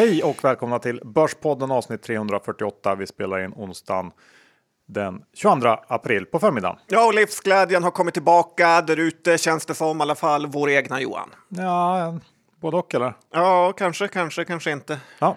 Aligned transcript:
Hej 0.00 0.22
och 0.22 0.44
välkomna 0.44 0.78
till 0.78 1.00
Börspodden 1.04 1.70
avsnitt 1.70 2.02
348. 2.02 2.94
Vi 2.94 3.06
spelar 3.06 3.44
in 3.44 3.52
onsdagen 3.56 4.12
den 4.86 5.24
22 5.32 5.68
april 5.88 6.26
på 6.26 6.38
förmiddagen. 6.38 6.78
Ja, 6.86 7.06
och 7.06 7.14
livsglädjen 7.14 7.84
har 7.84 7.90
kommit 7.90 8.14
tillbaka 8.14 8.80
där 8.80 8.96
ute 8.96 9.38
känns 9.38 9.66
det 9.66 9.74
som 9.74 9.98
i 9.98 10.02
alla 10.02 10.14
fall. 10.14 10.46
Vår 10.46 10.70
egna 10.70 11.00
Johan. 11.00 11.30
Ja, 11.48 12.18
både 12.60 12.76
och 12.76 12.94
eller? 12.94 13.14
Ja, 13.32 13.72
kanske, 13.76 14.08
kanske, 14.08 14.44
kanske 14.44 14.70
inte. 14.70 15.00
Ja. 15.18 15.36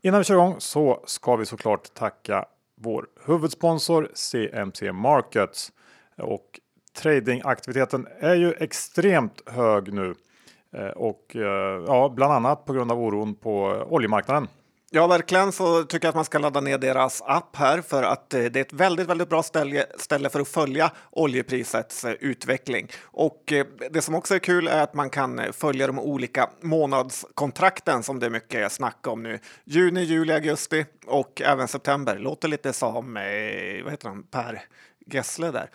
Innan 0.00 0.20
vi 0.20 0.24
kör 0.24 0.34
igång 0.34 0.54
så 0.58 1.02
ska 1.06 1.36
vi 1.36 1.46
såklart 1.46 1.94
tacka 1.94 2.44
vår 2.80 3.06
huvudsponsor 3.26 4.08
CMC 4.14 4.92
Markets 4.92 5.72
och 6.18 6.60
tradingaktiviteten 6.96 8.06
är 8.20 8.34
ju 8.34 8.52
extremt 8.52 9.42
hög 9.46 9.92
nu 9.92 10.14
Eh, 10.74 10.86
och 10.86 11.36
eh, 11.36 11.84
ja, 11.86 12.12
bland 12.16 12.32
annat 12.32 12.64
på 12.64 12.72
grund 12.72 12.92
av 12.92 13.00
oron 13.00 13.34
på 13.34 13.86
oljemarknaden. 13.90 14.48
Ja, 14.94 15.06
verkligen 15.06 15.52
så 15.52 15.82
tycker 15.82 16.06
jag 16.06 16.08
att 16.08 16.14
man 16.14 16.24
ska 16.24 16.38
ladda 16.38 16.60
ner 16.60 16.78
deras 16.78 17.22
app 17.26 17.56
här 17.56 17.80
för 17.80 18.02
att 18.02 18.34
eh, 18.34 18.44
det 18.44 18.58
är 18.58 18.60
ett 18.60 18.72
väldigt, 18.72 19.08
väldigt 19.08 19.28
bra 19.28 19.42
ställe, 19.42 19.86
ställe 19.98 20.30
för 20.30 20.40
att 20.40 20.48
följa 20.48 20.90
oljeprisets 21.10 22.04
utveckling. 22.04 22.88
Och 23.02 23.52
det 23.90 24.02
som 24.02 24.14
också 24.14 24.34
är 24.34 24.38
kul 24.38 24.68
är 24.68 24.82
att 24.82 24.94
man 24.94 25.10
kan 25.10 25.40
följa 25.52 25.86
de 25.86 25.98
olika 25.98 26.50
månadskontrakten 26.60 28.02
som 28.02 28.18
det 28.18 28.26
är 28.26 28.30
mycket 28.30 28.72
snack 28.72 29.06
om 29.06 29.22
nu. 29.22 29.38
Juni, 29.64 30.02
juli, 30.02 30.32
augusti 30.32 30.86
och 31.06 31.42
även 31.44 31.68
september. 31.68 32.18
Låter 32.18 32.48
lite 32.48 32.72
som, 32.72 33.14
vad 33.84 33.92
heter 33.92 34.08
han, 34.08 34.22
Per 34.22 34.62
Gessle 35.06 35.50
där. 35.50 35.70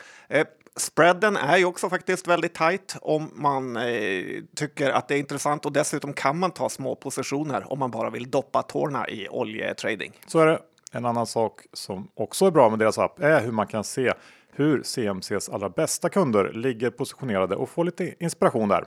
Spreaden 0.78 1.38
är 1.38 1.58
ju 1.58 1.66
också 1.66 1.90
faktiskt 1.90 2.28
väldigt 2.28 2.54
tight 2.54 2.96
om 3.02 3.32
man 3.34 3.78
eh, 3.78 4.24
tycker 4.56 4.90
att 4.90 5.08
det 5.08 5.16
är 5.16 5.20
intressant 5.20 5.66
och 5.66 5.72
dessutom 5.72 6.14
kan 6.14 6.40
man 6.40 6.52
ta 6.52 6.70
små 6.70 6.96
positioner 6.96 7.72
om 7.72 7.80
man 7.80 7.92
bara 7.92 8.10
vill 8.10 8.32
doppa 8.32 8.62
tårna 8.62 9.10
i 9.10 9.30
oljetrading. 9.30 10.14
Så 10.28 10.40
är 10.40 10.46
det. 10.46 10.60
En 10.92 11.06
annan 11.06 11.28
sak 11.28 11.62
som 11.74 12.08
också 12.16 12.46
är 12.46 12.52
bra 12.52 12.70
med 12.70 12.80
deras 12.80 12.98
app 12.98 13.20
är 13.20 13.42
hur 13.42 13.52
man 13.52 13.68
kan 13.68 13.84
se 13.84 14.14
hur 14.52 14.84
CMCs 14.84 15.50
allra 15.50 15.70
bästa 15.70 16.10
kunder 16.10 16.54
ligger 16.54 16.90
positionerade 16.90 17.56
och 17.56 17.70
få 17.70 17.84
lite 17.84 18.14
inspiration 18.20 18.70
där. 18.70 18.86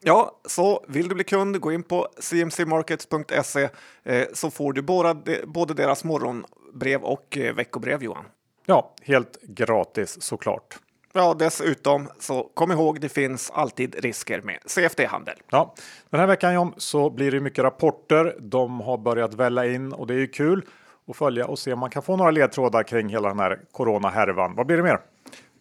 Ja, 0.00 0.40
så 0.44 0.84
vill 0.88 1.08
du 1.08 1.14
bli 1.14 1.24
kund, 1.24 1.60
gå 1.60 1.72
in 1.72 1.82
på 1.82 2.08
cmcmarkets.se 2.18 3.68
eh, 4.02 4.26
så 4.32 4.50
får 4.50 4.72
du 4.72 4.82
båda, 4.82 5.16
både 5.46 5.74
deras 5.74 6.04
morgonbrev 6.04 7.02
och 7.02 7.38
eh, 7.38 7.54
veckobrev 7.54 8.02
Johan. 8.02 8.24
Ja, 8.66 8.94
helt 9.02 9.42
gratis 9.42 10.22
såklart. 10.22 10.78
Ja, 11.16 11.34
dessutom 11.38 12.08
så 12.18 12.50
kom 12.54 12.72
ihåg, 12.72 13.00
det 13.00 13.08
finns 13.08 13.50
alltid 13.50 13.94
risker 13.94 14.40
med 14.40 14.58
CFD-handel. 14.66 15.34
Ja, 15.50 15.74
den 16.10 16.20
här 16.20 16.26
veckan 16.26 16.54
John, 16.54 16.74
så 16.76 17.10
blir 17.10 17.30
det 17.30 17.40
mycket 17.40 17.64
rapporter. 17.64 18.36
De 18.40 18.80
har 18.80 18.98
börjat 18.98 19.34
välla 19.34 19.66
in 19.66 19.92
och 19.92 20.06
det 20.06 20.14
är 20.14 20.18
ju 20.18 20.26
kul 20.26 20.64
att 21.08 21.16
följa 21.16 21.46
och 21.46 21.58
se 21.58 21.72
om 21.72 21.78
man 21.78 21.90
kan 21.90 22.02
få 22.02 22.16
några 22.16 22.30
ledtrådar 22.30 22.82
kring 22.82 23.08
hela 23.08 23.28
den 23.28 23.38
här 23.38 23.60
coronahärvan. 23.72 24.54
Vad 24.54 24.66
blir 24.66 24.76
det 24.76 24.82
mer? 24.82 25.00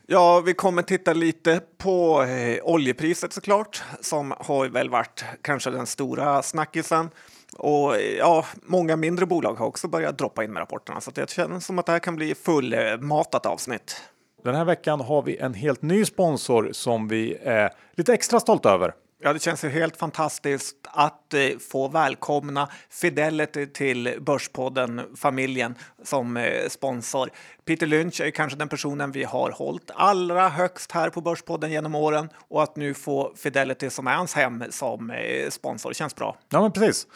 Ja, 0.08 0.42
vi 0.46 0.54
kommer 0.54 0.82
titta 0.82 1.14
lite 1.14 1.62
på 1.78 2.24
eh, 2.24 2.64
oljepriset 2.64 3.34
såklart, 3.34 3.84
som 4.02 4.34
har 4.40 4.68
väl 4.68 4.90
varit 4.90 5.26
kanske 5.42 5.70
den 5.70 5.86
stora 5.86 6.42
snackisen. 6.42 7.10
Och 7.58 7.96
ja, 8.18 8.46
många 8.64 8.96
mindre 8.96 9.26
bolag 9.26 9.54
har 9.54 9.66
också 9.66 9.88
börjat 9.88 10.18
droppa 10.18 10.44
in 10.44 10.54
med 10.54 10.62
rapporterna, 10.62 11.02
så 11.02 11.12
det 11.12 11.30
känns 11.30 11.66
som 11.66 11.80
att 11.80 11.86
det 11.86 11.92
här 11.92 12.00
kan 12.00 12.16
bli 12.16 12.36
fullmatat 12.36 13.46
avsnitt. 13.46 14.02
Den 14.44 14.56
här 14.56 14.66
veckan 14.66 15.02
har 15.02 15.22
vi 15.22 15.38
en 15.38 15.54
helt 15.54 15.82
ny 15.82 16.06
sponsor 16.06 16.70
som 16.72 17.08
vi 17.08 17.38
är 17.44 17.70
lite 17.96 18.14
extra 18.14 18.40
stolta 18.40 18.70
över. 18.70 18.94
Ja, 19.22 19.34
det 19.34 19.42
känns 19.42 19.64
ju 19.64 19.70
helt 19.70 19.98
fantastiskt 19.98 20.78
att 20.84 21.34
eh, 21.34 21.58
få 21.72 21.88
välkomna 21.88 22.70
Fidelity 22.90 23.68
till 23.68 24.16
Börspodden, 24.20 25.02
familjen 25.16 25.76
som 26.04 26.38
eh, 26.38 26.68
sponsor. 26.70 27.30
Peter 27.66 27.88
Lynch 27.88 28.22
är 28.22 28.32
kanske 28.32 28.58
den 28.58 28.70
personen 28.70 29.12
vi 29.12 29.24
har 29.24 29.52
hållit 29.52 29.92
allra 29.94 30.50
högst 30.50 30.92
här 30.92 31.10
på 31.10 31.22
Börspodden 31.22 31.72
genom 31.72 31.96
åren 31.96 32.30
och 32.48 32.64
att 32.64 32.76
nu 32.76 32.94
få 32.94 33.34
Fidelity 33.36 33.90
som 33.90 34.08
är 34.08 34.16
hans 34.16 34.34
hem 34.34 34.64
som 34.70 35.12
eh, 35.12 35.50
sponsor 35.50 35.94
känns 35.94 36.16
bra. 36.16 36.38
Ja, 36.50 36.62
men 36.62 36.72
precis. 36.72 37.08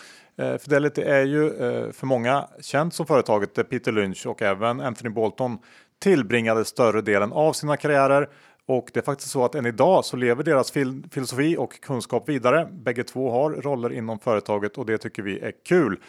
Fidelity 0.60 1.02
är 1.02 1.24
ju 1.24 1.50
för 1.94 2.06
många 2.06 2.48
känt 2.62 2.94
som 2.94 3.06
företaget 3.06 3.56
där 3.56 3.64
Peter 3.64 3.92
Lynch 3.92 4.28
och 4.28 4.42
även 4.42 4.82
Anthony 4.82 5.10
Bolton 5.10 5.58
tillbringade 6.00 6.66
större 6.66 7.02
delen 7.02 7.32
av 7.32 7.54
sina 7.54 7.78
karriärer. 7.78 8.30
Och 8.66 8.90
det 8.94 9.00
är 9.00 9.04
faktiskt 9.04 9.32
så 9.32 9.46
att 9.46 9.56
än 9.56 9.66
idag 9.66 10.06
så 10.06 10.18
lever 10.18 10.44
deras 10.44 10.72
fil 10.72 11.04
filosofi 11.12 11.58
och 11.58 11.82
kunskap 11.82 12.30
vidare. 12.30 12.70
Bägge 12.72 13.04
två 13.04 13.32
har 13.32 13.52
roller 13.52 13.94
inom 13.94 14.20
företaget 14.20 14.78
och 14.78 14.86
det 14.86 14.98
tycker 14.98 15.24
vi 15.24 15.40
är 15.40 15.54
kul. 15.66 16.00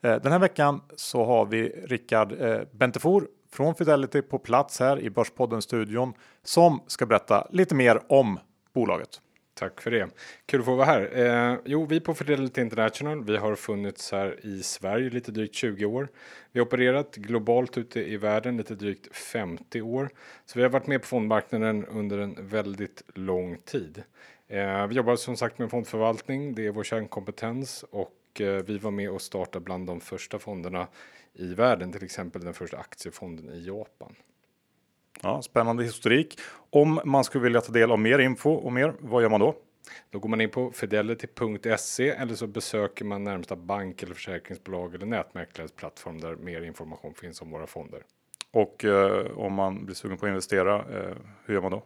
Eh, 0.00 0.16
den 0.16 0.32
här 0.32 0.38
veckan 0.38 0.80
så 0.96 1.24
har 1.24 1.46
vi 1.46 1.68
Rickard 1.68 2.32
eh, 2.40 2.60
Bentefor 2.72 3.26
från 3.52 3.74
Fidelity 3.74 4.22
på 4.22 4.38
plats 4.38 4.80
här 4.80 5.00
i 5.00 5.10
Börspodden-studion 5.10 6.12
som 6.44 6.80
ska 6.86 7.06
berätta 7.06 7.46
lite 7.50 7.74
mer 7.74 8.00
om 8.08 8.38
bolaget. 8.74 9.20
Tack 9.58 9.80
för 9.80 9.90
det. 9.90 10.08
Kul 10.46 10.60
att 10.60 10.66
få 10.66 10.74
vara 10.74 10.86
här. 10.86 11.10
Eh, 11.52 11.58
jo, 11.64 11.86
vi 11.86 12.00
på 12.00 12.14
Fidelity 12.14 12.60
International, 12.60 13.24
vi 13.24 13.36
har 13.36 13.54
funnits 13.54 14.12
här 14.12 14.46
i 14.46 14.62
Sverige 14.62 15.10
lite 15.10 15.32
drygt 15.32 15.54
20 15.54 15.84
år. 15.84 16.08
Vi 16.52 16.60
har 16.60 16.66
opererat 16.66 17.16
globalt 17.16 17.78
ute 17.78 18.00
i 18.00 18.16
världen 18.16 18.56
lite 18.56 18.74
drygt 18.74 19.16
50 19.16 19.82
år. 19.82 20.10
Så 20.46 20.58
vi 20.58 20.62
har 20.62 20.70
varit 20.70 20.86
med 20.86 21.00
på 21.00 21.06
fondmarknaden 21.06 21.84
under 21.86 22.18
en 22.18 22.36
väldigt 22.38 23.02
lång 23.14 23.58
tid. 23.64 24.02
Eh, 24.48 24.86
vi 24.86 24.94
jobbar 24.94 25.16
som 25.16 25.36
sagt 25.36 25.58
med 25.58 25.70
fondförvaltning, 25.70 26.54
det 26.54 26.66
är 26.66 26.70
vår 26.70 26.84
kärnkompetens 26.84 27.84
och 27.90 28.40
eh, 28.40 28.62
vi 28.62 28.78
var 28.78 28.90
med 28.90 29.10
och 29.10 29.22
startade 29.22 29.64
bland 29.64 29.86
de 29.86 30.00
första 30.00 30.38
fonderna 30.38 30.88
i 31.34 31.54
världen, 31.54 31.92
till 31.92 32.04
exempel 32.04 32.44
den 32.44 32.54
första 32.54 32.76
aktiefonden 32.76 33.50
i 33.54 33.66
Japan. 33.66 34.14
Ja, 35.22 35.42
spännande 35.42 35.84
historik. 35.84 36.38
Om 36.70 37.00
man 37.04 37.24
skulle 37.24 37.44
vilja 37.44 37.60
ta 37.60 37.72
del 37.72 37.90
av 37.90 37.98
mer 37.98 38.18
info 38.18 38.50
och 38.50 38.72
mer, 38.72 38.94
vad 38.98 39.22
gör 39.22 39.30
man 39.30 39.40
då? 39.40 39.54
Då 40.10 40.18
går 40.18 40.28
man 40.28 40.40
in 40.40 40.50
på 40.50 40.70
fidelity.se 40.70 42.08
eller 42.08 42.34
så 42.34 42.46
besöker 42.46 43.04
man 43.04 43.24
närmsta 43.24 43.56
bank 43.56 44.02
eller 44.02 44.14
försäkringsbolag 44.14 44.94
eller 44.94 45.06
nätmäklares 45.06 45.72
plattform 45.72 46.20
där 46.20 46.36
mer 46.36 46.62
information 46.62 47.14
finns 47.14 47.42
om 47.42 47.50
våra 47.50 47.66
fonder. 47.66 48.02
Och 48.52 48.84
eh, 48.84 49.38
om 49.38 49.52
man 49.52 49.84
blir 49.84 49.94
sugen 49.94 50.18
på 50.18 50.26
att 50.26 50.30
investera, 50.30 50.76
eh, 50.76 51.16
hur 51.44 51.54
gör 51.54 51.62
man 51.62 51.70
då? 51.70 51.82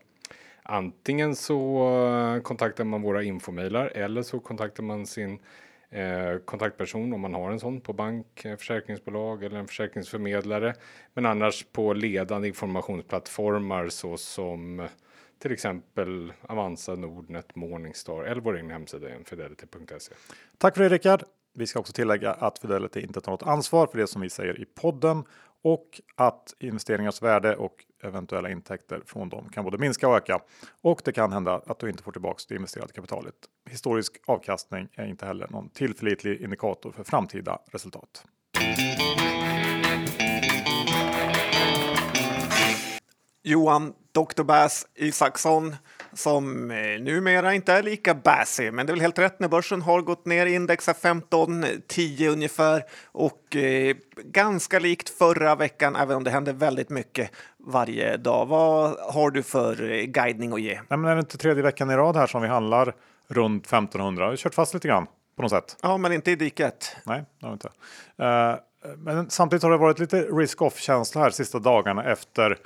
Antingen 0.63 1.37
så 1.37 2.41
kontaktar 2.43 2.85
man 2.85 3.03
våra 3.03 3.23
infomailar 3.23 3.87
eller 3.87 4.23
så 4.23 4.41
kontaktar 4.41 4.83
man 4.83 5.07
sin 5.07 5.39
Eh, 5.93 6.39
kontaktperson 6.45 7.13
om 7.13 7.21
man 7.21 7.35
har 7.35 7.51
en 7.51 7.61
sån 7.61 7.81
på 7.81 7.93
bank, 7.93 8.45
eh, 8.45 8.57
försäkringsbolag 8.57 9.45
eller 9.45 9.59
en 9.59 9.67
försäkringsförmedlare. 9.67 10.75
Men 11.15 11.27
annars 11.27 11.67
på 11.73 11.93
ledande 11.93 12.49
informationsplattformar 12.49 13.89
så 13.89 14.17
som 14.17 14.81
eh, 14.81 14.87
till 15.39 15.53
exempel 15.53 16.33
Avanza, 16.43 16.95
Nordnet, 16.95 17.55
Morningstar 17.57 18.25
eller 18.25 18.41
vår 18.41 18.57
egen 18.57 18.71
hemsida 18.71 19.09
fidelity.se. 19.25 20.15
Tack 20.59 20.77
för 20.77 20.83
det 20.83 20.89
Rickard. 20.89 21.23
Vi 21.55 21.67
ska 21.67 21.81
också 21.81 21.93
tillägga 21.93 22.33
att 22.33 22.59
Fidelity 22.59 23.01
inte 23.01 23.21
tar 23.21 23.33
något 23.33 23.43
ansvar 23.43 23.87
för 23.87 23.99
det 23.99 24.07
som 24.07 24.23
vi 24.23 24.31
säger 24.31 24.61
i 24.61 24.65
podden 24.65 25.25
och 25.63 26.01
att 26.15 26.55
investeringars 26.59 27.23
värde 27.23 27.57
och 27.57 27.85
eventuella 28.03 28.51
intäkter 28.51 29.03
från 29.07 29.29
dem 29.29 29.49
kan 29.49 29.65
både 29.65 29.79
minska 29.79 30.09
och 30.09 30.17
öka. 30.17 30.41
Och 30.83 31.01
det 31.05 31.13
kan 31.13 31.33
hända 31.33 31.63
att 31.67 31.79
du 31.79 31.89
inte 31.89 32.03
får 32.03 32.13
tillbaka 32.13 32.43
det 32.49 32.55
investerade 32.55 32.93
kapitalet. 32.93 33.35
Historisk 33.71 34.13
avkastning 34.27 34.89
är 34.93 35.07
inte 35.07 35.27
heller 35.27 35.49
någon 35.51 35.69
tillförlitlig 35.69 36.41
indikator 36.41 36.93
för 36.93 37.05
framtida 37.05 37.59
resultat. 37.73 38.25
Johan 43.43 43.93
Dr. 44.13 44.43
Bass 44.43 44.87
Isaksson 44.95 45.77
som 46.15 46.71
eh, 46.71 47.01
numera 47.01 47.55
inte 47.55 47.73
är 47.73 47.83
lika 47.83 48.15
bassy, 48.15 48.71
men 48.71 48.87
det 48.87 48.91
är 48.91 48.95
väl 48.95 49.01
helt 49.01 49.19
rätt 49.19 49.41
när 49.41 49.49
börsen 49.49 49.83
har 49.83 50.01
gått 50.01 50.27
ner. 50.27 50.47
Index 50.47 50.89
är 50.89 50.95
15, 50.95 51.65
10 51.87 52.31
ungefär 52.31 52.85
och 53.07 53.57
eh, 53.57 53.97
ganska 54.25 54.79
likt 54.79 55.09
förra 55.09 55.55
veckan, 55.55 55.97
även 55.97 56.17
om 56.17 56.25
det 56.25 56.31
händer 56.31 56.53
väldigt 56.53 56.91
mycket 56.91 57.31
varje 57.59 58.17
dag. 58.17 58.47
Vad 58.47 58.97
har 59.15 59.31
du 59.31 59.43
för 59.43 59.91
eh, 59.91 60.05
guidning 60.05 60.53
att 60.53 60.61
ge? 60.61 60.75
Nej, 60.75 60.99
men 60.99 61.05
är 61.05 61.15
det 61.15 61.21
inte 61.21 61.39
tredje 61.39 61.63
veckan 61.63 61.91
i 61.91 61.95
rad 61.95 62.17
här 62.17 62.27
som 62.27 62.43
vi 62.43 62.49
handlar 62.49 62.95
runt 63.29 63.67
1500? 63.67 64.25
Vi 64.25 64.31
har 64.31 64.37
kört 64.37 64.55
fast 64.55 64.75
lite 64.75 64.89
grann 64.89 65.07
på 65.37 65.43
något 65.43 65.51
sätt. 65.51 65.77
Ja, 65.83 65.97
men 65.97 66.13
inte 66.13 66.31
i 66.31 66.37
diket. 66.37 66.97
Nej, 67.05 67.25
det 67.41 67.47
har 67.47 67.51
vi 67.51 67.55
inte. 67.55 67.69
Uh, 68.23 68.97
men 68.97 69.31
samtidigt 69.31 69.63
har 69.63 69.71
det 69.71 69.77
varit 69.77 69.99
lite 69.99 70.21
risk 70.21 70.63
off 70.63 70.79
känsla 70.79 71.21
här 71.21 71.31
sista 71.31 71.59
dagarna 71.59 72.05
efter 72.05 72.59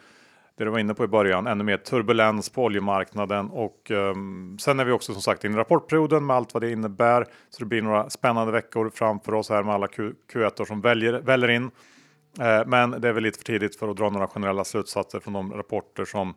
det 0.57 0.65
du 0.65 0.71
var 0.71 0.79
inne 0.79 0.95
på 0.95 1.05
i 1.05 1.09
början, 1.09 1.47
ännu 1.47 1.65
mer 1.65 1.77
turbulens 1.77 2.49
på 2.51 2.65
oljemarknaden 2.65 3.51
och 3.51 3.91
um, 3.91 4.59
sen 4.61 4.81
är 4.81 4.85
vi 4.85 4.93
också 4.93 5.13
som 5.13 5.23
sagt 5.23 5.45
in 5.45 5.55
i 5.55 5.57
rapportperioden 5.57 6.27
med 6.27 6.37
allt 6.37 6.55
vad 6.55 6.63
det 6.63 6.71
innebär. 6.71 7.27
Så 7.51 7.59
det 7.59 7.65
blir 7.65 7.83
några 7.83 8.11
spännande 8.11 8.53
veckor 8.53 8.91
framför 8.95 9.35
oss 9.35 9.51
här 9.51 9.63
med 9.63 9.75
alla 9.75 9.87
Q1 9.87 10.65
som 10.65 10.81
väljer, 10.81 11.13
väljer 11.13 11.49
in. 11.49 11.65
Uh, 11.65 12.67
men 12.67 12.91
det 12.91 13.09
är 13.09 13.13
väl 13.13 13.23
lite 13.23 13.39
för 13.39 13.45
tidigt 13.45 13.77
för 13.77 13.89
att 13.89 13.97
dra 13.97 14.11
några 14.11 14.29
generella 14.29 14.65
slutsatser 14.65 15.21
från 15.21 15.33
de 15.33 15.53
rapporter 15.53 16.05
som 16.05 16.29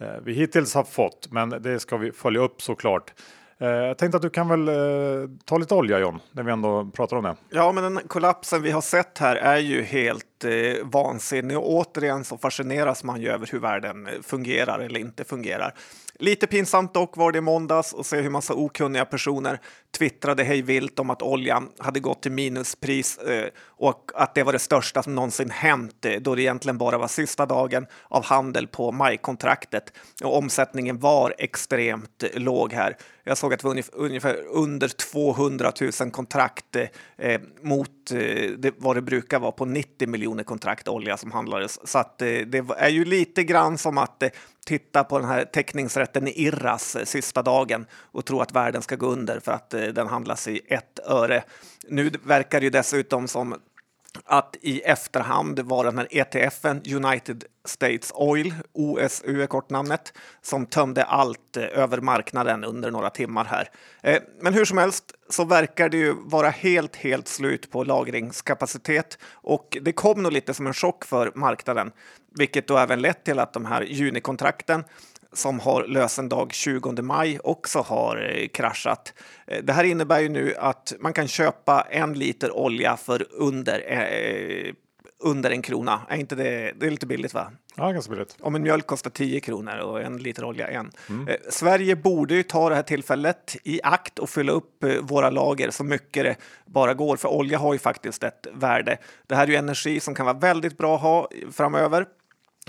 uh, 0.00 0.06
vi 0.24 0.32
hittills 0.32 0.74
har 0.74 0.84
fått. 0.84 1.28
Men 1.30 1.50
det 1.50 1.80
ska 1.80 1.96
vi 1.96 2.12
följa 2.12 2.40
upp 2.40 2.62
såklart. 2.62 3.12
Eh, 3.62 3.68
jag 3.68 3.98
tänkte 3.98 4.16
att 4.16 4.22
du 4.22 4.30
kan 4.30 4.48
väl 4.48 4.68
eh, 4.68 5.30
ta 5.44 5.58
lite 5.58 5.74
olja 5.74 5.98
John, 5.98 6.20
när 6.32 6.42
vi 6.42 6.52
ändå 6.52 6.90
pratar 6.94 7.16
om 7.16 7.24
det. 7.24 7.36
Ja, 7.50 7.72
men 7.72 7.84
den 7.84 8.08
kollapsen 8.08 8.62
vi 8.62 8.70
har 8.70 8.80
sett 8.80 9.18
här 9.18 9.36
är 9.36 9.58
ju 9.58 9.82
helt 9.82 10.44
eh, 10.44 10.84
vansinnig 10.84 11.58
och 11.58 11.72
återigen 11.72 12.24
så 12.24 12.38
fascineras 12.38 13.04
man 13.04 13.20
ju 13.20 13.28
över 13.28 13.48
hur 13.52 13.58
världen 13.58 14.06
eh, 14.06 14.12
fungerar 14.22 14.78
eller 14.78 15.00
inte 15.00 15.24
fungerar. 15.24 15.74
Lite 16.18 16.46
pinsamt 16.46 16.94
dock 16.94 17.16
var 17.16 17.32
det 17.32 17.38
i 17.38 17.40
måndags 17.40 17.92
och 17.92 18.06
se 18.06 18.20
hur 18.20 18.30
massa 18.30 18.54
okunniga 18.54 19.04
personer 19.04 19.60
twittrade 19.98 20.44
hej 20.44 20.62
vilt 20.62 20.98
om 20.98 21.10
att 21.10 21.22
oljan 21.22 21.68
hade 21.78 22.00
gått 22.00 22.22
till 22.22 22.32
minuspris 22.32 23.18
eh, 23.18 23.48
och 23.66 24.10
att 24.14 24.34
det 24.34 24.42
var 24.42 24.52
det 24.52 24.58
största 24.58 25.02
som 25.02 25.14
någonsin 25.14 25.50
hänt 25.50 26.04
eh, 26.04 26.20
då 26.20 26.34
det 26.34 26.42
egentligen 26.42 26.78
bara 26.78 26.98
var 26.98 27.08
sista 27.08 27.46
dagen 27.46 27.86
av 28.08 28.24
handel 28.24 28.66
på 28.66 28.92
majkontraktet 28.92 29.92
och 30.24 30.36
omsättningen 30.36 30.98
var 30.98 31.34
extremt 31.38 32.22
eh, 32.22 32.40
låg 32.40 32.72
här. 32.72 32.96
Jag 33.24 33.38
såg 33.38 33.54
att 33.54 33.60
det 33.60 33.66
var 33.66 33.82
ungefär 33.92 34.36
under 34.50 34.88
200 34.88 35.72
000 36.00 36.10
kontrakt 36.10 36.76
mot 37.62 37.90
vad 38.76 38.96
det 38.96 39.02
brukar 39.02 39.38
vara 39.38 39.52
på 39.52 39.64
90 39.64 40.08
miljoner 40.08 40.44
kontrakt 40.44 40.88
olja 40.88 41.16
som 41.16 41.32
handlades. 41.32 41.88
Så 41.88 41.98
att, 41.98 42.18
det 42.18 42.64
är 42.76 42.88
ju 42.88 43.04
lite 43.04 43.44
grann 43.44 43.78
som 43.78 43.98
att 43.98 44.22
titta 44.66 45.04
på 45.04 45.18
den 45.18 45.28
här 45.28 45.44
teckningsrätten 45.44 46.28
i 46.28 46.30
Irras 46.30 46.96
sista 47.04 47.42
dagen 47.42 47.86
och 47.92 48.24
tro 48.24 48.40
att 48.40 48.52
världen 48.52 48.82
ska 48.82 48.96
gå 48.96 49.06
under 49.06 49.40
för 49.40 49.52
att 49.52 49.74
den 49.86 50.06
handlas 50.06 50.48
i 50.48 50.60
ett 50.66 50.98
öre. 51.06 51.44
Nu 51.88 52.10
verkar 52.24 52.60
det 52.60 52.64
ju 52.64 52.70
dessutom 52.70 53.28
som 53.28 53.54
att 54.24 54.56
i 54.60 54.80
efterhand 54.80 55.60
var 55.60 55.84
den 55.84 55.98
här 55.98 56.08
ETFen, 56.10 56.82
United 56.94 57.44
States 57.64 58.12
Oil, 58.14 58.54
OSU 58.72 59.42
är 59.42 59.46
kortnamnet, 59.46 60.12
som 60.42 60.66
tömde 60.66 61.04
allt 61.04 61.56
eh, 61.56 61.78
över 61.78 62.00
marknaden 62.00 62.64
under 62.64 62.90
några 62.90 63.10
timmar 63.10 63.44
här. 63.44 63.70
Eh, 64.02 64.22
men 64.40 64.54
hur 64.54 64.64
som 64.64 64.78
helst 64.78 65.04
så 65.28 65.44
verkar 65.44 65.88
det 65.88 65.96
ju 65.96 66.14
vara 66.18 66.48
helt, 66.48 66.96
helt 66.96 67.28
slut 67.28 67.70
på 67.70 67.84
lagringskapacitet 67.84 69.18
och 69.32 69.78
det 69.82 69.92
kom 69.92 70.22
nog 70.22 70.32
lite 70.32 70.54
som 70.54 70.66
en 70.66 70.74
chock 70.74 71.04
för 71.04 71.32
marknaden, 71.34 71.92
vilket 72.34 72.68
då 72.68 72.78
även 72.78 73.00
lett 73.00 73.24
till 73.24 73.38
att 73.38 73.52
de 73.52 73.66
här 73.66 73.82
junikontrakten 73.82 74.84
som 75.32 75.60
har 75.60 75.84
lösendag 75.84 76.52
20 76.52 77.02
maj 77.02 77.38
också 77.44 77.78
har 77.78 78.30
eh, 78.30 78.48
kraschat. 78.48 79.14
Eh, 79.46 79.62
det 79.62 79.72
här 79.72 79.84
innebär 79.84 80.20
ju 80.20 80.28
nu 80.28 80.54
att 80.58 80.92
man 81.00 81.12
kan 81.12 81.28
köpa 81.28 81.86
en 81.90 82.14
liter 82.14 82.56
olja 82.56 82.96
för 82.96 83.26
under, 83.30 83.84
eh, 83.92 84.72
under 85.18 85.50
en 85.50 85.62
krona. 85.62 86.00
Är 86.08 86.16
inte 86.16 86.34
det, 86.34 86.72
det 86.76 86.86
är 86.86 86.90
lite 86.90 87.06
billigt 87.06 87.34
va? 87.34 87.52
Ja, 87.74 87.92
ganska 87.92 88.10
billigt. 88.10 88.36
Om 88.40 88.54
en 88.54 88.62
mjölk 88.62 88.86
kostar 88.86 89.10
10 89.10 89.40
kronor 89.40 89.78
och 89.78 90.02
en 90.02 90.18
liter 90.18 90.44
olja 90.44 90.68
en. 90.68 90.90
Mm. 91.08 91.28
Eh, 91.28 91.36
Sverige 91.50 91.96
borde 91.96 92.34
ju 92.34 92.42
ta 92.42 92.68
det 92.68 92.74
här 92.74 92.82
tillfället 92.82 93.56
i 93.64 93.80
akt 93.82 94.18
och 94.18 94.30
fylla 94.30 94.52
upp 94.52 94.84
eh, 94.84 94.94
våra 95.02 95.30
lager 95.30 95.70
så 95.70 95.84
mycket 95.84 96.24
det 96.24 96.36
bara 96.66 96.94
går, 96.94 97.16
för 97.16 97.28
olja 97.28 97.58
har 97.58 97.72
ju 97.72 97.78
faktiskt 97.78 98.22
ett 98.22 98.46
värde. 98.52 98.98
Det 99.26 99.34
här 99.34 99.42
är 99.42 99.48
ju 99.48 99.56
energi 99.56 100.00
som 100.00 100.14
kan 100.14 100.26
vara 100.26 100.38
väldigt 100.38 100.78
bra 100.78 100.94
att 100.94 101.02
ha 101.02 101.28
framöver. 101.52 102.06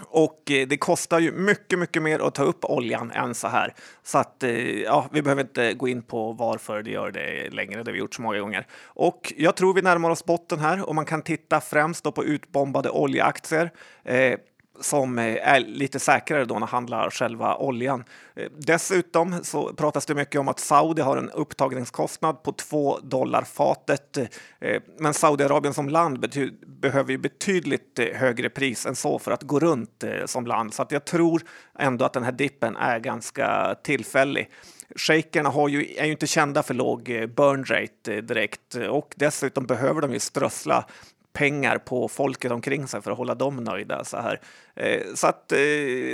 Och 0.01 0.51
eh, 0.51 0.67
det 0.67 0.77
kostar 0.77 1.19
ju 1.19 1.31
mycket, 1.31 1.79
mycket 1.79 2.01
mer 2.01 2.19
att 2.19 2.35
ta 2.35 2.43
upp 2.43 2.65
oljan 2.65 3.11
än 3.11 3.35
så 3.35 3.47
här. 3.47 3.73
Så 4.03 4.17
att 4.17 4.43
eh, 4.43 4.81
ja, 4.81 5.09
vi 5.11 5.21
behöver 5.21 5.41
inte 5.41 5.73
gå 5.73 5.87
in 5.87 6.01
på 6.01 6.31
varför 6.31 6.83
det 6.83 6.91
gör 6.91 7.11
det 7.11 7.49
längre. 7.49 7.83
Det 7.83 7.89
har 7.89 7.93
vi 7.93 7.99
gjort 7.99 8.15
så 8.15 8.21
många 8.21 8.39
gånger. 8.39 8.67
Och 8.85 9.33
jag 9.37 9.55
tror 9.55 9.73
vi 9.73 9.81
närmar 9.81 10.09
oss 10.09 10.25
botten 10.25 10.59
här 10.59 10.89
och 10.89 10.95
man 10.95 11.05
kan 11.05 11.21
titta 11.21 11.61
främst 11.61 12.03
då 12.03 12.11
på 12.11 12.23
utbombade 12.23 12.89
oljeaktier. 12.89 13.71
Eh, 14.03 14.33
som 14.81 15.19
är 15.19 15.59
lite 15.59 15.99
säkrare 15.99 16.45
då 16.45 16.59
när 16.59 16.67
handlar 16.67 17.09
själva 17.09 17.57
oljan. 17.57 18.03
Eh, 18.35 18.47
dessutom 18.57 19.43
så 19.43 19.73
pratas 19.73 20.05
det 20.05 20.15
mycket 20.15 20.41
om 20.41 20.47
att 20.47 20.59
Saudi 20.59 21.01
har 21.01 21.17
en 21.17 21.29
upptagningskostnad 21.29 22.43
på 22.43 22.51
2 22.51 22.99
dollar 22.99 23.41
fatet. 23.41 24.17
Eh, 24.59 24.81
men 24.99 25.13
Saudiarabien 25.13 25.73
som 25.73 25.89
land 25.89 26.19
behöver 26.65 27.11
ju 27.11 27.17
betydligt 27.17 27.99
eh, 27.99 28.05
högre 28.05 28.49
pris 28.49 28.85
än 28.85 28.95
så 28.95 29.19
för 29.19 29.31
att 29.31 29.43
gå 29.43 29.59
runt 29.59 30.03
som 30.25 30.45
land. 30.45 30.73
Så 30.73 30.81
att 30.81 30.91
jag 30.91 31.05
tror 31.05 31.41
ändå 31.79 32.05
att 32.05 32.13
den 32.13 32.23
här 32.23 32.31
dippen 32.31 32.75
är 32.75 32.99
ganska 32.99 33.75
tillfällig. 33.83 34.49
Shakerna 34.95 35.49
har 35.49 35.69
ju, 35.69 35.95
är 35.97 36.05
ju 36.05 36.11
inte 36.11 36.27
kända 36.27 36.63
för 36.63 36.73
låg 36.73 37.03
burn 37.35 37.65
rate 37.65 38.21
direkt 38.21 38.75
och 38.75 39.13
dessutom 39.15 39.65
behöver 39.65 40.01
de 40.01 40.13
ju 40.13 40.19
strössla 40.19 40.85
pengar 41.33 41.77
på 41.77 42.07
folket 42.07 42.51
omkring 42.51 42.87
sig 42.87 43.01
för 43.01 43.11
att 43.11 43.17
hålla 43.17 43.35
dem 43.35 43.55
nöjda. 43.55 44.03
Så, 44.03 44.17
här. 44.17 44.41
Eh, 44.75 45.01
så 45.15 45.27
att 45.27 45.51
eh, 45.51 45.57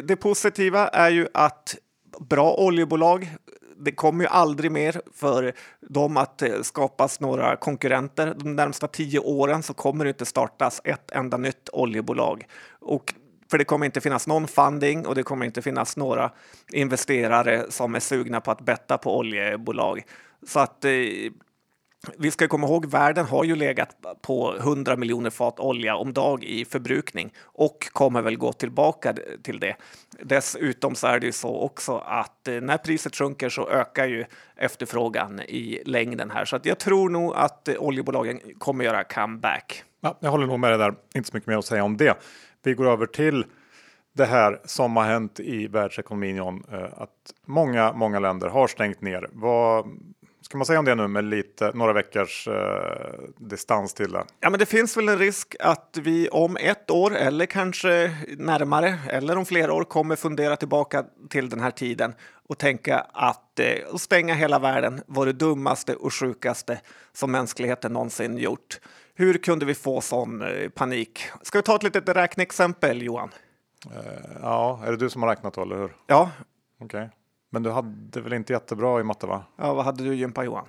det 0.04 0.20
positiva 0.20 0.88
är 0.88 1.10
ju 1.10 1.28
att 1.34 1.76
bra 2.20 2.56
oljebolag 2.56 3.28
det 3.80 3.92
kommer 3.92 4.24
ju 4.24 4.28
aldrig 4.28 4.72
mer 4.72 5.02
för 5.14 5.54
dem 5.82 6.18
att 6.18 6.42
eh, 6.42 6.62
skapas 6.62 7.20
några 7.20 7.56
konkurrenter. 7.56 8.36
De 8.38 8.56
närmsta 8.56 8.88
tio 8.88 9.20
åren 9.20 9.64
så 9.64 9.74
kommer 9.74 10.06
det 10.06 10.10
inte 10.10 10.26
startas 10.26 10.82
ett 10.84 11.12
enda 11.12 11.38
nytt 11.38 11.70
oljebolag. 11.74 12.46
Och 12.80 13.14
för 13.52 13.58
det 13.58 13.66
kommer 13.66 13.86
inte 13.86 14.02
finnas 14.02 14.28
någon 14.28 14.48
funding 14.48 15.06
och 15.06 15.16
det 15.16 15.24
kommer 15.24 15.46
inte 15.46 15.62
finnas 15.62 15.98
några 15.98 16.32
investerare 16.72 17.66
som 17.70 17.96
är 17.96 18.00
sugna 18.00 18.42
på 18.42 18.52
att 18.52 18.62
betta 18.62 18.98
på 18.98 19.18
oljebolag. 19.18 20.04
Så 20.48 20.60
att 20.60 20.86
eh, 20.86 20.92
vi 22.18 22.32
ska 22.32 22.48
komma 22.48 22.68
ihåg, 22.68 22.86
världen 22.86 23.26
har 23.26 23.44
ju 23.44 23.56
legat 23.56 23.96
på 24.22 24.56
100 24.58 24.96
miljoner 24.96 25.30
fat 25.30 25.60
olja 25.60 25.96
om 25.96 26.14
dag 26.14 26.44
i 26.44 26.66
förbrukning 26.66 27.34
och 27.44 27.90
kommer 27.92 28.22
väl 28.22 28.38
gå 28.38 28.54
tillbaka 28.54 29.16
till 29.44 29.60
det. 29.60 29.76
Dessutom 30.24 30.96
så 30.96 31.08
är 31.08 31.20
det 31.20 31.26
ju 31.26 31.32
så 31.32 31.60
också 31.62 31.98
att 31.98 32.48
eh, 32.48 32.62
när 32.62 32.78
priset 32.78 33.16
sjunker 33.16 33.50
så 33.50 33.70
ökar 33.70 34.06
ju 34.06 34.26
efterfrågan 34.56 35.40
i 35.40 35.82
längden 35.86 36.32
här. 36.32 36.46
Så 36.46 36.56
att 36.56 36.66
jag 36.66 36.80
tror 36.80 37.10
nog 37.10 37.34
att 37.36 37.68
eh, 37.68 37.76
oljebolagen 37.80 38.40
kommer 38.58 38.86
göra 38.86 39.04
comeback. 39.04 39.84
Ja, 40.02 40.18
jag 40.20 40.32
håller 40.32 40.48
nog 40.48 40.60
med 40.60 40.72
dig 40.72 40.78
där, 40.78 40.94
inte 41.16 41.30
så 41.30 41.38
mycket 41.38 41.48
mer 41.48 41.58
att 41.58 41.66
säga 41.66 41.84
om 41.84 41.98
det. 41.98 42.18
Vi 42.64 42.74
går 42.74 42.92
över 42.92 43.06
till 43.06 43.46
det 44.14 44.26
här 44.26 44.60
som 44.66 44.96
har 44.96 45.04
hänt 45.04 45.40
i 45.40 45.68
världsekonomin, 45.68 46.36
John, 46.36 46.64
eh, 46.72 46.84
att 46.84 47.34
många, 47.46 47.94
många 47.94 48.20
länder 48.20 48.48
har 48.48 48.68
stängt 48.68 49.02
ner. 49.02 49.30
Vad, 49.32 49.86
Ska 50.42 50.58
man 50.58 50.66
säga 50.66 50.80
om 50.80 50.86
det 50.86 50.96
nu 50.96 51.08
med 51.08 51.24
lite, 51.24 51.72
några 51.74 51.94
veckors 51.94 52.48
eh, 52.48 53.20
distans 53.38 53.94
till 53.94 54.12
det? 54.12 54.24
Ja, 54.40 54.50
men 54.50 54.60
det 54.60 54.66
finns 54.66 54.98
väl 54.98 55.10
en 55.10 55.18
risk 55.18 55.56
att 55.60 55.98
vi 56.02 56.30
om 56.30 56.58
ett 56.58 56.92
år 56.92 57.16
eller 57.16 57.46
kanske 57.46 58.16
närmare 58.38 59.00
eller 59.10 59.38
om 59.38 59.46
flera 59.46 59.74
år 59.74 59.84
kommer 59.84 60.16
fundera 60.16 60.56
tillbaka 60.56 61.06
till 61.30 61.50
den 61.50 61.60
här 61.60 61.72
tiden 61.72 62.14
och 62.50 62.58
tänka 62.58 63.06
att 63.14 63.60
eh, 63.60 63.96
stänga 63.96 64.34
hela 64.34 64.60
världen 64.60 65.02
var 65.08 65.26
det 65.26 65.34
dummaste 65.34 65.96
och 65.96 66.14
sjukaste 66.14 66.82
som 67.14 67.32
mänskligheten 67.32 67.94
någonsin 67.94 68.38
gjort. 68.38 68.80
Hur 69.16 69.38
kunde 69.38 69.66
vi 69.66 69.76
få 69.76 70.02
sån 70.02 70.42
eh, 70.42 70.70
panik? 70.70 71.22
Ska 71.42 71.58
vi 71.58 71.64
ta 71.64 71.76
ett 71.76 71.84
litet 71.84 72.10
räkneexempel, 72.10 73.02
Johan? 73.02 73.30
Eh, 73.86 74.38
ja, 74.42 74.82
är 74.86 74.92
det 74.92 74.98
du 74.98 75.10
som 75.10 75.24
har 75.24 75.30
räknat 75.30 75.54
då, 75.54 75.62
eller 75.62 75.78
hur? 75.78 75.96
Ja. 76.08 76.32
Okej. 76.82 76.86
Okay. 76.86 77.19
Men 77.50 77.64
du 77.64 77.70
hade 77.70 78.22
väl 78.22 78.34
inte 78.34 78.54
jättebra 78.54 79.00
i 79.00 79.04
matte 79.04 79.28
va? 79.28 79.44
Ja, 79.58 79.74
vad 79.74 79.86
hade 79.86 80.04
du 80.04 80.16
gympa 80.16 80.44
Johan? 80.44 80.68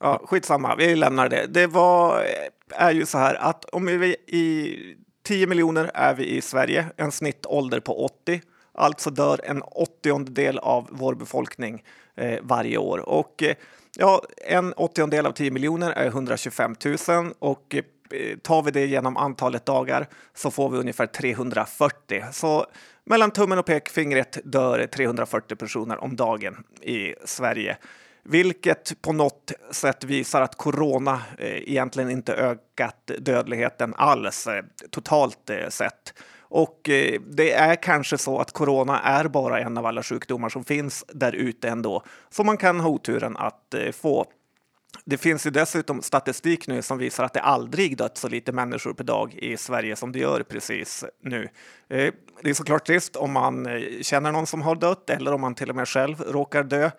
Ja, 0.00 0.20
skitsamma, 0.24 0.76
vi 0.76 0.96
lämnar 0.96 1.28
det. 1.28 1.46
Det 1.46 1.66
var, 1.66 2.24
är 2.70 2.90
ju 2.90 3.06
så 3.06 3.18
här 3.18 3.34
att 3.34 3.64
om 3.64 3.86
vi 3.86 4.16
i 4.26 4.76
10 5.22 5.46
miljoner 5.46 5.90
är 5.94 6.14
vi 6.14 6.36
i 6.36 6.40
Sverige, 6.40 6.86
en 6.96 7.12
snittålder 7.12 7.80
på 7.80 8.04
80. 8.04 8.40
Alltså 8.74 9.10
dör 9.10 9.40
en 9.44 9.62
åttiondel 9.62 10.58
av 10.58 10.88
vår 10.90 11.14
befolkning 11.14 11.84
eh, 12.14 12.38
varje 12.42 12.78
år. 12.78 13.08
Och 13.08 13.42
eh, 13.42 13.54
ja, 13.98 14.22
en 14.46 14.72
åttiondel 14.72 15.26
av 15.26 15.32
10 15.32 15.50
miljoner 15.50 15.90
är 15.90 16.06
125 16.06 16.76
000 17.08 17.32
och 17.38 17.74
eh, 17.74 17.84
tar 18.42 18.62
vi 18.62 18.70
det 18.70 18.86
genom 18.86 19.16
antalet 19.16 19.66
dagar 19.66 20.08
så 20.34 20.50
får 20.50 20.70
vi 20.70 20.78
ungefär 20.78 21.06
340. 21.06 22.24
Så 22.32 22.66
mellan 23.04 23.30
tummen 23.30 23.58
och 23.58 23.66
pekfingret 23.66 24.38
dör 24.44 24.86
340 24.86 25.56
personer 25.56 26.04
om 26.04 26.16
dagen 26.16 26.64
i 26.82 27.14
Sverige, 27.24 27.76
vilket 28.22 29.02
på 29.02 29.12
något 29.12 29.52
sätt 29.70 30.04
visar 30.04 30.42
att 30.42 30.56
corona 30.56 31.22
eh, 31.38 31.70
egentligen 31.70 32.10
inte 32.10 32.34
ökat 32.34 33.10
dödligheten 33.18 33.94
alls 33.96 34.46
eh, 34.46 34.64
totalt 34.90 35.50
eh, 35.50 35.68
sett. 35.68 36.14
Och 36.54 36.80
det 37.30 37.52
är 37.52 37.74
kanske 37.82 38.18
så 38.18 38.38
att 38.38 38.52
corona 38.52 39.00
är 39.00 39.24
bara 39.28 39.60
en 39.60 39.78
av 39.78 39.86
alla 39.86 40.02
sjukdomar 40.02 40.48
som 40.48 40.64
finns 40.64 41.04
där 41.08 41.32
ute 41.32 41.68
ändå, 41.68 42.02
som 42.30 42.46
man 42.46 42.56
kan 42.56 42.80
ha 42.80 42.88
oturen 42.90 43.36
att 43.36 43.74
få. 43.92 44.26
Det 45.04 45.18
finns 45.18 45.46
ju 45.46 45.50
dessutom 45.50 46.02
statistik 46.02 46.66
nu 46.68 46.82
som 46.82 46.98
visar 46.98 47.24
att 47.24 47.32
det 47.32 47.40
aldrig 47.40 47.96
dött 47.96 48.18
så 48.18 48.28
lite 48.28 48.52
människor 48.52 48.94
per 48.94 49.04
dag 49.04 49.34
i 49.34 49.56
Sverige 49.56 49.96
som 49.96 50.12
det 50.12 50.18
gör 50.18 50.42
precis 50.42 51.04
nu. 51.22 51.48
Eh, 51.88 52.12
det 52.42 52.50
är 52.50 52.54
såklart 52.54 52.86
trist 52.86 53.16
om 53.16 53.32
man 53.32 53.66
eh, 53.66 54.00
känner 54.02 54.32
någon 54.32 54.46
som 54.46 54.62
har 54.62 54.74
dött 54.74 55.10
eller 55.10 55.32
om 55.32 55.40
man 55.40 55.54
till 55.54 55.70
och 55.70 55.76
med 55.76 55.88
själv 55.88 56.20
råkar 56.20 56.62
dö. 56.62 56.90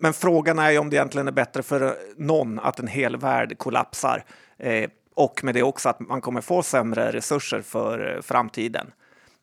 Men 0.00 0.12
frågan 0.12 0.58
är 0.58 0.70
ju 0.70 0.78
om 0.78 0.90
det 0.90 0.96
egentligen 0.96 1.28
är 1.28 1.32
bättre 1.32 1.62
för 1.62 1.96
någon 2.16 2.58
att 2.58 2.78
en 2.78 2.86
hel 2.86 3.16
värld 3.16 3.58
kollapsar 3.58 4.24
eh, 4.58 4.90
och 5.14 5.44
med 5.44 5.54
det 5.54 5.62
också 5.62 5.88
att 5.88 6.00
man 6.00 6.20
kommer 6.20 6.40
få 6.40 6.62
sämre 6.62 7.12
resurser 7.12 7.62
för 7.62 8.20
framtiden. 8.22 8.92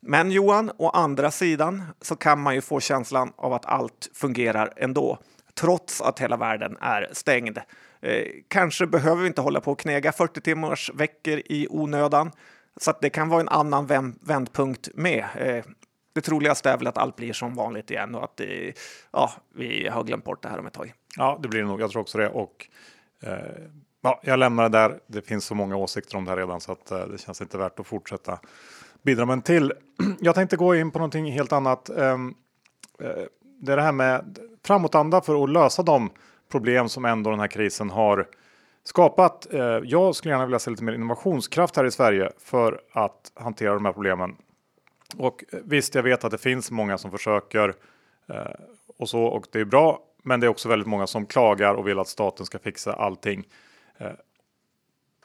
Men 0.00 0.30
Johan, 0.30 0.70
å 0.76 0.88
andra 0.88 1.30
sidan 1.30 1.84
så 2.00 2.16
kan 2.16 2.40
man 2.40 2.54
ju 2.54 2.60
få 2.60 2.80
känslan 2.80 3.32
av 3.36 3.52
att 3.52 3.66
allt 3.66 4.10
fungerar 4.14 4.72
ändå 4.76 5.18
trots 5.60 6.00
att 6.00 6.18
hela 6.18 6.36
världen 6.36 6.76
är 6.80 7.08
stängd. 7.12 7.58
Eh, 8.00 8.24
kanske 8.48 8.86
behöver 8.86 9.22
vi 9.22 9.26
inte 9.26 9.40
hålla 9.40 9.60
på 9.60 9.72
och 9.72 9.78
knega 9.78 10.12
40 10.12 10.40
timmars 10.40 10.90
veckor 10.94 11.42
i 11.44 11.66
onödan. 11.70 12.30
Så 12.76 12.90
att 12.90 13.00
det 13.00 13.10
kan 13.10 13.28
vara 13.28 13.40
en 13.40 13.48
annan 13.48 13.86
vändpunkt 14.20 14.88
med. 14.94 15.24
Eh, 15.38 15.64
det 16.12 16.20
troligaste 16.20 16.70
är 16.70 16.76
väl 16.76 16.86
att 16.86 16.98
allt 16.98 17.16
blir 17.16 17.32
som 17.32 17.54
vanligt 17.54 17.90
igen 17.90 18.14
och 18.14 18.24
att 18.24 18.36
det, 18.36 18.72
ja, 19.12 19.32
vi 19.54 19.88
har 19.88 20.04
glömt 20.04 20.24
bort 20.24 20.42
det 20.42 20.48
här 20.48 20.58
om 20.58 20.66
ett 20.66 20.72
tag. 20.72 20.92
Ja, 21.16 21.38
det 21.42 21.48
blir 21.48 21.60
det 21.60 21.66
nog. 21.66 21.80
Jag 21.80 21.90
tror 21.90 22.02
också 22.02 22.18
det. 22.18 22.28
Och, 22.28 22.68
eh, 23.22 23.32
ja, 24.00 24.20
jag 24.22 24.38
lämnar 24.38 24.62
det 24.62 24.78
där. 24.78 24.98
Det 25.06 25.22
finns 25.22 25.44
så 25.44 25.54
många 25.54 25.76
åsikter 25.76 26.16
om 26.16 26.24
det 26.24 26.30
här 26.30 26.36
redan 26.36 26.60
så 26.60 26.72
att 26.72 26.90
eh, 26.90 27.06
det 27.06 27.18
känns 27.18 27.40
inte 27.40 27.58
värt 27.58 27.80
att 27.80 27.86
fortsätta 27.86 28.38
bidra 29.02 29.26
med 29.26 29.32
en 29.32 29.42
till. 29.42 29.72
Jag 30.20 30.34
tänkte 30.34 30.56
gå 30.56 30.74
in 30.74 30.90
på 30.90 30.98
någonting 30.98 31.32
helt 31.32 31.52
annat. 31.52 31.88
Ehm, 31.88 32.34
eh, 33.00 33.24
det 33.60 33.72
är 33.72 33.76
det 33.76 33.82
här 33.82 33.92
med 33.92 34.38
framåtanda 34.64 35.20
för 35.20 35.44
att 35.44 35.50
lösa 35.50 35.82
de 35.82 36.10
problem 36.50 36.88
som 36.88 37.04
ändå 37.04 37.30
den 37.30 37.40
här 37.40 37.46
krisen 37.46 37.90
har 37.90 38.26
skapat. 38.84 39.52
Eh, 39.52 39.60
jag 39.84 40.14
skulle 40.14 40.34
gärna 40.34 40.46
vilja 40.46 40.58
se 40.58 40.70
lite 40.70 40.84
mer 40.84 40.92
innovationskraft 40.92 41.76
här 41.76 41.84
i 41.84 41.90
Sverige 41.90 42.32
för 42.38 42.80
att 42.92 43.32
hantera 43.34 43.74
de 43.74 43.84
här 43.84 43.92
problemen. 43.92 44.36
Och 45.16 45.44
eh, 45.52 45.58
visst, 45.64 45.94
jag 45.94 46.02
vet 46.02 46.24
att 46.24 46.30
det 46.30 46.38
finns 46.38 46.70
många 46.70 46.98
som 46.98 47.10
försöker 47.10 47.74
eh, 48.28 48.36
och 48.98 49.08
så 49.08 49.22
och 49.22 49.46
det 49.52 49.60
är 49.60 49.64
bra. 49.64 50.00
Men 50.22 50.40
det 50.40 50.46
är 50.46 50.48
också 50.48 50.68
väldigt 50.68 50.88
många 50.88 51.06
som 51.06 51.26
klagar 51.26 51.74
och 51.74 51.88
vill 51.88 51.98
att 51.98 52.08
staten 52.08 52.46
ska 52.46 52.58
fixa 52.58 52.92
allting. 52.92 53.44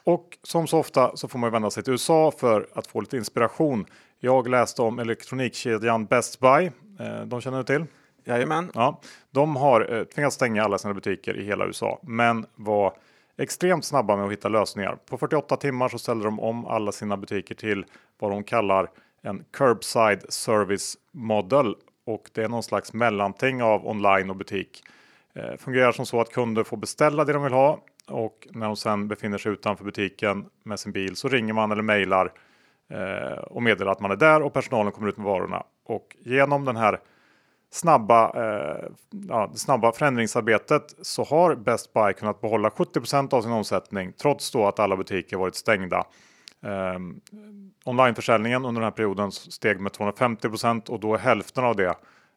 Och 0.04 0.38
som 0.42 0.66
så 0.66 0.78
ofta 0.78 1.16
så 1.16 1.28
får 1.28 1.38
man 1.38 1.52
vända 1.52 1.70
sig 1.70 1.82
till 1.82 1.92
USA 1.92 2.30
för 2.38 2.68
att 2.74 2.86
få 2.86 3.00
lite 3.00 3.16
inspiration. 3.16 3.86
Jag 4.20 4.48
läste 4.48 4.82
om 4.82 4.98
elektronikkedjan 4.98 6.04
Best 6.04 6.40
Buy. 6.40 6.70
De 7.26 7.40
känner 7.40 7.58
du 7.58 7.64
till? 7.64 7.86
Jajamän. 8.24 8.70
Ja, 8.74 9.00
de 9.30 9.56
har 9.56 9.94
eh, 9.94 10.04
tvingats 10.04 10.36
stänga 10.36 10.64
alla 10.64 10.78
sina 10.78 10.94
butiker 10.94 11.36
i 11.36 11.44
hela 11.44 11.66
USA, 11.66 12.00
men 12.02 12.46
var 12.54 12.92
extremt 13.36 13.84
snabba 13.84 14.16
med 14.16 14.26
att 14.26 14.32
hitta 14.32 14.48
lösningar. 14.48 14.98
På 15.10 15.18
48 15.18 15.56
timmar 15.56 15.88
så 15.88 15.98
ställde 15.98 16.24
de 16.24 16.40
om 16.40 16.66
alla 16.66 16.92
sina 16.92 17.16
butiker 17.16 17.54
till 17.54 17.84
vad 18.18 18.30
de 18.30 18.44
kallar 18.44 18.90
en 19.22 19.44
curbside 19.50 20.32
service 20.32 20.96
model 21.12 21.74
och 22.06 22.30
det 22.32 22.42
är 22.42 22.48
någon 22.48 22.62
slags 22.62 22.92
mellanting 22.92 23.62
av 23.62 23.86
online 23.86 24.30
och 24.30 24.36
butik. 24.36 24.82
Eh, 25.34 25.56
fungerar 25.56 25.92
som 25.92 26.06
så 26.06 26.20
att 26.20 26.32
kunder 26.32 26.64
får 26.64 26.76
beställa 26.76 27.24
det 27.24 27.32
de 27.32 27.42
vill 27.42 27.52
ha 27.52 27.80
och 28.08 28.48
när 28.50 28.66
de 28.66 28.76
sedan 28.76 29.08
befinner 29.08 29.38
sig 29.38 29.52
utanför 29.52 29.84
butiken 29.84 30.44
med 30.62 30.80
sin 30.80 30.92
bil 30.92 31.16
så 31.16 31.28
ringer 31.28 31.52
man 31.52 31.72
eller 31.72 31.82
mejlar 31.82 32.32
eh, 32.88 33.38
och 33.38 33.62
meddelar 33.62 33.92
att 33.92 34.00
man 34.00 34.10
är 34.10 34.16
där 34.16 34.42
och 34.42 34.52
personalen 34.52 34.92
kommer 34.92 35.08
ut 35.08 35.16
med 35.16 35.26
varorna. 35.26 35.62
Och 35.84 36.16
genom 36.20 36.64
den 36.64 36.76
här 36.76 37.00
snabba, 37.74 38.32
eh, 38.34 38.88
ja, 39.28 39.50
snabba 39.54 39.92
förändringsarbetet 39.92 40.94
så 41.02 41.24
har 41.24 41.54
Best 41.54 41.92
Buy 41.92 42.12
kunnat 42.12 42.40
behålla 42.40 42.70
70% 42.70 43.34
av 43.34 43.42
sin 43.42 43.52
omsättning 43.52 44.12
trots 44.12 44.50
då 44.50 44.66
att 44.66 44.78
alla 44.78 44.96
butiker 44.96 45.36
varit 45.36 45.54
stängda. 45.54 46.04
Eh, 46.62 46.98
onlineförsäljningen 47.84 48.64
under 48.64 48.80
den 48.80 48.86
här 48.86 48.96
perioden 48.96 49.32
steg 49.32 49.80
med 49.80 49.92
250% 49.92 50.90
och 50.90 51.00
då 51.00 51.14
är 51.14 51.18
hälften 51.18 51.64
av 51.64 51.76
det 51.76 51.94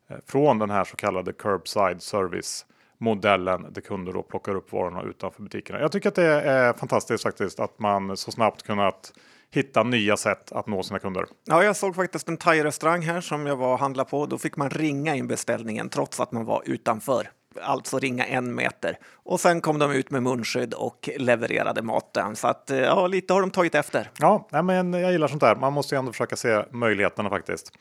eh, 0.10 0.18
från 0.26 0.60
den 0.60 0.70
här 0.70 0.84
så 0.84 0.96
kallade 0.96 1.34
curbside 1.34 2.02
service 2.02 2.66
modellen 2.98 3.66
där 3.70 3.82
kunder 3.82 4.14
då 4.14 4.24
plockar 4.24 4.56
upp 4.56 4.72
varorna 4.72 5.02
utanför 5.02 5.44
butikerna. 5.44 5.80
Jag 5.80 5.92
tycker 5.92 6.10
att 6.10 6.16
det 6.16 6.42
är 6.42 6.74
fantastiskt 6.74 7.24
faktiskt 7.24 7.60
att 7.60 7.80
man 7.80 8.18
så 8.18 8.32
snabbt 8.32 8.64
kunnat 8.64 9.14
hitta 9.52 9.84
nya 9.84 10.18
sätt 10.18 10.52
att 10.52 10.68
nå 10.68 10.84
sina 10.84 11.00
kunder. 11.00 11.26
Ja, 11.46 11.64
jag 11.64 11.76
såg 11.76 11.96
faktiskt 11.96 12.28
en 12.28 12.38
thai-restaurang 12.38 13.02
här 13.02 13.22
som 13.22 13.46
jag 13.46 13.56
var 13.56 13.74
och 13.74 13.80
handlade 13.80 14.10
på. 14.10 14.26
Då 14.26 14.38
fick 14.38 14.58
man 14.58 14.70
ringa 14.70 15.16
in 15.16 15.28
beställningen 15.28 15.90
trots 15.90 16.20
att 16.20 16.32
man 16.32 16.46
var 16.46 16.62
utanför. 16.66 17.30
Alltså 17.62 18.00
ringa 18.00 18.26
en 18.26 18.56
meter. 18.56 18.98
Och 19.14 19.40
sen 19.40 19.62
kom 19.62 19.80
de 19.80 19.92
ut 19.92 20.12
med 20.12 20.24
munskydd 20.24 20.74
och 20.74 21.10
levererade 21.18 21.82
maten. 21.82 22.36
Så 22.36 22.48
att 22.48 22.72
eh, 22.72 22.78
ja, 22.78 23.08
lite 23.08 23.34
har 23.34 23.42
de 23.42 23.52
tagit 23.52 23.76
efter. 23.76 24.12
Ja, 24.20 24.48
men 24.64 24.94
jag 24.94 25.12
gillar 25.12 25.28
sånt 25.28 25.42
där. 25.42 25.56
Man 25.56 25.74
måste 25.74 25.96
ju 25.96 26.00
ändå 26.00 26.12
försöka 26.12 26.36
se 26.36 26.64
möjligheterna 26.72 27.30
faktiskt. 27.30 27.72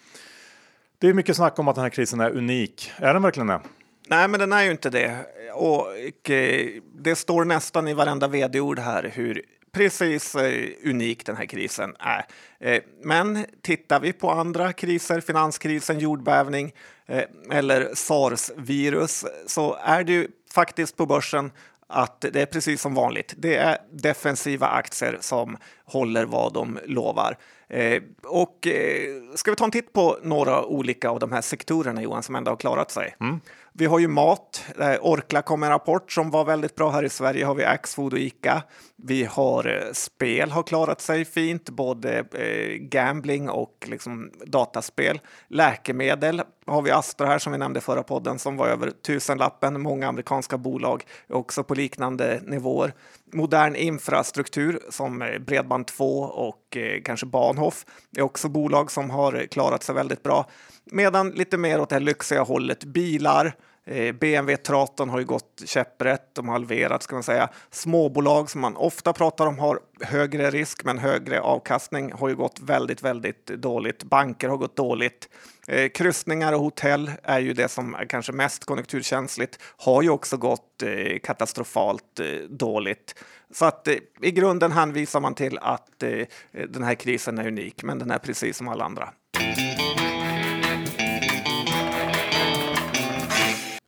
Det 0.98 1.08
är 1.08 1.14
mycket 1.14 1.36
snack 1.36 1.58
om 1.58 1.68
att 1.68 1.74
den 1.74 1.82
här 1.82 1.90
krisen 1.90 2.20
är 2.20 2.30
unik. 2.30 2.92
Är 2.96 3.14
den 3.14 3.22
verkligen 3.22 3.46
det? 3.46 3.60
Nej, 4.08 4.28
men 4.28 4.40
den 4.40 4.52
är 4.52 4.62
ju 4.62 4.70
inte 4.70 4.90
det. 4.90 5.16
Och 5.54 6.30
eh, 6.30 6.66
det 6.94 7.16
står 7.16 7.44
nästan 7.44 7.88
i 7.88 7.94
varenda 7.94 8.28
vd-ord 8.28 8.78
här 8.78 9.12
hur 9.14 9.42
precis 9.76 10.34
eh, 10.34 10.68
unik 10.84 11.26
den 11.26 11.36
här 11.36 11.46
krisen 11.46 11.96
är. 11.98 12.26
Eh, 12.60 12.82
men 13.02 13.46
tittar 13.62 14.00
vi 14.00 14.12
på 14.12 14.30
andra 14.30 14.72
kriser, 14.72 15.20
finanskrisen, 15.20 15.98
jordbävning 15.98 16.72
eh, 17.06 17.24
eller 17.50 17.94
sars-virus, 17.94 19.24
så 19.46 19.74
är 19.74 20.04
det 20.04 20.12
ju 20.12 20.28
faktiskt 20.54 20.96
på 20.96 21.06
börsen 21.06 21.50
att 21.88 22.20
det 22.20 22.36
är 22.42 22.46
precis 22.46 22.80
som 22.80 22.94
vanligt. 22.94 23.34
Det 23.36 23.56
är 23.56 23.78
defensiva 23.92 24.66
aktier 24.66 25.18
som 25.20 25.56
håller 25.84 26.24
vad 26.24 26.52
de 26.52 26.78
lovar. 26.84 27.36
Eh, 27.68 28.02
och 28.22 28.66
eh, 28.66 29.34
ska 29.34 29.50
vi 29.50 29.56
ta 29.56 29.64
en 29.64 29.70
titt 29.70 29.92
på 29.92 30.18
några 30.22 30.64
olika 30.64 31.10
av 31.10 31.18
de 31.18 31.32
här 31.32 31.40
sektorerna 31.40 32.02
Johan 32.02 32.22
som 32.22 32.34
ändå 32.36 32.50
har 32.50 32.56
klarat 32.56 32.90
sig. 32.90 33.14
Mm. 33.20 33.40
Vi 33.72 33.86
har 33.86 33.98
ju 33.98 34.08
mat. 34.08 34.64
Eh, 34.80 34.96
Orkla 35.00 35.42
kom 35.42 35.60
med 35.60 35.66
en 35.66 35.72
rapport 35.72 36.12
som 36.12 36.30
var 36.30 36.44
väldigt 36.44 36.74
bra 36.74 36.90
här 36.90 37.02
i 37.02 37.08
Sverige. 37.08 37.44
Har 37.44 37.54
vi 37.54 37.64
Axfood 37.64 38.12
och 38.12 38.18
Ica. 38.18 38.62
Vi 39.02 39.24
har 39.24 39.66
eh, 39.66 39.92
spel 39.92 40.50
har 40.50 40.62
klarat 40.62 41.00
sig 41.00 41.24
fint, 41.24 41.70
både 41.70 42.18
eh, 42.18 42.74
gambling 42.76 43.48
och 43.50 43.86
liksom, 43.86 44.30
dataspel. 44.46 45.20
Läkemedel 45.48 46.42
har 46.66 46.82
vi 46.82 46.90
Astra 46.90 47.26
här 47.26 47.38
som 47.38 47.52
vi 47.52 47.58
nämnde 47.58 47.80
förra 47.80 48.02
podden 48.02 48.38
som 48.38 48.56
var 48.56 48.68
över 48.68 48.90
tusenlappen. 48.90 49.80
Många 49.80 50.08
amerikanska 50.08 50.58
bolag 50.58 51.04
är 51.28 51.34
också 51.34 51.64
på 51.64 51.74
liknande 51.74 52.40
nivåer. 52.44 52.92
Modern 53.32 53.74
infrastruktur 53.74 54.80
som 54.90 55.22
eh, 55.22 55.28
Bredband2 55.28 56.26
och 56.26 56.76
kanske 57.04 57.26
Bahnhof 57.26 57.84
är 58.16 58.22
också 58.22 58.48
bolag 58.48 58.90
som 58.90 59.10
har 59.10 59.46
klarat 59.46 59.82
sig 59.82 59.94
väldigt 59.94 60.22
bra. 60.22 60.50
Medan 60.84 61.30
lite 61.30 61.58
mer 61.58 61.80
åt 61.80 61.88
det 61.88 61.94
här 61.94 62.00
lyxiga 62.00 62.42
hållet, 62.42 62.84
bilar, 62.84 63.54
Eh, 63.86 64.12
BMW 64.12 64.56
Traton 64.56 65.08
har 65.08 65.18
ju 65.18 65.24
gått 65.24 65.62
käpprätt, 65.64 66.34
de 66.34 66.48
har 66.48 66.52
halverat 66.52 67.02
ska 67.02 67.16
man 67.16 67.22
säga. 67.22 67.48
Småbolag 67.70 68.50
som 68.50 68.60
man 68.60 68.76
ofta 68.76 69.12
pratar 69.12 69.46
om 69.46 69.58
har 69.58 69.80
högre 70.00 70.50
risk 70.50 70.84
men 70.84 70.98
högre 70.98 71.40
avkastning 71.40 72.12
har 72.12 72.28
ju 72.28 72.36
gått 72.36 72.60
väldigt, 72.60 73.02
väldigt 73.02 73.46
dåligt. 73.46 74.04
Banker 74.04 74.48
har 74.48 74.56
gått 74.56 74.76
dåligt. 74.76 75.28
Eh, 75.68 75.88
kryssningar 75.88 76.52
och 76.52 76.60
hotell 76.60 77.10
är 77.22 77.38
ju 77.38 77.52
det 77.52 77.68
som 77.68 77.94
är 77.94 78.04
kanske 78.04 78.32
mest 78.32 78.64
konjunkturkänsligt, 78.64 79.58
har 79.76 80.02
ju 80.02 80.10
också 80.10 80.36
gått 80.36 80.82
eh, 80.82 81.18
katastrofalt 81.22 82.20
eh, 82.20 82.26
dåligt. 82.48 83.14
Så 83.50 83.64
att 83.64 83.88
eh, 83.88 83.94
i 84.22 84.30
grunden 84.30 84.72
hänvisar 84.72 85.20
man 85.20 85.34
till 85.34 85.58
att 85.58 86.02
eh, 86.02 86.26
den 86.68 86.82
här 86.82 86.94
krisen 86.94 87.38
är 87.38 87.46
unik, 87.46 87.82
men 87.82 87.98
den 87.98 88.10
är 88.10 88.18
precis 88.18 88.56
som 88.56 88.68
alla 88.68 88.84
andra. 88.84 89.12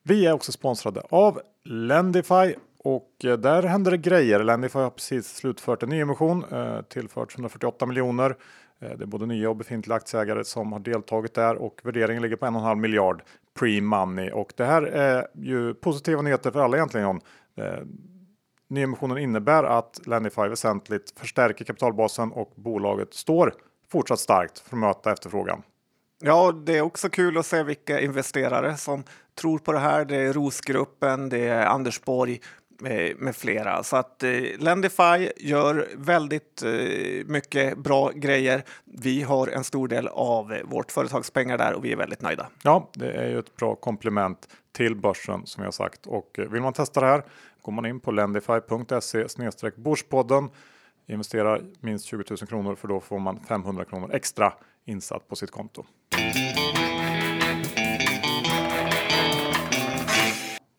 Vi 0.08 0.26
är 0.26 0.32
också 0.32 0.52
sponsrade 0.52 1.02
av 1.10 1.40
Lendify 1.64 2.54
och 2.78 3.24
eh, 3.24 3.38
där 3.38 3.62
händer 3.62 3.90
det 3.90 3.96
grejer. 3.96 4.44
Lendify 4.44 4.78
har 4.78 4.90
precis 4.90 5.36
slutfört 5.36 5.82
en 5.82 5.88
nyemission, 5.88 6.44
eh, 6.52 6.82
tillfört 6.82 7.34
148 7.34 7.86
miljoner. 7.86 8.36
Eh, 8.78 8.90
det 8.98 9.04
är 9.04 9.06
både 9.06 9.26
nya 9.26 9.50
och 9.50 9.56
befintliga 9.56 9.96
aktieägare 9.96 10.44
som 10.44 10.72
har 10.72 10.80
deltagit 10.80 11.34
där 11.34 11.56
och 11.56 11.80
värderingen 11.84 12.22
ligger 12.22 12.36
på 12.36 12.46
en 12.46 12.54
och 12.54 12.60
en 12.60 12.66
halv 12.66 12.78
miljard 12.78 13.22
pre-money. 13.58 14.30
Och 14.30 14.52
det 14.56 14.64
här 14.64 14.82
är 14.82 15.26
ju 15.34 15.74
positiva 15.74 16.22
nyheter 16.22 16.50
för 16.50 16.60
alla 16.60 16.76
egentligen. 16.76 17.06
John. 17.06 17.20
Eh, 17.56 17.84
nyemissionen 18.68 19.18
innebär 19.18 19.64
att 19.64 20.00
Lendify 20.06 20.48
väsentligt 20.48 21.18
förstärker 21.18 21.64
kapitalbasen 21.64 22.32
och 22.32 22.52
bolaget 22.56 23.14
står 23.14 23.54
fortsatt 23.92 24.20
starkt 24.20 24.58
för 24.58 24.76
att 24.76 24.80
möta 24.80 25.12
efterfrågan. 25.12 25.62
Ja, 26.20 26.52
det 26.52 26.76
är 26.76 26.82
också 26.82 27.08
kul 27.08 27.38
att 27.38 27.46
se 27.46 27.62
vilka 27.62 28.00
investerare 28.00 28.76
som 28.76 29.04
tror 29.34 29.58
på 29.58 29.72
det 29.72 29.78
här. 29.78 30.04
Det 30.04 30.16
är 30.16 30.32
Rosgruppen, 30.32 31.28
det 31.28 31.48
är 31.48 31.66
Anders 31.66 32.00
Borg 32.02 32.40
eh, 32.86 33.16
med 33.16 33.36
flera. 33.36 33.82
Så 33.82 33.96
att 33.96 34.22
eh, 34.22 34.30
Lendify 34.58 35.30
gör 35.36 35.88
väldigt 35.96 36.62
eh, 36.62 37.26
mycket 37.26 37.78
bra 37.78 38.10
grejer. 38.10 38.64
Vi 38.84 39.22
har 39.22 39.46
en 39.48 39.64
stor 39.64 39.88
del 39.88 40.08
av 40.08 40.58
vårt 40.64 40.92
företagspengar 40.92 41.58
där 41.58 41.74
och 41.74 41.84
vi 41.84 41.92
är 41.92 41.96
väldigt 41.96 42.22
nöjda. 42.22 42.46
Ja, 42.62 42.90
det 42.94 43.12
är 43.12 43.28
ju 43.28 43.38
ett 43.38 43.56
bra 43.56 43.74
komplement 43.74 44.48
till 44.72 44.96
börsen 44.96 45.46
som 45.46 45.64
jag 45.64 45.74
sagt 45.74 46.06
och 46.06 46.38
eh, 46.38 46.48
vill 46.48 46.62
man 46.62 46.72
testa 46.72 47.00
det 47.00 47.06
här 47.06 47.22
går 47.62 47.72
man 47.72 47.86
in 47.86 48.00
på 48.00 48.10
lendify.se 48.10 49.26
börspodden 49.76 50.50
investerar 51.06 51.62
minst 51.80 52.04
20 52.06 52.24
000 52.30 52.36
kronor 52.36 52.74
för 52.74 52.88
då 52.88 53.00
får 53.00 53.18
man 53.18 53.40
500 53.40 53.84
kronor 53.84 54.10
extra 54.14 54.52
insatt 54.88 55.28
på 55.28 55.36
sitt 55.36 55.50
konto. 55.50 55.84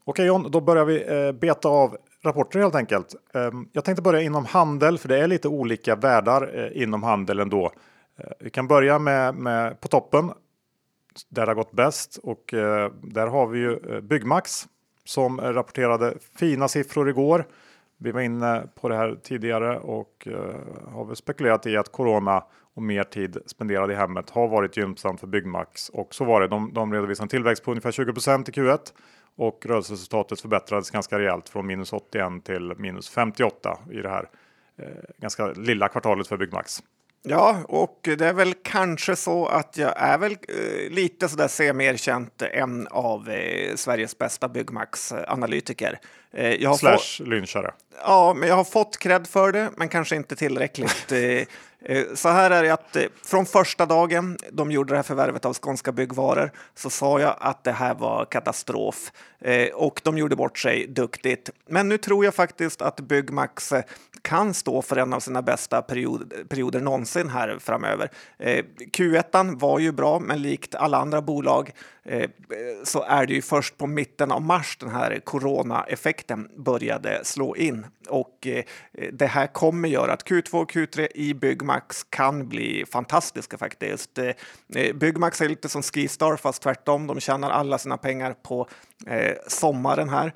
Okej 0.09 0.25
John, 0.25 0.51
då 0.51 0.61
börjar 0.61 0.85
vi 0.85 1.27
eh, 1.27 1.31
beta 1.31 1.69
av 1.69 1.97
rapporter 2.23 2.59
helt 2.59 2.75
enkelt. 2.75 3.15
Ehm, 3.33 3.69
jag 3.71 3.85
tänkte 3.85 4.01
börja 4.01 4.21
inom 4.21 4.45
handel, 4.45 4.97
för 4.97 5.09
det 5.09 5.19
är 5.19 5.27
lite 5.27 5.47
olika 5.47 5.95
världar 5.95 6.51
eh, 6.55 6.83
inom 6.83 7.03
handel 7.03 7.39
ändå. 7.39 7.71
Eh, 8.17 8.31
vi 8.39 8.49
kan 8.49 8.67
börja 8.67 8.99
med, 8.99 9.35
med, 9.35 9.81
på 9.81 9.87
toppen, 9.87 10.31
där 11.29 11.45
det 11.45 11.49
har 11.49 11.55
gått 11.55 11.71
bäst 11.71 12.19
och 12.23 12.43
där 13.01 13.27
har 13.27 13.47
vi 13.47 13.59
ju 13.59 14.01
Byggmax 14.01 14.67
som 15.05 15.41
rapporterade 15.41 16.13
fina 16.39 16.67
siffror 16.67 17.09
igår. 17.09 17.47
Vi 17.97 18.11
var 18.11 18.21
inne 18.21 18.63
på 18.81 18.89
det 18.89 18.95
här 18.95 19.19
tidigare 19.23 19.79
och 19.79 20.27
har 20.87 21.05
väl 21.05 21.15
spekulerat 21.15 21.65
i 21.65 21.77
att 21.77 21.91
corona 21.91 22.43
och 22.79 22.83
mer 22.83 23.03
tid 23.03 23.37
spenderad 23.45 23.91
i 23.91 23.95
hemmet 23.95 24.29
har 24.29 24.47
varit 24.47 24.77
gynnsamt 24.77 25.19
för 25.19 25.27
Byggmax 25.27 25.89
och 25.89 26.15
så 26.15 26.25
var 26.25 26.41
det. 26.41 26.47
De, 26.47 26.73
de 26.73 26.93
redovisade 26.93 27.25
en 27.25 27.29
tillväxt 27.29 27.63
på 27.63 27.71
ungefär 27.71 27.91
20 27.91 28.11
i 28.11 28.13
Q1 28.13 28.79
och 29.35 29.65
rörelseresultatet 29.65 30.41
förbättrades 30.41 30.91
ganska 30.91 31.19
rejält 31.19 31.49
från 31.49 31.67
minus 31.67 31.93
81 31.93 32.45
till 32.45 32.73
minus 32.77 33.09
58 33.09 33.77
i 33.91 33.95
det 33.95 34.09
här 34.09 34.29
eh, 34.77 34.85
ganska 35.17 35.47
lilla 35.47 35.87
kvartalet 35.87 36.27
för 36.27 36.37
Byggmax. 36.37 36.83
Ja, 37.23 37.63
och 37.67 37.99
det 38.01 38.21
är 38.21 38.33
väl 38.33 38.53
kanske 38.63 39.15
så 39.15 39.45
att 39.45 39.77
jag 39.77 39.93
är 39.97 40.17
väl 40.17 40.31
eh, 40.31 40.91
lite 40.91 41.29
sådär 41.29 41.47
semi-erkänt 41.47 42.41
en 42.41 42.87
av 42.87 43.29
eh, 43.29 43.75
Sveriges 43.75 44.17
bästa 44.17 44.47
Byggmax-analytiker. 44.47 45.99
Eh, 46.31 46.73
Slash 46.73 47.23
lynchare. 47.25 47.71
Ja, 47.97 48.33
men 48.33 48.49
jag 48.49 48.55
har 48.55 48.63
fått 48.63 48.97
cred 48.97 49.27
för 49.27 49.51
det, 49.51 49.69
men 49.77 49.89
kanske 49.89 50.15
inte 50.15 50.35
tillräckligt. 50.35 51.11
Eh, 51.11 51.47
Eh, 51.81 52.05
så 52.13 52.29
här 52.29 52.51
är 52.51 52.63
det 52.63 52.69
att 52.73 52.95
eh, 52.95 53.03
från 53.23 53.45
första 53.45 53.85
dagen 53.85 54.37
de 54.51 54.71
gjorde 54.71 54.93
det 54.93 54.97
här 54.97 55.03
förvärvet 55.03 55.45
av 55.45 55.53
Skånska 55.53 55.91
Byggvaror 55.91 56.51
så 56.75 56.89
sa 56.89 57.19
jag 57.19 57.35
att 57.39 57.63
det 57.63 57.71
här 57.71 57.95
var 57.95 58.25
katastrof 58.25 59.11
och 59.73 60.01
de 60.03 60.17
gjorde 60.17 60.35
bort 60.35 60.57
sig 60.57 60.87
duktigt. 60.87 61.49
Men 61.67 61.89
nu 61.89 61.97
tror 61.97 62.25
jag 62.25 62.35
faktiskt 62.35 62.81
att 62.81 62.99
Byggmax 62.99 63.73
kan 64.21 64.53
stå 64.53 64.81
för 64.81 64.95
en 64.95 65.13
av 65.13 65.19
sina 65.19 65.41
bästa 65.41 65.81
period, 65.81 66.33
perioder 66.49 66.79
någonsin 66.79 67.29
här 67.29 67.57
framöver. 67.59 68.11
Q1 68.97 69.59
var 69.59 69.79
ju 69.79 69.91
bra, 69.91 70.19
men 70.19 70.41
likt 70.41 70.75
alla 70.75 70.97
andra 70.97 71.21
bolag 71.21 71.71
så 72.83 73.03
är 73.03 73.25
det 73.25 73.33
ju 73.33 73.41
först 73.41 73.77
på 73.77 73.87
mitten 73.87 74.31
av 74.31 74.41
mars 74.41 74.77
den 74.79 74.89
här 74.89 75.19
coronaeffekten 75.19 76.49
började 76.57 77.25
slå 77.25 77.55
in 77.55 77.78
och 78.09 78.47
eh, 78.47 78.63
det 79.13 79.25
här 79.25 79.47
kommer 79.47 79.89
göra 79.89 80.13
att 80.13 80.23
Q2 80.23 80.53
och 80.53 80.71
Q3 80.71 81.07
i 81.15 81.33
Byggmax 81.33 82.03
kan 82.03 82.49
bli 82.49 82.85
fantastiska 82.91 83.57
faktiskt. 83.57 84.17
Eh, 84.17 84.25
eh, 84.75 84.95
Byggmax 84.95 85.41
är 85.41 85.49
lite 85.49 85.69
som 85.69 85.81
Skistar 85.81 86.35
fast 86.35 86.61
tvärtom. 86.61 87.07
De 87.07 87.19
tjänar 87.19 87.49
alla 87.49 87.77
sina 87.77 87.97
pengar 87.97 88.35
på 88.41 88.67
sommaren 89.47 90.09
här. 90.09 90.33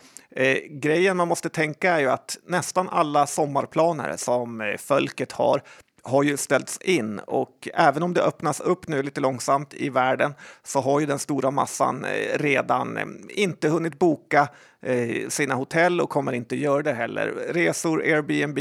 Grejen 0.69 1.17
man 1.17 1.27
måste 1.27 1.49
tänka 1.49 1.91
är 1.91 1.99
ju 1.99 2.09
att 2.09 2.37
nästan 2.47 2.89
alla 2.89 3.27
sommarplaner 3.27 4.17
som 4.17 4.77
folket 4.79 5.31
har 5.31 5.61
har 6.03 6.23
ju 6.23 6.37
ställts 6.37 6.77
in 6.77 7.19
och 7.19 7.67
även 7.73 8.03
om 8.03 8.13
det 8.13 8.21
öppnas 8.21 8.59
upp 8.59 8.87
nu 8.87 9.03
lite 9.03 9.21
långsamt 9.21 9.73
i 9.73 9.89
världen 9.89 10.33
så 10.63 10.79
har 10.79 10.99
ju 10.99 11.05
den 11.05 11.19
stora 11.19 11.51
massan 11.51 12.05
eh, 12.05 12.37
redan 12.39 12.97
eh, 12.97 13.05
inte 13.29 13.69
hunnit 13.69 13.99
boka 13.99 14.47
eh, 14.81 15.27
sina 15.29 15.55
hotell 15.55 16.01
och 16.01 16.09
kommer 16.09 16.33
inte 16.33 16.55
göra 16.55 16.81
det 16.81 16.93
heller. 16.93 17.27
Resor, 17.49 18.01
Airbnb 18.01 18.59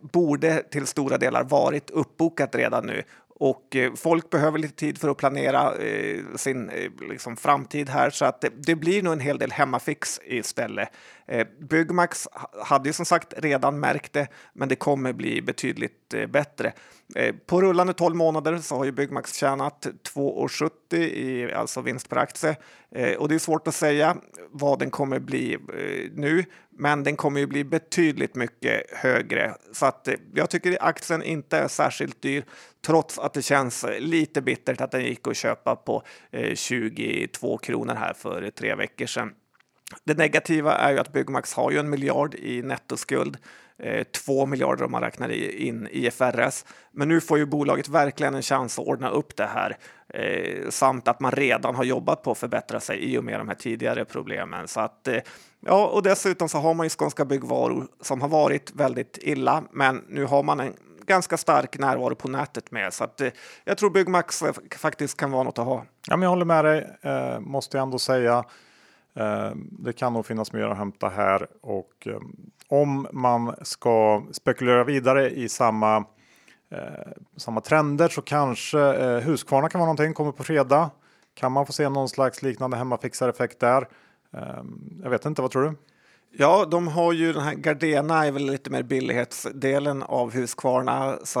borde 0.00 0.62
till 0.62 0.86
stora 0.86 1.18
delar 1.18 1.44
varit 1.44 1.90
uppbokat 1.90 2.54
redan 2.54 2.86
nu 2.86 3.02
och 3.38 3.76
eh, 3.76 3.94
folk 3.94 4.30
behöver 4.30 4.58
lite 4.58 4.74
tid 4.74 4.98
för 4.98 5.08
att 5.08 5.16
planera 5.16 5.74
eh, 5.74 6.20
sin 6.36 6.70
eh, 6.70 6.90
liksom, 7.10 7.36
framtid 7.36 7.88
här 7.88 8.10
så 8.10 8.24
att 8.24 8.40
det, 8.40 8.50
det, 8.56 8.74
blir 8.74 9.02
nog 9.02 9.12
en 9.12 9.20
hel 9.20 9.38
del 9.38 9.52
hemmafix 9.52 10.20
istället. 10.24 10.88
Eh, 11.26 11.46
Byggmax 11.60 12.28
hade 12.64 12.88
ju 12.88 12.92
som 12.92 13.06
sagt 13.06 13.34
redan 13.36 13.80
märkt 13.80 14.12
det, 14.12 14.28
men 14.52 14.68
det 14.68 14.76
kommer 14.76 15.12
bli 15.12 15.42
betydligt 15.42 16.05
betydligt 16.08 16.14
eh, 16.14 16.32
bättre. 16.32 16.72
Eh, 17.14 17.34
på 17.46 17.62
rullande 17.62 17.92
12 17.92 18.16
månader 18.16 18.58
så 18.58 18.76
har 18.76 18.84
ju 18.84 18.92
Byggmax 18.92 19.34
tjänat 19.34 19.86
2,70 20.14 20.96
i 20.96 21.52
alltså 21.52 21.80
vinst 21.80 22.08
per 22.08 22.16
aktie 22.16 22.56
eh, 22.90 23.16
och 23.16 23.28
det 23.28 23.34
är 23.34 23.38
svårt 23.38 23.68
att 23.68 23.74
säga 23.74 24.16
vad 24.50 24.78
den 24.78 24.90
kommer 24.90 25.18
bli 25.18 25.58
nu, 26.14 26.44
men 26.70 27.04
den 27.04 27.16
kommer 27.16 27.40
ju 27.40 27.46
bli 27.46 27.64
betydligt 27.64 28.34
mycket 28.34 28.82
högre 28.90 29.54
så 29.72 29.86
att 29.86 30.08
jag 30.34 30.50
tycker 30.50 30.78
aktien 30.80 31.22
inte 31.22 31.58
är 31.58 31.68
särskilt 31.68 32.22
dyr 32.22 32.44
trots 32.86 33.18
att 33.18 33.34
det 33.34 33.42
känns 33.42 33.86
lite 33.98 34.42
bittert 34.42 34.80
att 34.80 34.90
den 34.90 35.04
gick 35.04 35.26
att 35.26 35.36
köpa 35.36 35.76
på 35.76 36.02
22 36.54 37.58
kronor 37.58 37.94
här 37.94 38.14
för 38.14 38.50
tre 38.50 38.74
veckor 38.74 39.06
sedan. 39.06 39.32
Det 40.04 40.18
negativa 40.18 40.74
är 40.74 40.92
ju 40.92 40.98
att 40.98 41.12
Byggmax 41.12 41.54
har 41.54 41.70
ju 41.70 41.78
en 41.78 41.90
miljard 41.90 42.34
i 42.34 42.62
nettoskuld, 42.62 43.36
Eh, 43.82 44.02
2 44.04 44.46
miljarder 44.46 44.84
om 44.84 44.92
man 44.92 45.02
räknar 45.02 45.28
in 45.60 45.88
IFRS. 45.90 46.64
Men 46.92 47.08
nu 47.08 47.20
får 47.20 47.38
ju 47.38 47.46
bolaget 47.46 47.88
verkligen 47.88 48.34
en 48.34 48.42
chans 48.42 48.78
att 48.78 48.86
ordna 48.86 49.08
upp 49.08 49.36
det 49.36 49.46
här 49.46 49.76
eh, 50.14 50.68
samt 50.70 51.08
att 51.08 51.20
man 51.20 51.32
redan 51.32 51.74
har 51.74 51.84
jobbat 51.84 52.22
på 52.22 52.30
att 52.30 52.38
förbättra 52.38 52.80
sig 52.80 52.98
i 52.98 53.18
och 53.18 53.24
med 53.24 53.40
de 53.40 53.48
här 53.48 53.54
tidigare 53.54 54.04
problemen. 54.04 54.68
Så 54.68 54.80
att, 54.80 55.08
eh, 55.08 55.18
ja, 55.60 55.86
och 55.86 56.02
dessutom 56.02 56.48
så 56.48 56.58
har 56.58 56.74
man 56.74 56.86
ju 56.86 56.90
Skånska 56.90 57.24
Byggvaror 57.24 57.86
som 58.00 58.20
har 58.20 58.28
varit 58.28 58.72
väldigt 58.74 59.18
illa, 59.22 59.64
men 59.70 60.04
nu 60.08 60.24
har 60.24 60.42
man 60.42 60.60
en 60.60 60.74
ganska 61.06 61.36
stark 61.36 61.78
närvaro 61.78 62.14
på 62.14 62.28
nätet 62.28 62.70
med. 62.70 62.94
Så 62.94 63.04
att, 63.04 63.20
eh, 63.20 63.28
jag 63.64 63.78
tror 63.78 63.90
Byggmax 63.90 64.42
eh, 64.42 64.52
faktiskt 64.76 65.16
kan 65.16 65.30
vara 65.30 65.42
något 65.42 65.58
att 65.58 65.64
ha. 65.64 65.84
Ja, 66.08 66.16
men 66.16 66.22
jag 66.22 66.30
håller 66.30 66.44
med 66.44 66.64
dig, 66.64 66.90
eh, 67.02 67.40
måste 67.40 67.76
jag 67.76 67.82
ändå 67.82 67.98
säga. 67.98 68.44
Ehm, 69.16 69.68
det 69.70 69.92
kan 69.92 70.12
nog 70.12 70.26
finnas 70.26 70.52
mer 70.52 70.62
att 70.62 70.76
hämta 70.76 71.08
här 71.08 71.46
och 71.62 72.06
ehm, 72.06 72.36
om 72.68 73.06
man 73.12 73.54
ska 73.62 74.26
spekulera 74.32 74.84
vidare 74.84 75.30
i 75.30 75.48
samma, 75.48 75.96
eh, 76.70 77.12
samma 77.36 77.60
trender 77.60 78.08
så 78.08 78.22
kanske 78.22 78.80
eh, 78.80 79.18
Husqvarna 79.18 79.68
kan 79.68 79.78
vara 79.78 79.86
någonting, 79.86 80.14
kommer 80.14 80.32
på 80.32 80.44
fredag. 80.44 80.90
Kan 81.34 81.52
man 81.52 81.66
få 81.66 81.72
se 81.72 81.88
någon 81.88 82.08
slags 82.08 82.42
liknande 82.42 82.76
hemmafixareffekt 82.76 83.60
där? 83.60 83.88
Ehm, 84.32 85.00
jag 85.02 85.10
vet 85.10 85.24
inte, 85.24 85.42
vad 85.42 85.50
tror 85.50 85.62
du? 85.62 85.74
Ja, 86.38 86.64
de 86.70 86.88
har 86.88 87.12
ju 87.12 87.32
den 87.32 87.42
här 87.42 87.54
Gardena 87.54 88.26
är 88.26 88.32
väl 88.32 88.46
lite 88.46 88.70
mer 88.70 88.82
billighetsdelen 88.82 90.02
av 90.02 90.32
Husqvarna 90.32 91.18
så, 91.24 91.40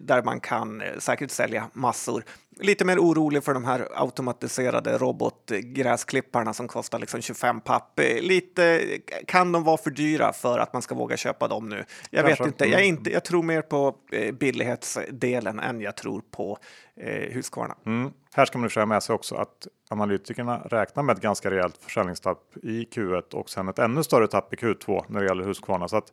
där 0.00 0.22
man 0.22 0.40
kan 0.40 0.82
säkert 0.98 1.30
sälja 1.30 1.70
massor 1.72 2.24
lite 2.60 2.84
mer 2.84 2.98
orolig 2.98 3.44
för 3.44 3.54
de 3.54 3.64
här 3.64 3.88
automatiserade 3.94 4.98
robotgräsklipparna 4.98 6.54
som 6.54 6.68
kostar 6.68 6.98
liksom 6.98 7.22
25 7.22 7.60
papp. 7.60 8.00
Lite, 8.20 8.84
kan 9.26 9.52
de 9.52 9.64
vara 9.64 9.76
för 9.76 9.90
dyra 9.90 10.32
för 10.32 10.58
att 10.58 10.72
man 10.72 10.82
ska 10.82 10.94
våga 10.94 11.16
köpa 11.16 11.48
dem 11.48 11.68
nu? 11.68 11.84
Jag 12.10 12.24
Kanske. 12.26 12.44
vet 12.44 12.52
inte. 12.52 12.64
Jag, 12.64 12.86
inte. 12.86 13.10
jag 13.10 13.24
tror 13.24 13.42
mer 13.42 13.62
på 13.62 13.94
eh, 14.12 14.34
billighetsdelen 14.34 15.60
än 15.60 15.80
jag 15.80 15.96
tror 15.96 16.22
på 16.30 16.58
eh, 16.96 17.32
Husqvarna. 17.34 17.74
Mm. 17.86 18.12
Här 18.36 18.44
ska 18.44 18.58
man 18.58 18.70
säga 18.70 18.86
med 18.86 19.02
sig 19.02 19.14
också 19.14 19.34
att 19.34 19.66
analytikerna 19.90 20.58
räknar 20.58 21.02
med 21.02 21.16
ett 21.16 21.22
ganska 21.22 21.50
rejält 21.50 21.76
försäljningstapp 21.76 22.56
i 22.62 22.84
Q1 22.84 23.34
och 23.34 23.50
sen 23.50 23.68
ett 23.68 23.78
ännu 23.78 24.02
större 24.02 24.26
tapp 24.26 24.54
i 24.54 24.56
Q2 24.56 25.04
när 25.08 25.20
det 25.20 25.26
gäller 25.26 25.44
Husqvarna. 25.44 25.88
Så 25.88 25.96
att 25.96 26.12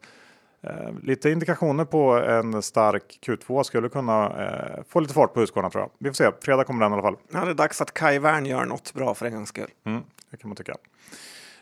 Eh, 0.64 0.92
lite 1.04 1.30
indikationer 1.30 1.86
på 1.86 2.12
en 2.12 2.62
stark 2.62 3.20
Q2 3.26 3.64
skulle 3.64 3.90
kunna 3.90 4.44
eh, 4.44 4.84
få 4.88 5.00
lite 5.00 5.14
fart 5.14 5.34
på 5.34 5.40
Husqvarna 5.40 5.70
tror 5.70 5.82
jag. 5.82 5.92
Vi 5.98 6.10
får 6.10 6.14
se, 6.14 6.32
fredag 6.42 6.64
kommer 6.64 6.86
den 6.86 6.92
i 6.92 6.94
alla 6.94 7.02
fall. 7.02 7.18
Ja, 7.32 7.46
det 7.46 7.52
är 7.52 7.56
dags 7.56 7.82
att 7.82 7.94
Kai 7.94 8.20
Wern 8.20 8.46
gör 8.46 8.66
något 8.66 8.94
bra 8.94 9.14
för 9.14 9.26
en 9.26 9.34
gångs 9.34 9.50
skull. 9.50 9.70
Mm, 9.84 10.02
det 10.32 10.38
kan 10.38 10.50
man 10.50 10.56
tycka. 10.56 10.76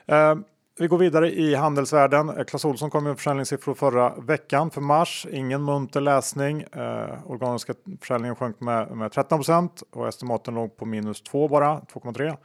Eh, 0.06 0.36
vi 0.80 0.88
går 0.88 0.98
vidare 0.98 1.32
i 1.32 1.56
handelsvärlden. 1.56 2.30
Eh, 2.30 2.44
Clas 2.44 2.66
Ohlson 2.66 2.90
kom 2.90 3.04
med 3.04 3.18
försäljningssiffror 3.18 3.74
förra 3.74 4.16
veckan 4.16 4.72
för 4.72 4.82
mars. 4.82 5.28
Ingen 5.32 5.64
munter 5.64 6.02
läsning. 6.02 6.62
Eh, 6.62 7.32
organiska 7.32 7.74
försäljningen 8.00 8.36
sjönk 8.36 8.60
med, 8.60 8.92
med 8.92 9.12
13% 9.12 9.84
och 9.92 10.08
estimaten 10.08 10.56
låg 10.56 10.78
på 10.78 10.86
minus 10.86 11.22
2 11.22 11.48
bara, 11.48 11.80
2,3. 11.80 12.38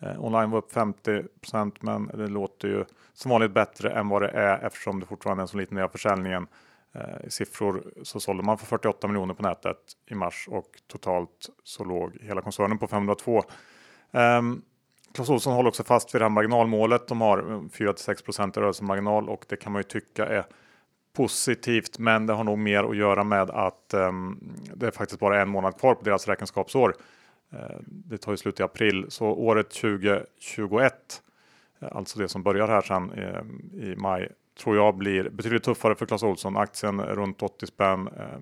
Eh, 0.00 0.24
online 0.24 0.50
var 0.50 0.58
upp 0.58 0.72
50% 0.72 1.76
men 1.80 2.06
det 2.06 2.26
låter 2.26 2.68
ju 2.68 2.84
som 3.14 3.30
vanligt 3.30 3.54
bättre 3.54 3.90
än 3.90 4.08
vad 4.08 4.22
det 4.22 4.28
är 4.28 4.66
eftersom 4.66 5.00
det 5.00 5.06
fortfarande 5.06 5.40
är 5.40 5.44
en 5.44 5.48
så 5.48 5.56
liten 5.56 5.76
del 5.76 5.84
av 5.84 5.88
försäljningen. 5.88 6.46
Eh, 6.94 7.26
I 7.26 7.30
siffror 7.30 7.84
så 8.02 8.20
sålde 8.20 8.42
man 8.42 8.58
för 8.58 8.66
48 8.66 9.08
miljoner 9.08 9.34
på 9.34 9.42
nätet 9.42 9.76
i 10.10 10.14
mars 10.14 10.48
och 10.50 10.70
totalt 10.86 11.48
så 11.64 11.84
låg 11.84 12.16
hela 12.20 12.40
koncernen 12.40 12.78
på 12.78 12.86
502. 12.86 13.38
Um, 13.38 14.20
ehm, 14.20 14.62
Clas 15.16 15.30
Ohlson 15.30 15.52
håller 15.52 15.68
också 15.68 15.84
fast 15.84 16.14
vid 16.14 16.20
det 16.20 16.24
här 16.24 16.30
marginalmålet. 16.30 17.08
De 17.08 17.20
har 17.20 17.52
eh, 17.52 17.68
4 17.72 17.94
6 17.96 18.22
procent 18.22 18.56
i 18.56 18.60
rörelsemarginal 18.60 19.28
och 19.28 19.44
det 19.48 19.56
kan 19.56 19.72
man 19.72 19.80
ju 19.80 19.82
tycka 19.82 20.26
är 20.26 20.44
positivt, 21.16 21.98
men 21.98 22.26
det 22.26 22.32
har 22.32 22.44
nog 22.44 22.58
mer 22.58 22.84
att 22.84 22.96
göra 22.96 23.24
med 23.24 23.50
att 23.50 23.94
um, 23.94 24.54
det 24.74 24.86
är 24.86 24.90
faktiskt 24.90 25.20
bara 25.20 25.42
en 25.42 25.48
månad 25.48 25.78
kvar 25.78 25.94
på 25.94 26.04
deras 26.04 26.28
räkenskapsår. 26.28 26.94
Uh, 27.52 27.58
det 27.86 28.18
tar 28.18 28.32
ju 28.32 28.36
slut 28.36 28.60
i 28.60 28.62
april, 28.62 29.06
så 29.08 29.26
året 29.26 29.70
2021 29.70 31.22
eh, 31.80 31.88
alltså 31.92 32.18
det 32.18 32.28
som 32.28 32.42
börjar 32.42 32.68
här 32.68 32.82
sen 32.82 33.12
uh, 33.12 33.90
i 33.90 33.96
maj, 33.96 34.28
tror 34.62 34.76
jag 34.76 34.96
blir 34.96 35.28
betydligt 35.28 35.64
tuffare 35.64 35.94
för 35.94 36.06
Clas 36.06 36.22
Ohlson. 36.22 36.56
Aktien 36.56 37.00
runt 37.00 37.42
80 37.42 37.66
spänn 37.66 38.08
uh, 38.08 38.38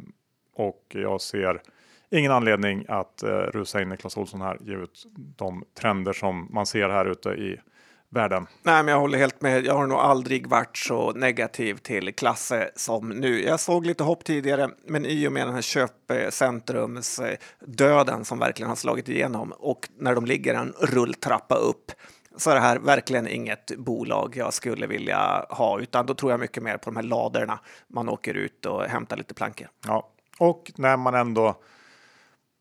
och 0.54 0.82
jag 0.88 1.20
ser 1.20 1.62
ingen 2.10 2.32
anledning 2.32 2.84
att 2.88 3.22
rusa 3.52 3.82
in 3.82 3.92
i 3.92 3.96
Clas 3.96 4.16
Ohlson 4.16 4.40
här, 4.40 4.58
givet 4.60 4.90
de 5.36 5.64
trender 5.80 6.12
som 6.12 6.48
man 6.50 6.66
ser 6.66 6.88
här 6.88 7.06
ute 7.06 7.28
i 7.28 7.60
världen. 8.08 8.46
Nej, 8.62 8.82
men 8.82 8.92
jag 8.92 9.00
håller 9.00 9.18
helt 9.18 9.40
med. 9.40 9.64
Jag 9.64 9.74
har 9.74 9.86
nog 9.86 9.98
aldrig 9.98 10.46
varit 10.46 10.76
så 10.76 11.12
negativ 11.12 11.74
till 11.74 12.14
Klasse 12.14 12.70
som 12.76 13.08
nu. 13.08 13.44
Jag 13.44 13.60
såg 13.60 13.86
lite 13.86 14.04
hopp 14.04 14.24
tidigare, 14.24 14.70
men 14.86 15.06
i 15.06 15.28
och 15.28 15.32
med 15.32 15.46
den 15.46 15.54
här 15.54 15.62
köpcentrums 15.62 17.20
döden 17.60 18.24
som 18.24 18.38
verkligen 18.38 18.68
har 18.68 18.76
slagit 18.76 19.08
igenom 19.08 19.52
och 19.52 19.88
när 19.98 20.14
de 20.14 20.24
ligger 20.24 20.54
en 20.54 20.74
rulltrappa 20.80 21.54
upp 21.54 21.92
så 22.36 22.50
är 22.50 22.54
det 22.54 22.60
här 22.60 22.78
verkligen 22.78 23.28
inget 23.28 23.76
bolag 23.76 24.34
jag 24.36 24.54
skulle 24.54 24.86
vilja 24.86 25.46
ha, 25.50 25.80
utan 25.80 26.06
då 26.06 26.14
tror 26.14 26.32
jag 26.32 26.40
mycket 26.40 26.62
mer 26.62 26.76
på 26.76 26.90
de 26.90 26.96
här 26.96 27.02
ladorna. 27.02 27.58
Man 27.88 28.08
åker 28.08 28.34
ut 28.34 28.66
och 28.66 28.82
hämtar 28.82 29.16
lite 29.16 29.34
plankor. 29.34 29.68
Ja, 29.86 30.08
och 30.38 30.72
när 30.76 30.96
man 30.96 31.14
ändå 31.14 31.54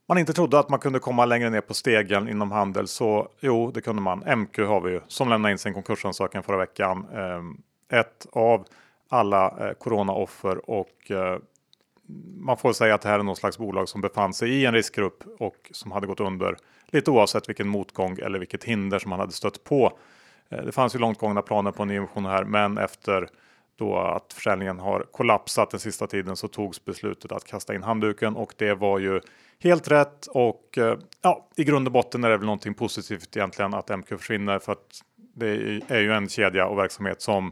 man 0.07 0.17
inte 0.17 0.33
trodde 0.33 0.59
att 0.59 0.69
man 0.69 0.79
kunde 0.79 0.99
komma 0.99 1.25
längre 1.25 1.49
ner 1.49 1.61
på 1.61 1.73
stegen 1.73 2.29
inom 2.29 2.51
handel 2.51 2.87
så 2.87 3.27
jo, 3.39 3.71
det 3.71 3.81
kunde 3.81 4.01
man. 4.01 4.19
MQ 4.37 4.57
har 4.57 4.81
vi 4.81 4.91
ju 4.91 5.01
som 5.07 5.29
lämnade 5.29 5.51
in 5.51 5.57
sin 5.57 5.73
konkursansökan 5.73 6.43
förra 6.43 6.57
veckan. 6.57 7.07
Ehm, 7.13 7.57
ett 7.91 8.27
av 8.31 8.65
alla 9.09 9.67
eh, 9.67 9.73
coronaoffer 9.73 10.69
och 10.69 11.11
eh, 11.11 11.37
man 12.37 12.57
får 12.57 12.73
säga 12.73 12.95
att 12.95 13.01
det 13.01 13.09
här 13.09 13.19
är 13.19 13.23
någon 13.23 13.35
slags 13.35 13.57
bolag 13.57 13.89
som 13.89 14.01
befann 14.01 14.33
sig 14.33 14.49
i 14.49 14.65
en 14.65 14.73
riskgrupp 14.73 15.23
och 15.39 15.71
som 15.71 15.91
hade 15.91 16.07
gått 16.07 16.19
under 16.19 16.57
lite 16.87 17.11
oavsett 17.11 17.49
vilken 17.49 17.67
motgång 17.67 18.17
eller 18.19 18.39
vilket 18.39 18.63
hinder 18.63 18.99
som 18.99 19.09
man 19.09 19.19
hade 19.19 19.31
stött 19.31 19.63
på. 19.63 19.97
Eh, 20.49 20.65
det 20.65 20.71
fanns 20.71 20.95
ju 20.95 20.99
långt 20.99 21.19
gångna 21.19 21.41
planer 21.41 21.71
på 21.71 21.83
en 21.83 21.87
nyemission 21.87 22.25
här, 22.25 22.43
men 22.43 22.77
efter 22.77 23.29
då 23.75 23.97
att 23.97 24.33
försäljningen 24.33 24.79
har 24.79 25.05
kollapsat 25.11 25.71
den 25.71 25.79
sista 25.79 26.07
tiden 26.07 26.35
så 26.35 26.47
togs 26.47 26.85
beslutet 26.85 27.31
att 27.31 27.43
kasta 27.43 27.75
in 27.75 27.83
handduken 27.83 28.35
och 28.35 28.53
det 28.57 28.73
var 28.73 28.99
ju 28.99 29.21
helt 29.59 29.91
rätt 29.91 30.27
och 30.27 30.77
eh, 30.77 30.97
ja, 31.21 31.47
i 31.55 31.63
grund 31.63 31.87
och 31.87 31.93
botten 31.93 32.23
är 32.23 32.29
det 32.29 32.37
väl 32.37 32.45
någonting 32.45 32.73
positivt 32.73 33.37
egentligen 33.37 33.73
att 33.73 33.99
MQ 33.99 34.07
försvinner 34.07 34.59
för 34.59 34.71
att 34.71 35.01
det 35.35 35.81
är 35.87 35.99
ju 35.99 36.11
en 36.13 36.29
kedja 36.29 36.67
och 36.67 36.77
verksamhet 36.77 37.21
som 37.21 37.51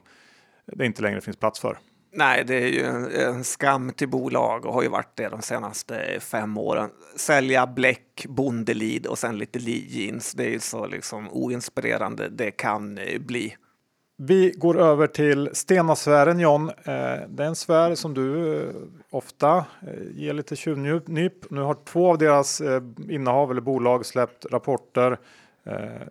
det 0.66 0.86
inte 0.86 1.02
längre 1.02 1.22
finns 1.22 1.38
plats 1.38 1.60
för. 1.60 1.78
Nej, 2.14 2.44
det 2.46 2.56
är 2.56 2.68
ju 2.68 2.84
en, 2.84 3.12
en, 3.12 3.44
skam 3.44 3.92
till 3.94 4.10
bolag 4.10 4.66
och 4.66 4.74
har 4.74 4.82
ju 4.82 4.90
varit 4.90 5.16
det 5.16 5.30
de 5.30 5.42
senaste 5.42 6.20
fem 6.20 6.58
åren. 6.58 6.90
Sälja 7.16 7.68
bläck, 7.68 8.26
bondelid 8.28 9.06
och 9.06 9.18
sen 9.18 9.38
lite 9.38 9.60
jeans. 9.60 10.34
Det 10.34 10.44
är 10.44 10.50
ju 10.50 10.60
så 10.60 10.86
liksom 10.86 11.30
oinspirerande 11.32 12.30
det 12.30 12.52
kan 12.52 12.98
eh, 12.98 13.20
bli. 13.20 13.56
Vi 14.24 14.54
går 14.58 14.80
över 14.80 15.08
till 15.08 15.50
Stenasfären 15.54 16.40
John. 16.40 16.70
Eh, 16.70 16.76
det 17.28 17.44
är 17.44 17.48
en 17.48 17.56
sfär 17.56 17.96
som 17.96 18.14
du 18.14 18.58
eh, 18.64 18.76
ofta 19.10 19.58
eh, 19.58 19.64
ger 20.16 20.34
lite 20.34 20.56
tjuvnyp. 20.56 21.50
Nu 21.50 21.62
har 21.62 21.74
två 21.86 22.10
av 22.10 22.18
deras 22.18 22.62
innehav 23.10 23.52
eller 23.52 23.62
bolag 23.62 24.06
släppt 24.06 24.46
rapporter. 24.46 25.18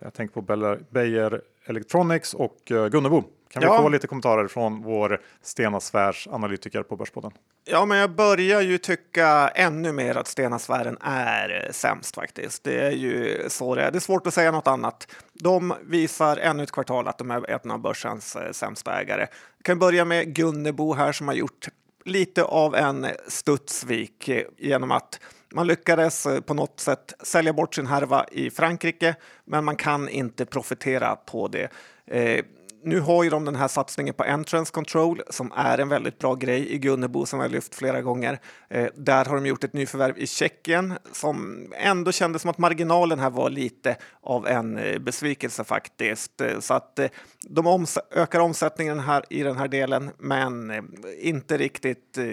Jag 0.01 0.13
tänker 0.13 0.41
på 0.41 0.77
Beijer 0.89 1.41
Electronics 1.71 2.33
och 2.33 2.57
Gunnebo. 2.65 3.23
Kan 3.51 3.63
ja. 3.63 3.77
vi 3.77 3.83
få 3.83 3.89
lite 3.89 4.07
kommentarer 4.07 4.47
från 4.47 4.81
vår 4.81 5.21
Stenasfärs 5.41 6.27
analytiker 6.31 6.83
på 6.83 6.95
Börspodden? 6.95 7.31
Ja, 7.65 7.85
men 7.85 7.97
jag 7.97 8.15
börjar 8.15 8.61
ju 8.61 8.77
tycka 8.77 9.47
ännu 9.55 9.91
mer 9.91 10.17
att 10.17 10.27
Stenasfären 10.27 10.97
är 11.01 11.65
eh, 11.65 11.71
sämst 11.71 12.15
faktiskt. 12.15 12.63
Det 12.63 12.79
är 12.79 12.91
ju 12.91 13.43
så 13.47 13.75
det 13.75 13.83
är. 13.83 13.91
Det 13.91 13.97
är 13.97 13.99
svårt 13.99 14.27
att 14.27 14.33
säga 14.33 14.51
något 14.51 14.67
annat. 14.67 15.07
De 15.33 15.73
visar 15.81 16.37
ännu 16.37 16.63
ett 16.63 16.71
kvartal 16.71 17.07
att 17.07 17.17
de 17.17 17.31
är 17.31 17.49
en 17.49 17.71
av 17.71 17.79
börsens 17.79 18.35
eh, 18.35 18.51
sämsta 18.51 19.01
ägare. 19.01 19.27
Jag 19.57 19.65
kan 19.65 19.79
börja 19.79 20.05
med 20.05 20.35
Gunnebo 20.35 20.93
här 20.93 21.11
som 21.11 21.27
har 21.27 21.35
gjort 21.35 21.67
lite 22.05 22.43
av 22.43 22.75
en 22.75 23.07
studsvik 23.27 24.27
eh, 24.27 24.43
genom 24.57 24.91
att 24.91 25.19
man 25.53 25.67
lyckades 25.67 26.25
eh, 26.25 26.41
på 26.41 26.53
något 26.53 26.79
sätt 26.79 27.13
sälja 27.23 27.53
bort 27.53 27.75
sin 27.75 27.87
härva 27.87 28.25
i 28.31 28.49
Frankrike, 28.49 29.15
men 29.45 29.65
man 29.65 29.75
kan 29.75 30.09
inte 30.09 30.45
profitera 30.45 31.15
på 31.15 31.47
det 31.47 31.69
eh, 32.07 32.45
nu 32.83 32.99
har 32.99 33.23
ju 33.23 33.29
de 33.29 33.45
den 33.45 33.55
här 33.55 33.67
satsningen 33.67 34.13
på 34.13 34.23
entrance 34.23 34.71
control 34.71 35.21
som 35.29 35.51
är 35.55 35.77
en 35.77 35.89
väldigt 35.89 36.19
bra 36.19 36.35
grej 36.35 36.73
i 36.73 36.77
Gunnebo 36.77 37.25
som 37.25 37.39
jag 37.39 37.51
lyft 37.51 37.75
flera 37.75 38.01
gånger. 38.01 38.39
Eh, 38.69 38.87
där 38.95 39.25
har 39.25 39.35
de 39.35 39.45
gjort 39.45 39.63
ett 39.63 39.73
nyförvärv 39.73 40.17
i 40.17 40.27
Tjeckien 40.27 40.93
som 41.11 41.65
ändå 41.77 42.11
kändes 42.11 42.41
som 42.41 42.51
att 42.51 42.57
marginalen 42.57 43.19
här 43.19 43.29
var 43.29 43.49
lite 43.49 43.95
av 44.21 44.47
en 44.47 44.77
eh, 44.77 44.99
besvikelse 44.99 45.63
faktiskt. 45.63 46.41
Eh, 46.41 46.59
så 46.59 46.73
att 46.73 46.99
eh, 46.99 47.09
de 47.41 47.67
oms 47.67 47.97
ökar 48.11 48.39
omsättningen 48.39 48.99
här 48.99 49.23
i 49.29 49.43
den 49.43 49.57
här 49.57 49.67
delen, 49.67 50.11
men 50.17 50.71
eh, 50.71 50.83
inte 51.19 51.57
riktigt 51.57 52.17
eh, 52.17 52.23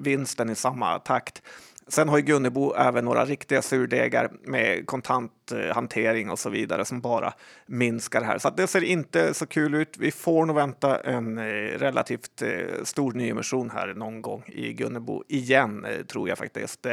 vinsten 0.00 0.50
i 0.50 0.54
samma 0.54 0.98
takt. 0.98 1.42
Sen 1.88 2.08
har 2.08 2.16
ju 2.18 2.24
Gunnebo 2.24 2.74
även 2.74 3.04
några 3.04 3.24
riktiga 3.24 3.62
surdegar 3.62 4.30
med 4.42 4.86
kontanthantering 4.86 6.30
och 6.30 6.38
så 6.38 6.50
vidare 6.50 6.84
som 6.84 7.00
bara 7.00 7.34
minskar 7.66 8.22
här. 8.22 8.38
Så 8.38 8.50
det 8.50 8.66
ser 8.66 8.84
inte 8.84 9.34
så 9.34 9.46
kul 9.46 9.74
ut. 9.74 9.96
Vi 9.98 10.10
får 10.10 10.46
nog 10.46 10.56
vänta 10.56 11.00
en 11.00 11.38
eh, 11.38 11.42
relativt 11.78 12.42
eh, 12.42 12.84
stor 12.84 13.12
nyemission 13.12 13.70
här 13.70 13.94
någon 13.94 14.22
gång 14.22 14.42
i 14.46 14.72
Gunnebo 14.72 15.22
igen, 15.28 15.84
eh, 15.84 16.04
tror 16.04 16.28
jag 16.28 16.38
faktiskt. 16.38 16.86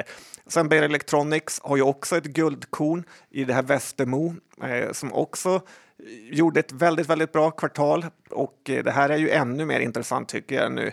Sen 0.48 0.70
Beijer 0.70 0.86
Electronics 0.86 1.60
har 1.64 1.78
ju 1.78 1.84
också 1.84 2.18
ett 2.18 2.26
guldkorn 2.26 3.04
i 3.30 3.44
det 3.44 3.54
här 3.54 3.64
Västermo 3.64 4.36
som 4.92 5.14
också 5.14 5.62
gjorde 6.32 6.60
ett 6.60 6.72
väldigt, 6.72 7.10
väldigt 7.10 7.32
bra 7.32 7.52
kvartal 7.52 8.06
och 8.30 8.60
det 8.64 8.92
här 8.92 9.10
är 9.10 9.18
ju 9.18 9.30
ännu 9.30 9.66
mer 9.66 9.80
intressant 9.80 10.30
tycker 10.30 10.56
jag 10.56 10.72
nu 10.72 10.92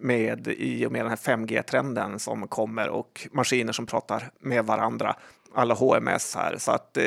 med 0.00 0.48
i 0.48 0.86
och 0.86 0.92
med 0.92 1.00
den 1.00 1.08
här 1.08 1.16
5G-trenden 1.16 2.18
som 2.18 2.48
kommer 2.48 2.88
och 2.88 3.28
maskiner 3.32 3.72
som 3.72 3.86
pratar 3.86 4.30
med 4.40 4.64
varandra, 4.64 5.16
alla 5.54 5.74
HMS 5.74 6.34
här. 6.34 6.56
Så 6.58 6.72
att 6.72 6.96
eh, 6.96 7.04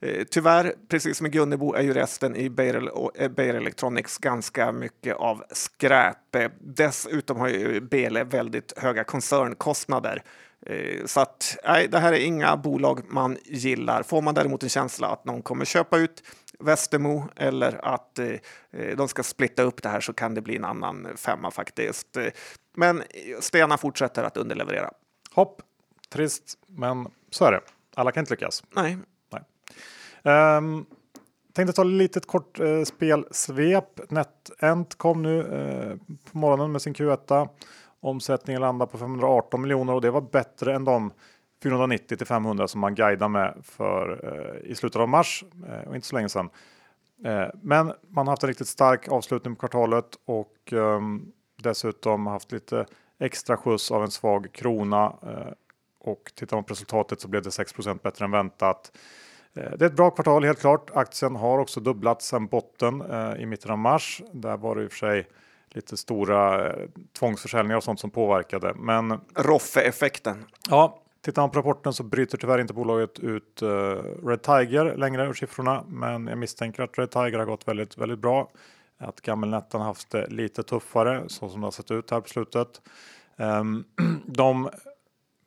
eh, 0.00 0.24
tyvärr, 0.30 0.74
precis 0.88 1.16
som 1.16 1.26
i 1.26 1.30
Gunnebo, 1.30 1.74
är 1.74 1.82
ju 1.82 1.92
resten 1.92 2.36
i 2.36 2.50
Beijer, 2.50 2.90
eh, 3.14 3.48
Electronics 3.48 4.18
ganska 4.18 4.72
mycket 4.72 5.16
av 5.16 5.44
skräp. 5.50 6.34
Eh, 6.34 6.50
dessutom 6.60 7.36
har 7.36 7.48
ju 7.48 7.80
Bele 7.80 8.24
väldigt 8.24 8.78
höga 8.78 9.04
koncernkostnader. 9.04 10.22
Så 11.04 11.20
att 11.20 11.56
nej, 11.64 11.88
det 11.88 11.98
här 11.98 12.12
är 12.12 12.18
inga 12.18 12.56
bolag 12.56 13.00
man 13.08 13.36
gillar. 13.44 14.02
Får 14.02 14.22
man 14.22 14.34
däremot 14.34 14.62
en 14.62 14.68
känsla 14.68 15.08
att 15.08 15.24
någon 15.24 15.42
kommer 15.42 15.64
köpa 15.64 15.98
ut 15.98 16.22
Västermo 16.58 17.28
eller 17.36 17.84
att 17.84 18.18
eh, 18.18 18.26
eh, 18.70 18.96
de 18.96 19.08
ska 19.08 19.22
splitta 19.22 19.62
upp 19.62 19.82
det 19.82 19.88
här 19.88 20.00
så 20.00 20.12
kan 20.12 20.34
det 20.34 20.40
bli 20.40 20.56
en 20.56 20.64
annan 20.64 21.08
femma 21.16 21.50
faktiskt. 21.50 22.16
Men 22.76 23.02
Stena 23.40 23.78
fortsätter 23.78 24.24
att 24.24 24.36
underleverera. 24.36 24.90
Hopp, 25.34 25.62
trist, 26.08 26.58
men 26.66 27.08
så 27.30 27.44
är 27.44 27.52
det. 27.52 27.60
Alla 27.94 28.12
kan 28.12 28.20
inte 28.22 28.32
lyckas. 28.32 28.64
Nej. 28.70 28.98
Nej. 29.32 30.56
Um, 30.56 30.86
tänkte 31.52 31.72
ta 31.72 31.84
lite 31.84 32.20
kort 32.20 32.60
eh, 32.60 32.82
spelsvep. 32.82 34.10
NetEnt 34.10 34.94
kom 34.94 35.22
nu 35.22 35.40
eh, 35.40 35.96
på 36.32 36.38
morgonen 36.38 36.72
med 36.72 36.82
sin 36.82 36.94
Q1. 36.94 37.48
Omsättningen 38.00 38.62
landar 38.62 38.86
på 38.86 38.98
518 38.98 39.62
miljoner 39.62 39.92
och 39.92 40.00
det 40.00 40.10
var 40.10 40.20
bättre 40.20 40.74
än 40.74 40.84
de 40.84 41.12
490 41.64 42.16
till 42.16 42.26
500 42.26 42.68
som 42.68 42.80
man 42.80 42.94
guidar 42.94 43.28
med 43.28 43.54
för 43.62 44.20
eh, 44.22 44.70
i 44.70 44.74
slutet 44.74 45.00
av 45.00 45.08
mars 45.08 45.44
eh, 45.68 45.88
och 45.88 45.94
inte 45.94 46.06
så 46.06 46.16
länge 46.16 46.28
sedan. 46.28 46.50
Eh, 47.24 47.46
men 47.62 47.92
man 48.08 48.26
har 48.26 48.32
haft 48.32 48.42
en 48.42 48.48
riktigt 48.48 48.68
stark 48.68 49.08
avslutning 49.08 49.54
på 49.54 49.60
kvartalet 49.60 50.18
och 50.24 50.72
ehm, 50.72 51.32
dessutom 51.62 52.26
haft 52.26 52.52
lite 52.52 52.86
extra 53.18 53.56
skjuts 53.56 53.90
av 53.90 54.02
en 54.02 54.10
svag 54.10 54.52
krona. 54.52 55.12
Eh, 55.22 55.52
och 56.00 56.32
tittar 56.34 56.56
man 56.56 56.64
på 56.64 56.72
resultatet 56.72 57.20
så 57.20 57.28
blev 57.28 57.42
det 57.42 57.50
6% 57.50 58.02
bättre 58.02 58.24
än 58.24 58.30
väntat. 58.30 58.92
Eh, 59.54 59.70
det 59.78 59.84
är 59.84 59.86
ett 59.86 59.96
bra 59.96 60.10
kvartal 60.10 60.44
helt 60.44 60.60
klart. 60.60 60.90
Aktien 60.94 61.36
har 61.36 61.58
också 61.58 61.80
dubblats 61.80 62.26
sedan 62.26 62.46
botten 62.46 63.00
eh, 63.00 63.42
i 63.42 63.46
mitten 63.46 63.70
av 63.70 63.78
mars. 63.78 64.22
Där 64.32 64.56
var 64.56 64.76
det 64.76 64.82
i 64.82 64.86
och 64.86 64.92
för 64.92 64.98
sig 64.98 65.28
lite 65.68 65.96
stora 65.96 66.72
tvångsförsäljningar 67.18 67.76
och 67.76 67.84
sånt 67.84 68.00
som 68.00 68.10
påverkade. 68.10 68.74
Men 68.74 69.20
Roffe-effekten. 69.34 70.44
Ja, 70.70 71.03
Tittar 71.24 71.42
man 71.42 71.50
på 71.50 71.58
rapporten 71.58 71.92
så 71.92 72.02
bryter 72.02 72.38
tyvärr 72.38 72.58
inte 72.58 72.74
bolaget 72.74 73.18
ut 73.18 73.62
eh, 73.62 73.68
Red 74.26 74.42
Tiger 74.42 74.96
längre 74.96 75.26
ur 75.26 75.32
siffrorna, 75.32 75.84
men 75.88 76.26
jag 76.26 76.38
misstänker 76.38 76.82
att 76.82 76.98
Red 76.98 77.10
Tiger 77.10 77.38
har 77.38 77.46
gått 77.46 77.68
väldigt, 77.68 77.98
väldigt 77.98 78.18
bra. 78.18 78.50
Att 78.98 79.20
gammelnettan 79.20 79.80
haft 79.80 80.10
det 80.10 80.26
lite 80.26 80.62
tuffare 80.62 81.24
så 81.26 81.48
som 81.48 81.60
det 81.60 81.66
har 81.66 81.70
sett 81.70 81.90
ut 81.90 82.10
här 82.10 82.20
på 82.20 82.28
slutet. 82.28 82.80
Ehm, 83.36 83.84
de 84.26 84.70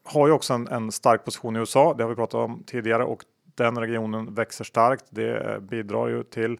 har 0.03 0.27
ju 0.27 0.33
också 0.33 0.53
en, 0.53 0.67
en, 0.67 0.91
stark 0.91 1.25
position 1.25 1.55
i 1.55 1.59
USA, 1.59 1.93
det 1.97 2.03
har 2.03 2.09
vi 2.09 2.15
pratat 2.15 2.49
om 2.49 2.63
tidigare 2.67 3.03
och 3.03 3.23
den 3.55 3.77
regionen 3.77 4.33
växer 4.33 4.63
starkt. 4.63 5.05
Det 5.09 5.37
eh, 5.37 5.59
bidrar 5.59 6.07
ju 6.07 6.23
till 6.23 6.59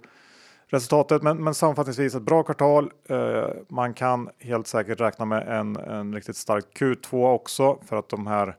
resultatet. 0.68 1.24
Men, 1.24 1.44
men 1.44 1.54
sammanfattningsvis 1.54 2.16
ett 2.16 2.22
bra 2.22 2.44
kvartal. 2.44 2.92
Eh, 3.10 3.48
man 3.70 3.94
kan 3.94 4.30
helt 4.40 4.68
säkert 4.68 5.02
räkna 5.02 5.26
med 5.26 5.48
en, 5.48 5.76
en 5.76 6.16
riktigt 6.16 6.38
stark 6.38 6.66
Q2 6.80 7.34
också 7.34 7.80
för 7.86 7.96
att 7.96 8.10
de 8.10 8.28
här 8.28 8.56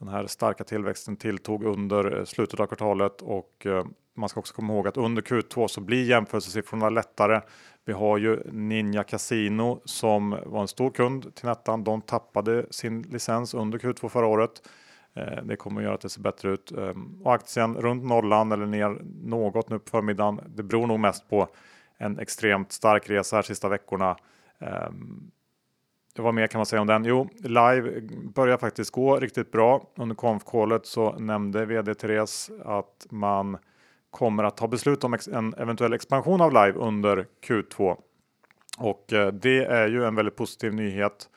den 0.00 0.08
här 0.08 0.26
starka 0.26 0.64
tillväxten 0.64 1.16
tilltog 1.16 1.64
under 1.64 2.18
eh, 2.18 2.24
slutet 2.24 2.60
av 2.60 2.66
kvartalet 2.66 3.22
och 3.22 3.66
eh, 3.66 3.84
man 4.16 4.28
ska 4.28 4.40
också 4.40 4.54
komma 4.54 4.72
ihåg 4.72 4.88
att 4.88 4.96
under 4.96 5.22
Q2 5.22 5.66
så 5.66 5.80
blir 5.80 6.04
jämförelsesiffrorna 6.04 6.90
lättare. 6.90 7.40
Vi 7.84 7.92
har 7.92 8.18
ju 8.18 8.42
Ninja 8.52 9.04
Casino 9.04 9.80
som 9.84 10.30
var 10.46 10.60
en 10.60 10.68
stor 10.68 10.90
kund 10.90 11.34
till 11.34 11.46
Nettan. 11.46 11.84
De 11.84 12.00
tappade 12.00 12.66
sin 12.70 13.02
licens 13.02 13.54
under 13.54 13.78
Q2 13.78 14.08
förra 14.08 14.26
året. 14.26 14.50
Eh, 15.14 15.44
det 15.44 15.56
kommer 15.56 15.80
att 15.80 15.84
göra 15.84 15.94
att 15.94 16.00
det 16.00 16.08
ser 16.08 16.20
bättre 16.20 16.50
ut 16.50 16.72
och 17.22 17.34
aktien 17.34 17.74
runt 17.74 18.04
nollan 18.04 18.52
eller 18.52 18.66
ner 18.66 18.98
något 19.22 19.68
nu 19.68 19.78
på 19.78 19.90
förmiddagen. 19.90 20.40
Det 20.46 20.62
beror 20.62 20.86
nog 20.86 21.00
mest 21.00 21.28
på 21.28 21.48
en 21.98 22.18
extremt 22.18 22.72
stark 22.72 23.10
resa 23.10 23.36
här 23.36 23.42
sista 23.42 23.68
veckorna. 23.68 24.16
Ehm, 24.58 25.30
det 26.14 26.22
var 26.22 26.32
mer 26.32 26.46
kan 26.46 26.58
man 26.58 26.66
säga 26.66 26.80
om 26.80 26.86
den? 26.86 27.04
Jo, 27.04 27.28
live 27.38 28.00
börjar 28.34 28.56
faktiskt 28.56 28.90
gå 28.90 29.16
riktigt 29.16 29.52
bra. 29.52 29.90
Under 29.96 30.14
konf 30.14 30.42
så 30.82 31.12
nämnde 31.18 31.66
vd 31.66 31.94
Therese 31.94 32.50
att 32.64 33.06
man 33.10 33.58
kommer 34.10 34.44
att 34.44 34.56
ta 34.56 34.68
beslut 34.68 35.04
om 35.04 35.18
en 35.32 35.54
eventuell 35.54 35.92
expansion 35.92 36.40
av 36.40 36.52
Live 36.52 36.72
under 36.72 37.26
Q2. 37.46 37.96
Och 38.78 39.12
eh, 39.12 39.32
det 39.32 39.64
är 39.64 39.88
ju 39.88 40.04
en 40.04 40.14
väldigt 40.14 40.36
positiv 40.36 40.74
nyhet. 40.74 41.28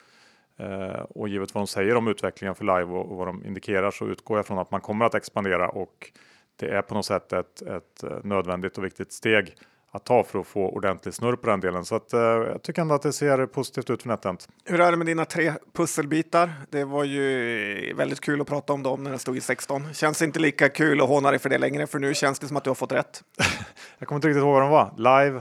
Eh, 0.58 1.02
och 1.10 1.30
givet 1.30 1.54
vad 1.54 1.62
de 1.62 1.68
säger 1.68 1.96
om 1.96 2.08
utvecklingen 2.08 2.56
för 2.56 2.64
Live 2.64 2.94
och 2.94 3.18
vad 3.18 3.28
de 3.28 3.46
indikerar 3.46 3.92
så 3.92 4.08
utgår 4.08 4.38
jag 4.38 4.46
från 4.46 4.60
att 4.60 4.72
man 4.72 4.82
kommer 4.82 5.06
att 5.06 5.16
expandera 5.16 5.70
och 5.70 6.12
det 6.56 6.70
är 6.70 6.82
på 6.82 6.94
något 6.94 7.06
sätt 7.06 7.34
ett, 7.34 7.62
ett 7.62 8.04
eh, 8.04 8.18
nödvändigt 8.24 8.78
och 8.78 8.84
viktigt 8.84 9.12
steg 9.12 9.56
att 9.96 10.04
ta 10.04 10.24
för 10.24 10.40
att 10.40 10.48
få 10.48 10.70
ordentlig 10.70 11.14
snurr 11.14 11.36
på 11.36 11.50
den 11.50 11.60
delen. 11.60 11.86
Så 11.86 11.96
att, 11.96 12.14
eh, 12.14 12.20
jag 12.20 12.62
tycker 12.62 12.82
ändå 12.82 12.96
att 12.96 13.02
det 13.02 13.14
ser 13.14 13.46
positivt 13.46 13.90
ut 13.90 14.02
för 14.02 14.10
NetEnt. 14.10 14.48
Hur 14.66 14.82
är 14.82 14.92
det 14.92 14.98
med 14.98 15.08
dina 15.08 15.26
tre 15.26 15.54
pusselbitar? 15.74 16.54
Det 16.70 16.84
var 16.84 17.04
ju 17.04 17.94
väldigt 17.94 18.20
kul 18.22 18.42
att 18.42 18.48
prata 18.48 18.74
om 18.74 18.84
dem 18.84 19.04
när 19.04 19.12
det 19.12 19.20
stod 19.20 19.38
i 19.38 19.42
16. 19.42 19.94
Känns 19.94 20.22
inte 20.22 20.40
lika 20.40 20.70
kul 20.70 21.02
att 21.02 21.08
håna 21.08 21.30
dig 21.30 21.40
för 21.40 21.50
det 21.50 21.58
längre, 21.58 21.88
för 21.88 22.00
nu 22.00 22.14
känns 22.14 22.40
det 22.40 22.48
som 22.48 22.58
att 22.58 22.64
du 22.64 22.70
har 22.70 22.76
fått 22.76 22.92
rätt. 22.92 23.24
jag 23.98 24.08
kommer 24.08 24.18
inte 24.18 24.28
riktigt 24.28 24.44
ihåg 24.44 24.54
vad 24.54 24.62
de 24.62 24.70
var. 24.70 24.94
Live, 24.98 25.38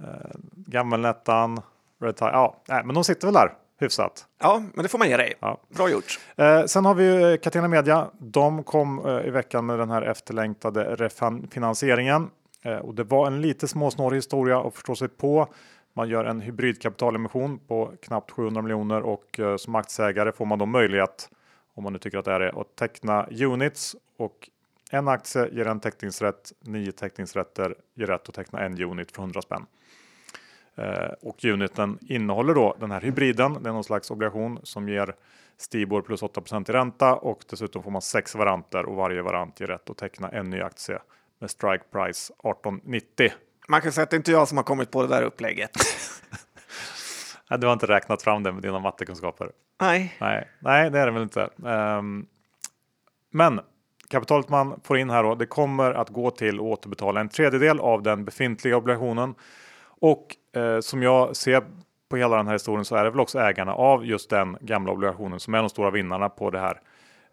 eh, 0.00 0.36
Gammelnettan, 0.52 1.60
Red 2.00 2.16
Tie. 2.16 2.28
Ja, 2.28 2.62
nej, 2.68 2.84
men 2.84 2.94
de 2.94 3.04
sitter 3.04 3.26
väl 3.26 3.34
där 3.34 3.52
hyfsat. 3.80 4.26
Ja, 4.40 4.62
men 4.74 4.82
det 4.82 4.88
får 4.88 4.98
man 4.98 5.08
ge 5.08 5.16
dig. 5.16 5.34
Ja. 5.40 5.60
Bra 5.68 5.90
gjort. 5.90 6.18
Eh, 6.36 6.64
sen 6.64 6.84
har 6.84 6.94
vi 6.94 7.32
eh, 7.32 7.36
Catena 7.36 7.68
Media. 7.68 8.10
De 8.18 8.62
kom 8.64 9.06
eh, 9.06 9.26
i 9.26 9.30
veckan 9.30 9.66
med 9.66 9.78
den 9.78 9.90
här 9.90 10.02
efterlängtade 10.02 10.94
refinansieringen 10.94 12.30
Eh, 12.66 12.78
och 12.78 12.94
det 12.94 13.04
var 13.04 13.26
en 13.26 13.40
lite 13.40 13.68
småsnårig 13.68 14.18
historia 14.18 14.60
att 14.60 14.74
förstå 14.74 14.96
sig 14.96 15.08
på. 15.08 15.48
Man 15.92 16.08
gör 16.08 16.24
en 16.24 16.40
hybridkapitalemission 16.40 17.58
på 17.58 17.92
knappt 18.02 18.30
700 18.30 18.62
miljoner 18.62 19.02
och 19.02 19.40
eh, 19.40 19.56
som 19.56 19.74
aktieägare 19.74 20.32
får 20.32 20.44
man 20.44 20.58
då 20.58 20.66
möjlighet, 20.66 21.30
om 21.74 21.84
man 21.84 21.92
nu 21.92 21.98
tycker 21.98 22.18
att 22.18 22.24
det 22.24 22.32
är 22.32 22.40
det, 22.40 22.52
att 22.52 22.76
teckna 22.76 23.26
units 23.40 23.96
och 24.16 24.50
en 24.90 25.08
aktie 25.08 25.48
ger 25.52 25.66
en 25.66 25.80
teckningsrätt, 25.80 26.52
nio 26.60 26.92
teckningsrätter 26.92 27.74
ger 27.94 28.06
rätt 28.06 28.28
att 28.28 28.34
teckna 28.34 28.60
en 28.60 28.82
unit 28.82 29.12
för 29.12 29.22
100 29.22 29.42
spänn. 29.42 29.66
Eh, 30.74 31.12
och 31.22 31.44
uniten 31.44 31.98
innehåller 32.00 32.54
då 32.54 32.76
den 32.80 32.90
här 32.90 33.00
hybriden. 33.00 33.62
Det 33.62 33.68
är 33.68 33.72
någon 33.72 33.84
slags 33.84 34.10
obligation 34.10 34.58
som 34.62 34.88
ger 34.88 35.14
Stibor 35.56 36.02
plus 36.02 36.22
8 36.22 36.42
i 36.68 36.72
ränta 36.72 37.14
och 37.14 37.44
dessutom 37.50 37.82
får 37.82 37.90
man 37.90 38.02
sex 38.02 38.34
varianter 38.34 38.86
och 38.86 38.96
varje 38.96 39.22
variant 39.22 39.60
ger 39.60 39.66
rätt 39.66 39.90
att 39.90 39.96
teckna 39.96 40.28
en 40.28 40.50
ny 40.50 40.60
aktie 40.60 40.98
med 41.38 41.50
strike 41.50 41.84
price 41.92 42.32
1890. 42.32 43.32
Man 43.68 43.80
kan 43.80 43.92
säga 43.92 44.02
att 44.02 44.10
det 44.10 44.14
är 44.14 44.18
inte 44.18 44.32
jag 44.32 44.48
som 44.48 44.56
har 44.56 44.64
kommit 44.64 44.90
på 44.90 45.02
det 45.02 45.08
där 45.08 45.22
upplägget. 45.22 45.70
du 47.58 47.66
har 47.66 47.72
inte 47.72 47.86
räknat 47.86 48.22
fram 48.22 48.42
det 48.42 48.52
med 48.52 48.62
dina 48.62 48.78
mattekunskaper. 48.78 49.50
Nej. 49.80 50.16
Nej, 50.20 50.48
nej 50.60 50.90
det 50.90 50.98
är 50.98 51.06
det 51.06 51.12
väl 51.12 51.22
inte. 51.22 51.48
Um, 51.56 52.26
men 53.30 53.60
kapitalet 54.08 54.48
man 54.48 54.80
får 54.84 54.98
in 54.98 55.10
här 55.10 55.22
då, 55.22 55.34
det 55.34 55.46
kommer 55.46 55.92
att 55.92 56.10
gå 56.10 56.30
till 56.30 56.54
att 56.54 56.60
återbetala 56.60 57.20
en 57.20 57.28
tredjedel 57.28 57.80
av 57.80 58.02
den 58.02 58.24
befintliga 58.24 58.76
obligationen. 58.76 59.34
Och 60.00 60.36
eh, 60.56 60.80
som 60.80 61.02
jag 61.02 61.36
ser 61.36 61.64
på 62.08 62.16
hela 62.16 62.36
den 62.36 62.46
här 62.46 62.52
historien 62.54 62.84
så 62.84 62.96
är 62.96 63.04
det 63.04 63.10
väl 63.10 63.20
också 63.20 63.38
ägarna 63.38 63.74
av 63.74 64.06
just 64.06 64.30
den 64.30 64.56
gamla 64.60 64.92
obligationen 64.92 65.40
som 65.40 65.54
är 65.54 65.58
de 65.58 65.68
stora 65.68 65.90
vinnarna 65.90 66.28
på 66.28 66.50
det 66.50 66.58
här 66.58 66.80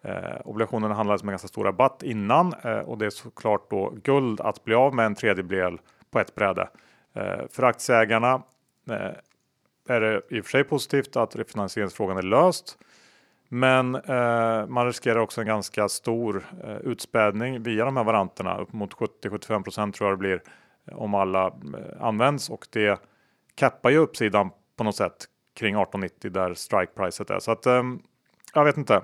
Eh, 0.03 0.41
obligationerna 0.45 0.93
handlades 0.93 1.23
med 1.23 1.31
ganska 1.31 1.47
stor 1.47 1.63
rabatt 1.63 2.03
innan 2.03 2.53
eh, 2.63 2.79
och 2.79 2.97
det 2.97 3.05
är 3.05 3.09
såklart 3.09 3.69
då 3.69 3.93
guld 4.03 4.41
att 4.41 4.63
bli 4.63 4.75
av 4.75 4.95
med 4.95 5.05
en 5.05 5.15
tredjedel 5.15 5.79
på 6.11 6.19
ett 6.19 6.35
bräde. 6.35 6.69
Eh, 7.13 7.47
för 7.49 7.63
aktieägarna 7.63 8.43
eh, 8.89 9.11
är 9.87 10.01
det 10.01 10.21
i 10.29 10.41
och 10.41 10.45
för 10.45 10.51
sig 10.51 10.63
positivt 10.63 11.15
att 11.15 11.35
refinansieringsfrågan 11.35 12.17
är 12.17 12.21
löst. 12.21 12.77
Men 13.49 13.95
eh, 13.95 14.67
man 14.67 14.85
riskerar 14.85 15.19
också 15.19 15.41
en 15.41 15.47
ganska 15.47 15.89
stor 15.89 16.45
eh, 16.63 16.77
utspädning 16.77 17.63
via 17.63 17.85
de 17.85 17.97
här 17.97 18.03
varianterna. 18.03 18.57
Upp 18.57 18.73
mot 18.73 18.93
70-75% 18.93 19.91
tror 19.91 20.09
jag 20.09 20.17
det 20.17 20.19
blir 20.19 20.41
eh, 20.85 20.97
om 20.97 21.13
alla 21.13 21.47
eh, 21.47 22.05
används 22.05 22.49
och 22.49 22.67
det 22.69 23.01
kappar 23.55 23.89
ju 23.89 23.97
uppsidan 23.97 24.49
på 24.77 24.83
något 24.83 24.95
sätt 24.95 25.25
kring 25.55 25.75
1890 25.75 26.31
där 26.31 26.53
strikepriset 26.53 27.29
är. 27.29 27.39
Så 27.39 27.51
att 27.51 27.65
eh, 27.65 27.83
jag 28.53 28.65
vet 28.65 28.77
inte. 28.77 29.01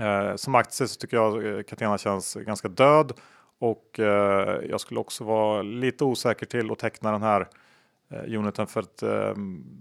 Eh, 0.00 0.36
som 0.36 0.54
aktie 0.54 0.88
så 0.88 1.00
tycker 1.00 1.16
jag 1.16 1.46
eh, 1.46 1.62
Catena 1.62 1.98
känns 1.98 2.34
ganska 2.34 2.68
död 2.68 3.12
och 3.58 4.00
eh, 4.00 4.60
jag 4.70 4.80
skulle 4.80 5.00
också 5.00 5.24
vara 5.24 5.62
lite 5.62 6.04
osäker 6.04 6.46
till 6.46 6.70
att 6.70 6.78
teckna 6.78 7.12
den 7.12 7.22
här 7.22 7.48
eh, 8.10 8.38
uniten 8.38 8.66
för 8.66 8.80
att 8.80 9.02
eh, 9.02 9.34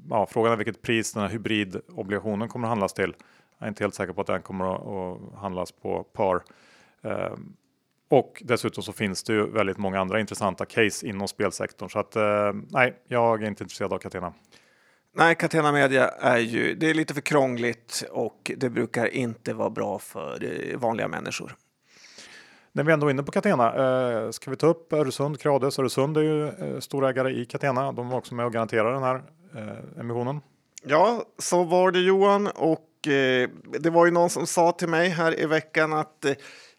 ja, 0.10 0.26
frågan 0.26 0.52
är 0.52 0.58
vilket 0.58 0.82
pris 0.82 1.14
den 1.14 1.24
här 1.24 1.30
hybridobligationen 1.30 2.50
kommer 2.50 2.68
att 2.68 2.70
handlas 2.70 2.94
till. 2.94 3.16
Jag 3.58 3.66
är 3.66 3.70
inte 3.70 3.84
helt 3.84 3.96
säker 3.96 4.14
på 4.14 4.22
att 4.22 4.28
den 4.28 4.42
kommer 4.42 4.76
att, 4.76 4.88
att 4.88 5.40
handlas 5.40 5.72
på 5.72 6.04
par. 6.04 6.44
Eh, 7.02 7.34
och 8.10 8.42
dessutom 8.46 8.84
så 8.84 8.94
finns 8.94 9.24
det 9.24 9.34
ju 9.34 9.52
väldigt 9.52 9.78
många 9.78 10.00
andra 10.00 10.20
intressanta 10.20 10.66
case 10.66 11.08
inom 11.08 11.28
spelsektorn 11.28 11.90
så 11.90 12.00
att 12.00 12.16
eh, 12.16 12.54
nej, 12.70 13.02
jag 13.08 13.44
är 13.44 13.48
inte 13.48 13.64
intresserad 13.64 13.94
av 13.94 13.98
Catena. 13.98 14.34
Nej, 15.14 15.36
Catena 15.36 15.72
Media 15.72 16.08
är 16.08 16.38
ju 16.38 16.76
det 16.76 16.90
är 16.90 16.94
lite 16.94 17.14
för 17.14 17.22
krångligt 17.22 18.04
och 18.12 18.52
det 18.58 18.70
brukar 18.70 19.08
inte 19.08 19.54
vara 19.54 19.70
bra 19.70 20.00
för 20.00 20.44
eh, 20.44 20.78
vanliga 20.78 21.08
människor. 21.08 21.56
När 22.72 22.84
vi 22.84 22.94
ändå 22.94 23.08
är 23.08 23.12
inne 23.12 23.24
på 23.24 23.32
Catena, 23.32 23.74
eh, 23.76 24.32
ska 24.32 24.52
vi 24.52 24.58
ta 24.58 24.68
upp 24.68 24.94
Öresund, 24.94 25.40
Krades. 25.40 25.80
Öresund 25.80 26.18
är 26.18 26.22
ju 26.22 26.48
eh, 26.48 26.80
storägare 26.80 27.32
i 27.32 27.46
Catena. 27.46 27.92
De 27.92 28.10
var 28.10 28.18
också 28.18 28.36
med 28.36 28.46
och 28.46 28.54
garanterar 28.54 28.94
den 28.94 29.04
här 29.04 29.24
eh, 29.56 30.00
emissionen. 30.00 30.42
Ja, 30.84 31.24
så 31.38 31.64
var 31.64 31.92
det 31.92 32.00
Johan 32.00 32.48
och 32.48 33.08
eh, 33.08 33.50
det 33.80 33.90
var 33.90 34.06
ju 34.06 34.12
någon 34.12 34.30
som 34.30 34.48
sa 34.48 34.72
till 34.72 34.90
mig 34.90 35.10
här 35.10 35.40
i 35.40 35.46
veckan 35.46 35.94
att 35.94 36.26
eh, 36.26 36.34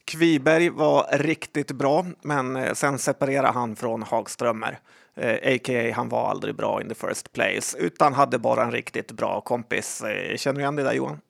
Kviberg 0.04 0.68
var 0.68 1.18
riktigt 1.18 1.72
bra, 1.72 2.06
men 2.22 2.56
eh, 2.56 2.72
sen 2.72 2.98
separerade 2.98 3.48
han 3.48 3.76
från 3.76 4.02
Hagströmer. 4.02 4.78
Eh, 5.14 5.54
A.k.a. 5.54 5.92
han 5.94 6.08
var 6.08 6.30
aldrig 6.30 6.54
bra 6.54 6.80
in 6.82 6.88
the 6.88 6.94
first 6.94 7.32
place, 7.32 7.78
utan 7.78 8.12
hade 8.14 8.38
bara 8.38 8.62
en 8.62 8.70
riktigt 8.70 9.12
bra 9.12 9.40
kompis. 9.40 10.02
Eh, 10.02 10.36
känner 10.36 10.54
du 10.54 10.60
igen 10.60 10.76
det 10.76 10.82
där 10.82 10.92
Johan? 10.92 11.20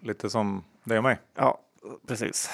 Lite 0.00 0.30
som 0.30 0.64
dig 0.84 0.98
och 0.98 1.04
mig. 1.04 1.18
Ja, 1.36 1.58
precis. 2.06 2.50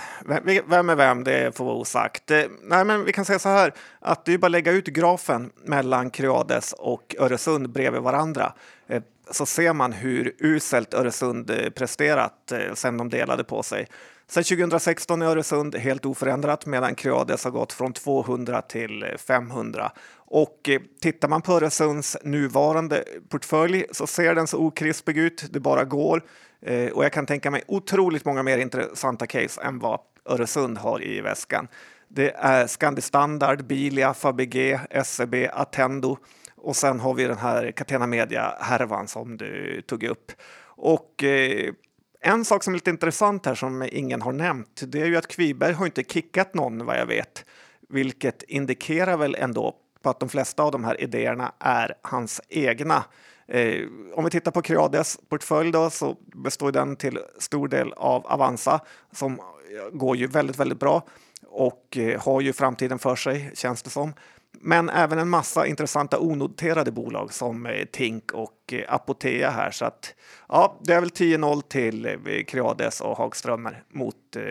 Vem 0.67 0.91
är 0.91 0.95
vem, 0.95 1.25
det 1.25 1.57
får 1.57 1.65
vara 1.65 1.75
osagt. 1.75 2.31
Eh, 2.31 2.45
nej, 2.63 2.85
men 2.85 3.05
vi 3.05 3.13
kan 3.13 3.25
säga 3.25 3.39
så 3.39 3.49
här 3.49 3.73
att 4.01 4.25
det 4.25 4.33
är 4.35 4.39
bara 4.39 4.47
att 4.47 4.53
lägga 4.53 4.73
ut 4.73 4.87
grafen 4.87 5.51
mellan 5.65 6.11
Creades 6.11 6.73
och 6.73 7.15
Öresund 7.19 7.71
bredvid 7.71 8.03
varandra 8.03 8.53
eh, 8.87 9.03
så 9.31 9.47
ser 9.47 9.73
man 9.73 9.93
hur 9.93 10.35
uselt 10.39 10.95
Öresund 10.95 11.51
eh, 11.51 11.71
presterat 11.71 12.53
sen 12.75 12.97
de 12.97 13.09
delade 13.09 13.45
på 13.45 13.63
sig. 13.63 13.87
Sen 14.27 14.45
2016 14.45 15.23
är 15.23 15.27
Öresund 15.27 15.77
helt 15.77 16.07
oförändrat 16.07 16.67
medan 16.67 16.95
Creades 16.95 17.45
har 17.45 17.51
gått 17.51 17.73
från 17.73 17.93
200 17.93 18.63
till 18.63 19.07
500. 19.19 19.93
Och 20.35 20.69
eh, 20.69 20.81
tittar 21.01 21.29
man 21.29 21.43
på 21.43 21.53
Öresunds 21.53 22.17
nuvarande 22.25 23.05
portfölj 23.29 23.85
så 23.91 24.07
ser 24.07 24.35
den 24.35 24.47
så 24.47 24.59
okrispig 24.59 25.19
ut 25.19 25.45
det 25.51 25.61
bara 25.61 25.85
går. 25.85 26.23
Eh, 26.63 26.93
och 26.93 27.05
jag 27.05 27.13
kan 27.13 27.27
tänka 27.27 27.51
mig 27.51 27.63
otroligt 27.67 28.25
många 28.25 28.43
mer 28.43 28.59
intressanta 28.59 29.27
case 29.27 29.63
än 29.63 29.79
vad 29.79 30.01
Öresund 30.25 30.79
har 30.79 31.05
i 31.05 31.21
väskan. 31.21 31.69
Det 32.09 32.31
är 32.31 32.67
Scandi 32.67 33.03
Standard, 33.03 33.65
Bilia, 33.65 34.15
Fabege, 34.15 34.81
SEB, 35.05 35.35
Attendo 35.53 36.17
och 36.57 36.77
sen 36.77 37.01
har 37.01 37.15
vi 37.15 37.25
den 37.25 37.39
här 37.39 37.73
Catena 37.73 38.07
Media-härvan 38.07 39.09
som 39.09 39.37
du 39.37 39.83
tog 39.87 40.03
upp. 40.03 40.33
Och 40.65 41.25
eh, 41.25 41.73
en 42.21 42.45
sak 42.45 42.65
som 42.65 42.75
är 42.75 42.77
lite 42.77 42.91
intressant 42.91 43.47
här 43.47 43.55
som 43.55 43.89
ingen 43.93 44.23
har 44.23 44.33
nämnt, 44.33 44.83
det 44.87 45.01
är 45.01 45.07
ju 45.07 45.17
att 45.17 45.27
Kviberg 45.27 45.73
har 45.73 45.87
inte 45.87 46.05
kickat 46.05 46.55
någon 46.55 46.87
vad 46.87 46.99
jag 46.99 47.07
vet, 47.07 47.45
vilket 47.89 48.43
indikerar 48.43 49.17
väl 49.17 49.35
ändå 49.35 49.79
på 50.03 50.11
att 50.11 50.21
de 50.21 50.29
flesta 50.29 50.63
av 50.63 50.73
de 50.73 50.85
här 50.85 51.01
idéerna 51.01 51.53
är 51.59 51.95
hans 52.03 52.41
egna. 52.49 53.05
Eh, 53.49 53.87
om 54.15 54.25
vi 54.25 54.31
tittar 54.31 54.51
på 54.51 54.63
Creades 54.63 55.19
portfölj 55.29 55.73
då, 55.73 55.91
så 55.91 56.17
består 56.25 56.73
den 56.73 56.97
till 56.97 57.19
stor 57.39 57.69
del 57.69 57.93
av 57.93 58.27
Avanza 58.27 58.81
som 59.13 59.33
eh, 59.33 59.91
går 59.93 60.17
ju 60.17 60.27
väldigt, 60.27 60.59
väldigt 60.59 60.81
bra 60.81 61.03
och 61.47 61.97
eh, 61.97 62.21
har 62.21 62.41
ju 62.41 62.53
framtiden 62.53 62.99
för 62.99 63.17
sig 63.17 63.51
känns 63.55 63.83
det 63.83 63.91
som. 63.91 64.13
Men 64.61 64.89
även 64.89 65.19
en 65.19 65.29
massa 65.29 65.67
intressanta 65.67 66.19
onoterade 66.19 66.93
bolag 66.93 67.33
som 67.33 67.67
eh, 67.67 67.85
Tink 67.85 68.33
och 68.33 68.73
eh, 68.73 68.95
Apotea 68.95 69.51
här. 69.51 69.71
Så 69.71 69.85
att 69.85 70.15
ja, 70.49 70.81
det 70.85 70.93
är 70.93 71.01
väl 71.01 71.11
10-0 71.11 71.63
till 71.63 72.07
eh, 72.07 72.45
Creades 72.47 73.01
och 73.01 73.17
Hagströmer 73.17 73.83
mot 73.89 74.37
eh, 74.37 74.43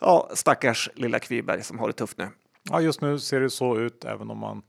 ja, 0.00 0.30
stackars 0.34 0.90
lilla 0.94 1.18
Kviberg 1.18 1.62
som 1.62 1.78
har 1.78 1.86
det 1.86 1.92
tufft 1.92 2.18
nu. 2.18 2.28
Ja, 2.62 2.80
just 2.80 3.00
nu 3.00 3.18
ser 3.18 3.40
det 3.40 3.50
så 3.50 3.78
ut, 3.78 4.04
även 4.04 4.30
om 4.30 4.38
man 4.38 4.62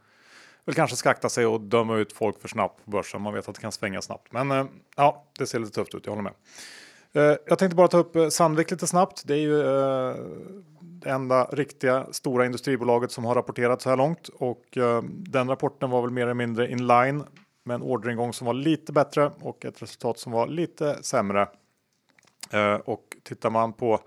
väl 0.66 0.76
kanske 0.76 0.96
ska 0.96 1.10
akta 1.10 1.30
sig 1.30 1.46
och 1.46 1.62
döma 1.62 1.98
ut 1.98 2.14
folk 2.14 2.42
för 2.42 2.48
snabbt 2.48 2.86
på 2.86 2.92
börsen. 2.92 3.22
Man 3.22 3.34
vet 3.34 3.50
att 3.50 3.56
det 3.56 3.62
kan 3.62 3.72
svänga 3.72 4.02
snabbt, 4.02 4.32
men 4.32 4.52
eh, 4.52 4.66
ja, 4.96 5.26
det 5.40 5.48
ser 5.48 5.60
lite 5.60 5.72
tufft 5.72 5.96
ut. 5.96 6.06
Jag 6.06 6.12
håller 6.16 6.24
med. 6.24 6.34
Eh, 7.14 7.38
jag 7.46 7.60
tänkte 7.60 7.76
bara 7.76 7.88
ta 7.88 7.98
upp 7.98 8.16
eh, 8.16 8.30
Sandvik 8.30 8.72
lite 8.72 8.88
snabbt. 8.88 9.24
Det 9.26 9.34
är 9.34 9.40
ju 9.40 9.64
det 10.82 11.10
enda 11.10 11.46
riktiga 11.46 12.08
stora 12.12 12.46
industribolaget 12.46 13.12
som 13.12 13.26
har 13.26 13.36
rapporterat 13.36 13.82
så 13.82 13.90
här 13.90 13.98
långt 13.98 14.28
och 14.28 14.78
den 15.08 15.50
rapporten 15.50 15.90
var 15.90 16.02
väl 16.02 16.12
mer 16.12 16.22
eller 16.22 16.34
mindre 16.34 16.72
in 16.72 16.88
line 16.88 17.24
med 17.64 17.76
en 17.76 17.82
orderingång 17.82 18.34
som 18.34 18.48
var 18.48 18.54
lite 18.54 18.94
bättre 18.94 19.32
och 19.42 19.66
ett 19.66 19.82
resultat 19.82 20.20
som 20.20 20.32
var 20.32 20.48
lite 20.48 21.04
sämre. 21.04 21.48
Och 22.86 23.18
tittar 23.24 23.50
man 23.50 23.74
på 23.74 24.00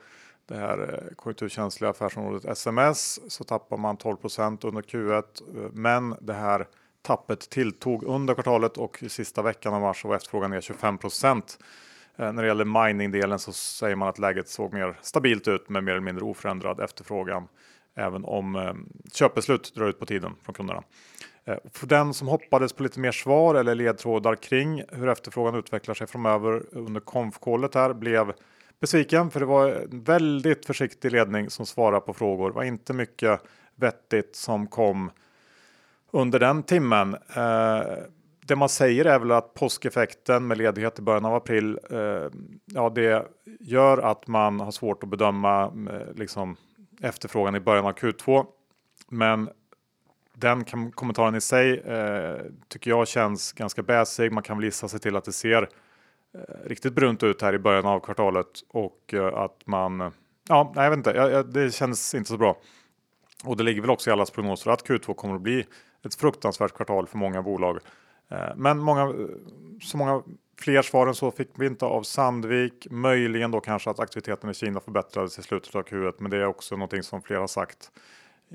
det 0.46 0.54
här 0.54 0.78
eh, 0.78 1.14
konjunkturkänsliga 1.14 1.90
affärsområdet 1.90 2.44
sms 2.44 3.20
så 3.32 3.44
tappar 3.44 3.76
man 3.76 3.96
12% 3.96 4.66
under 4.66 4.82
Q1. 4.82 5.24
Men 5.72 6.16
det 6.20 6.32
här 6.32 6.66
tappet 7.02 7.50
tilltog 7.50 8.04
under 8.04 8.34
kvartalet 8.34 8.76
och 8.76 9.02
i 9.02 9.08
sista 9.08 9.42
veckan 9.42 9.74
av 9.74 9.80
mars 9.80 10.04
var 10.04 10.16
efterfrågan 10.16 10.50
ner 10.50 10.60
25% 10.60 11.42
eh, 12.16 12.32
När 12.32 12.42
det 12.42 12.48
gäller 12.48 12.86
mining-delen 12.86 13.38
så 13.38 13.52
säger 13.52 13.96
man 13.96 14.08
att 14.08 14.18
läget 14.18 14.48
såg 14.48 14.72
mer 14.72 14.98
stabilt 15.02 15.48
ut 15.48 15.68
med 15.68 15.84
mer 15.84 15.92
eller 15.92 16.02
mindre 16.02 16.24
oförändrad 16.24 16.80
efterfrågan. 16.80 17.48
Även 17.94 18.24
om 18.24 18.56
eh, 18.56 18.74
köpbeslut 19.12 19.74
drar 19.74 19.86
ut 19.86 19.98
på 19.98 20.06
tiden 20.06 20.34
från 20.42 20.54
kunderna. 20.54 20.82
För 21.72 21.86
den 21.86 22.14
som 22.14 22.28
hoppades 22.28 22.72
på 22.72 22.82
lite 22.82 23.00
mer 23.00 23.12
svar 23.12 23.54
eller 23.54 23.74
ledtrådar 23.74 24.34
kring 24.34 24.82
hur 24.88 25.08
efterfrågan 25.08 25.54
utvecklar 25.54 25.94
sig 25.94 26.06
framöver 26.06 26.62
under 26.72 27.00
konfkålet 27.00 27.74
här 27.74 27.92
blev 27.92 28.32
besviken 28.84 29.30
för 29.30 29.40
det 29.40 29.46
var 29.46 29.68
en 29.68 30.02
väldigt 30.02 30.66
försiktig 30.66 31.12
ledning 31.12 31.50
som 31.50 31.66
svarade 31.66 32.00
på 32.00 32.14
frågor. 32.14 32.48
Det 32.48 32.54
var 32.54 32.62
inte 32.62 32.92
mycket 32.92 33.40
vettigt 33.74 34.36
som 34.36 34.66
kom 34.66 35.10
under 36.10 36.38
den 36.38 36.62
timmen. 36.62 37.14
Eh, 37.14 37.82
det 38.46 38.56
man 38.56 38.68
säger 38.68 39.04
är 39.04 39.18
väl 39.18 39.32
att 39.32 39.54
påskeffekten 39.54 40.46
med 40.46 40.58
ledighet 40.58 40.98
i 40.98 41.02
början 41.02 41.24
av 41.24 41.34
april. 41.34 41.78
Eh, 41.90 41.98
ja, 42.64 42.90
det 42.94 43.26
gör 43.60 43.98
att 43.98 44.26
man 44.26 44.60
har 44.60 44.70
svårt 44.70 45.02
att 45.02 45.08
bedöma 45.08 45.64
eh, 45.64 46.14
liksom, 46.14 46.56
efterfrågan 47.00 47.54
i 47.54 47.60
början 47.60 47.86
av 47.86 47.92
Q2. 47.92 48.46
Men 49.08 49.48
den 50.34 50.64
kommentaren 50.90 51.34
i 51.34 51.40
sig 51.40 51.78
eh, 51.78 52.36
tycker 52.68 52.90
jag 52.90 53.08
känns 53.08 53.52
ganska 53.52 53.82
baissig. 53.82 54.32
Man 54.32 54.42
kan 54.42 54.56
väl 54.56 54.64
gissa 54.64 54.88
sig 54.88 55.00
till 55.00 55.16
att 55.16 55.24
det 55.24 55.32
ser 55.32 55.68
Eh, 56.34 56.68
riktigt 56.68 56.92
brunt 56.92 57.22
ut 57.22 57.42
här 57.42 57.52
i 57.52 57.58
början 57.58 57.86
av 57.86 58.00
kvartalet 58.00 58.46
och 58.68 59.14
eh, 59.14 59.34
att 59.34 59.66
man 59.66 60.12
Ja, 60.48 60.72
jag 60.74 60.90
vet 60.90 60.96
inte. 60.96 61.42
det 61.42 61.74
känns 61.74 62.14
inte 62.14 62.28
så 62.28 62.36
bra. 62.36 62.56
Och 63.44 63.56
det 63.56 63.62
ligger 63.62 63.80
väl 63.80 63.90
också 63.90 64.10
i 64.10 64.12
allas 64.12 64.30
prognoser 64.30 64.70
att 64.70 64.88
Q2 64.88 65.14
kommer 65.14 65.34
att 65.34 65.40
bli 65.40 65.66
ett 66.04 66.14
fruktansvärt 66.14 66.72
kvartal 66.72 67.06
för 67.06 67.18
många 67.18 67.42
bolag. 67.42 67.78
Eh, 68.28 68.56
men 68.56 68.78
många, 68.78 69.14
så 69.82 69.96
många 69.96 70.22
fler 70.60 70.82
svar 70.82 71.06
än 71.06 71.14
så 71.14 71.30
fick 71.30 71.50
vi 71.54 71.66
inte 71.66 71.84
av 71.84 72.02
Sandvik. 72.02 72.86
Möjligen 72.90 73.50
då 73.50 73.60
kanske 73.60 73.90
att 73.90 74.00
aktiviteten 74.00 74.50
i 74.50 74.54
Kina 74.54 74.80
förbättrades 74.80 75.38
i 75.38 75.42
slutet 75.42 75.74
av 75.74 75.82
Q1, 75.82 76.14
men 76.18 76.30
det 76.30 76.36
är 76.36 76.46
också 76.46 76.76
någonting 76.76 77.02
som 77.02 77.22
flera 77.22 77.40
har 77.40 77.46
sagt 77.46 77.90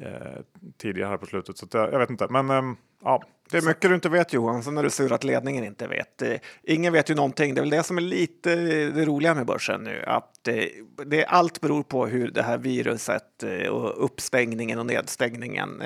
eh, 0.02 0.42
tidigare 0.78 1.10
här 1.10 1.18
på 1.18 1.26
slutet. 1.26 1.58
Så 1.58 1.68
jag, 1.72 1.94
jag 1.94 2.00
vet 2.00 2.10
inte, 2.10 2.28
men 2.30 2.50
eh, 2.50 2.78
ja. 3.04 3.24
Det 3.52 3.58
är 3.58 3.62
mycket 3.62 3.90
du 3.90 3.96
inte 3.96 4.10
vet 4.10 4.34
Johan, 4.34 4.64
så 4.64 4.72
när 4.72 4.84
du 4.84 4.90
sur 4.90 5.14
att 5.14 5.24
ledningen 5.24 5.64
inte 5.64 5.88
vet. 5.88 6.22
Eh, 6.22 6.36
ingen 6.64 6.94
vet 6.94 7.10
ju 7.10 7.16
någonting. 7.16 7.54
Det 7.56 7.60
är 7.60 7.64
väl 7.64 7.70
det 7.70 7.84
som 7.84 7.98
är 7.98 8.02
lite 8.02 8.56
det 8.90 9.06
roliga 9.06 9.36
med 9.36 9.46
börsen 9.46 9.84
nu, 9.84 10.04
att 10.08 10.48
eh, 10.48 10.64
det, 11.06 11.26
allt 11.26 11.62
beror 11.62 11.84
på 11.84 12.06
hur 12.06 12.32
det 12.32 12.42
här 12.42 12.58
viruset 12.58 13.44
eh, 13.44 13.70
och 13.70 14.06
uppstängningen 14.06 14.80
och 14.80 14.86
nedstängningen 14.86 15.84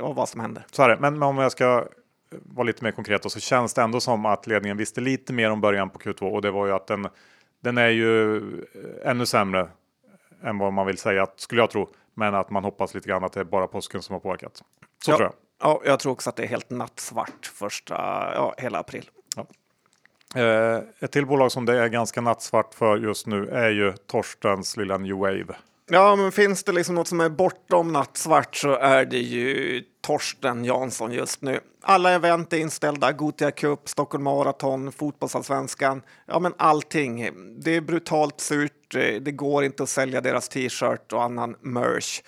och 0.00 0.14
vad 0.14 0.28
som 0.28 0.40
händer. 0.40 0.66
Så 0.72 0.82
är 0.82 0.88
det, 0.88 0.96
men 1.00 1.22
om 1.22 1.38
jag 1.38 1.52
ska 1.52 1.88
vara 2.30 2.64
lite 2.64 2.84
mer 2.84 2.90
konkret 2.90 3.22
då, 3.22 3.28
så 3.28 3.40
känns 3.40 3.74
det 3.74 3.82
ändå 3.82 4.00
som 4.00 4.26
att 4.26 4.46
ledningen 4.46 4.76
visste 4.76 5.00
lite 5.00 5.32
mer 5.32 5.50
om 5.50 5.60
början 5.60 5.90
på 5.90 5.98
Q2 5.98 6.22
och 6.22 6.42
det 6.42 6.50
var 6.50 6.66
ju 6.66 6.72
att 6.72 6.86
den, 6.86 7.08
den 7.60 7.78
är 7.78 7.88
ju 7.88 8.42
ännu 9.04 9.26
sämre 9.26 9.68
än 10.42 10.58
vad 10.58 10.72
man 10.72 10.86
vill 10.86 10.98
säga, 10.98 11.26
skulle 11.36 11.60
jag 11.60 11.70
tro. 11.70 11.88
Men 12.18 12.34
att 12.34 12.50
man 12.50 12.64
hoppas 12.64 12.94
lite 12.94 13.08
grann 13.08 13.24
att 13.24 13.32
det 13.32 13.40
är 13.40 13.44
bara 13.44 13.66
påsken 13.66 14.02
som 14.02 14.12
har 14.12 14.20
påverkat. 14.20 14.62
Så 15.04 15.10
ja. 15.10 15.16
tror 15.16 15.28
jag. 15.28 15.34
Ja, 15.60 15.80
jag 15.84 16.00
tror 16.00 16.12
också 16.12 16.30
att 16.30 16.36
det 16.36 16.42
är 16.42 16.46
helt 16.46 16.70
nattsvart 16.70 17.46
första, 17.54 17.94
ja, 18.34 18.54
hela 18.58 18.78
april. 18.78 19.10
Ja. 19.36 19.46
Eh, 20.40 20.82
ett 20.98 21.12
till 21.12 21.26
bolag 21.26 21.52
som 21.52 21.64
det 21.64 21.78
är 21.78 21.88
ganska 21.88 22.20
nattsvart 22.20 22.74
för 22.74 22.96
just 22.96 23.26
nu 23.26 23.48
är 23.48 23.70
ju 23.70 23.92
Torstens 23.92 24.76
lilla 24.76 24.98
New 24.98 25.16
Wave. 25.16 25.56
Ja, 25.90 26.16
men 26.16 26.32
finns 26.32 26.64
det 26.64 26.72
liksom 26.72 26.94
något 26.94 27.08
som 27.08 27.20
är 27.20 27.28
bortom 27.28 27.92
nattsvart 27.92 28.56
så 28.56 28.76
är 28.76 29.04
det 29.04 29.18
ju 29.18 29.82
Torsten 30.06 30.64
Jansson 30.64 31.12
just 31.12 31.42
nu. 31.42 31.60
Alla 31.82 32.10
event 32.10 32.52
är 32.52 32.56
inställda, 32.58 33.12
Gotia 33.12 33.50
Cup, 33.50 33.88
Stockholm 33.88 34.24
Marathon, 34.24 34.92
Fotbollsallsvenskan. 34.92 36.02
Ja, 36.26 36.38
men 36.38 36.54
allting. 36.56 37.30
Det 37.60 37.76
är 37.76 37.80
brutalt 37.80 38.40
surt. 38.40 38.90
Det 39.20 39.32
går 39.32 39.64
inte 39.64 39.82
att 39.82 39.88
sälja 39.88 40.20
deras 40.20 40.48
t-shirt 40.48 41.12
och 41.12 41.22
annan 41.22 41.56
merch. 41.60 42.22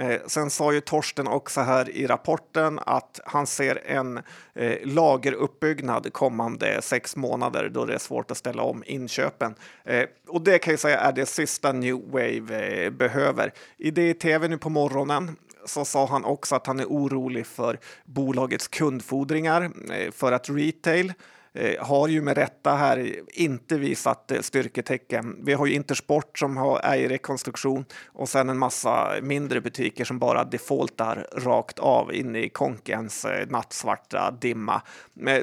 Eh, 0.00 0.20
sen 0.26 0.50
sa 0.50 0.72
ju 0.72 0.80
Torsten 0.80 1.26
också 1.26 1.60
här 1.60 1.90
i 1.90 2.06
rapporten 2.06 2.80
att 2.86 3.20
han 3.24 3.46
ser 3.46 3.82
en 3.86 4.20
eh, 4.54 4.78
lageruppbyggnad 4.84 6.12
kommande 6.12 6.82
sex 6.82 7.16
månader 7.16 7.68
då 7.68 7.84
det 7.84 7.94
är 7.94 7.98
svårt 7.98 8.30
att 8.30 8.36
ställa 8.36 8.62
om 8.62 8.82
inköpen. 8.86 9.54
Eh, 9.84 10.04
och 10.28 10.42
det 10.42 10.58
kan 10.58 10.72
jag 10.72 10.80
säga 10.80 10.98
är 10.98 11.12
det 11.12 11.26
sista 11.26 11.72
New 11.72 12.10
Wave 12.10 12.90
behöver. 12.90 13.52
I 13.76 13.90
det 13.90 14.10
i 14.10 14.14
tv 14.14 14.48
nu 14.48 14.58
på 14.58 14.70
morgonen 14.70 15.36
så 15.64 15.84
sa 15.84 16.06
han 16.06 16.24
också 16.24 16.54
att 16.54 16.66
han 16.66 16.80
är 16.80 16.86
orolig 16.86 17.46
för 17.46 17.78
bolagets 18.04 18.68
kundfordringar 18.68 19.70
för 20.12 20.32
att 20.32 20.50
retail 20.50 21.12
Eh, 21.52 21.86
har 21.86 22.08
ju 22.08 22.22
med 22.22 22.36
rätta 22.36 22.74
här 22.74 23.14
inte 23.28 23.78
visat 23.78 24.30
eh, 24.30 24.40
styrketecken. 24.40 25.36
Vi 25.42 25.52
har 25.52 25.66
ju 25.66 25.74
Intersport 25.74 26.38
som 26.38 26.56
har, 26.56 26.78
är 26.78 26.96
i 26.96 27.08
rekonstruktion 27.08 27.84
och 28.06 28.28
sen 28.28 28.48
en 28.48 28.58
massa 28.58 29.14
mindre 29.22 29.60
butiker 29.60 30.04
som 30.04 30.18
bara 30.18 30.44
defaultar 30.44 31.26
rakt 31.32 31.78
av 31.78 32.14
in 32.14 32.36
i 32.36 32.48
konkens 32.48 33.24
eh, 33.24 33.46
nattsvarta 33.48 34.30
dimma. 34.40 34.82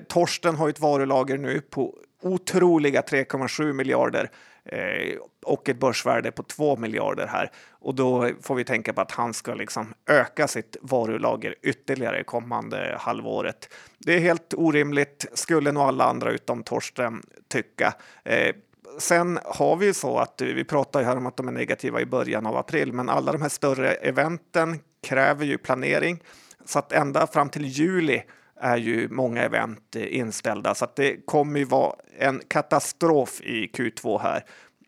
Torsten 0.08 0.56
har 0.56 0.68
ju 0.68 0.72
ett 0.72 0.80
varulager 0.80 1.38
nu 1.38 1.62
på 1.62 1.96
otroliga 2.22 3.02
3,7 3.02 3.74
miljarder 3.74 4.32
Eh, 4.68 5.18
och 5.46 5.70
ett 5.70 5.80
börsvärde 5.80 6.32
på 6.32 6.44
2 6.44 6.78
miljarder 6.78 7.28
här. 7.28 7.52
Och 7.70 7.96
då 7.96 8.30
får 8.42 8.56
vi 8.56 8.64
tänka 8.64 8.94
på 8.94 9.02
att 9.02 9.12
han 9.12 9.34
ska 9.34 9.54
liksom 9.54 9.94
öka 10.10 10.48
sitt 10.48 10.78
varulager 10.82 11.56
ytterligare 11.62 12.24
kommande 12.24 12.98
halvåret. 13.00 13.74
Det 13.98 14.14
är 14.14 14.20
helt 14.20 14.54
orimligt, 14.54 15.26
skulle 15.34 15.72
nog 15.72 15.84
alla 15.84 16.04
andra 16.04 16.32
utom 16.32 16.64
Torsten 16.64 17.24
tycka. 17.48 17.94
Eh, 18.24 18.56
sen 19.00 19.40
har 19.46 19.76
vi 19.76 19.86
ju 19.86 19.94
så 19.94 20.18
att 20.18 20.42
eh, 20.42 20.48
vi 20.48 20.64
pratar 20.64 21.00
ju 21.00 21.06
här 21.06 21.18
om 21.18 21.26
att 21.26 21.38
de 21.38 21.48
är 21.48 21.52
negativa 21.52 22.02
i 22.02 22.06
början 22.06 22.46
av 22.46 22.58
april, 22.58 22.94
men 22.94 23.10
alla 23.10 23.32
de 23.32 23.42
här 23.42 23.50
större 23.50 23.94
eventen 23.94 24.80
kräver 25.04 25.46
ju 25.46 25.58
planering 25.58 26.24
så 26.66 26.80
att 26.80 26.92
ända 26.92 27.28
fram 27.28 27.50
till 27.50 27.66
juli 27.66 28.24
är 28.60 28.78
ju 28.78 29.10
många 29.10 29.44
event 29.44 29.96
inställda 29.96 30.76
så 30.76 30.86
att 30.86 30.96
det 30.96 31.26
kommer 31.26 31.60
ju 31.60 31.66
vara 31.66 31.96
en 32.18 32.42
katastrof 32.48 33.42
i 33.42 33.68
Q2 33.68 34.20
här. 34.20 34.44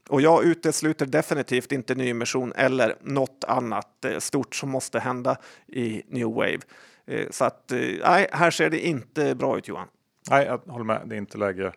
Och 0.09 0.21
jag 0.21 0.43
utesluter 0.43 1.05
definitivt 1.05 1.71
inte 1.71 1.95
nyemission 1.95 2.53
eller 2.55 2.95
något 3.01 3.43
annat 3.47 4.05
eh, 4.05 4.17
stort 4.17 4.55
som 4.55 4.69
måste 4.69 4.99
hända 4.99 5.37
i 5.67 6.03
New 6.07 6.27
Wave. 6.27 6.59
Eh, 7.05 7.27
så 7.29 7.45
att 7.45 7.71
eh, 7.71 7.79
nej, 8.03 8.27
här 8.31 8.51
ser 8.51 8.69
det 8.69 8.87
inte 8.87 9.35
bra 9.35 9.57
ut 9.57 9.67
Johan. 9.67 9.87
Nej, 10.29 10.45
jag 10.45 10.57
håller 10.57 10.85
med. 10.85 11.01
Det 11.05 11.15
är 11.15 11.17
inte 11.17 11.37
läge 11.37 11.67
att 11.67 11.75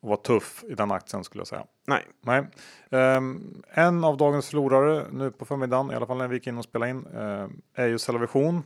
vara 0.00 0.16
tuff 0.16 0.64
i 0.68 0.74
den 0.74 0.90
aktien 0.90 1.24
skulle 1.24 1.40
jag 1.40 1.48
säga. 1.48 1.64
Nej. 1.86 2.06
Nej. 2.20 2.44
Um, 2.90 3.62
en 3.68 4.04
av 4.04 4.16
dagens 4.16 4.48
förlorare 4.48 5.06
nu 5.12 5.30
på 5.30 5.44
förmiddagen, 5.44 5.90
i 5.90 5.94
alla 5.94 6.06
fall 6.06 6.18
när 6.18 6.28
vi 6.28 6.36
gick 6.36 6.46
in 6.46 6.58
och 6.58 6.64
spelade 6.64 6.90
in, 6.90 7.06
uh, 7.06 7.48
är 7.74 7.86
ju 7.86 7.98
Cellavision. 7.98 8.62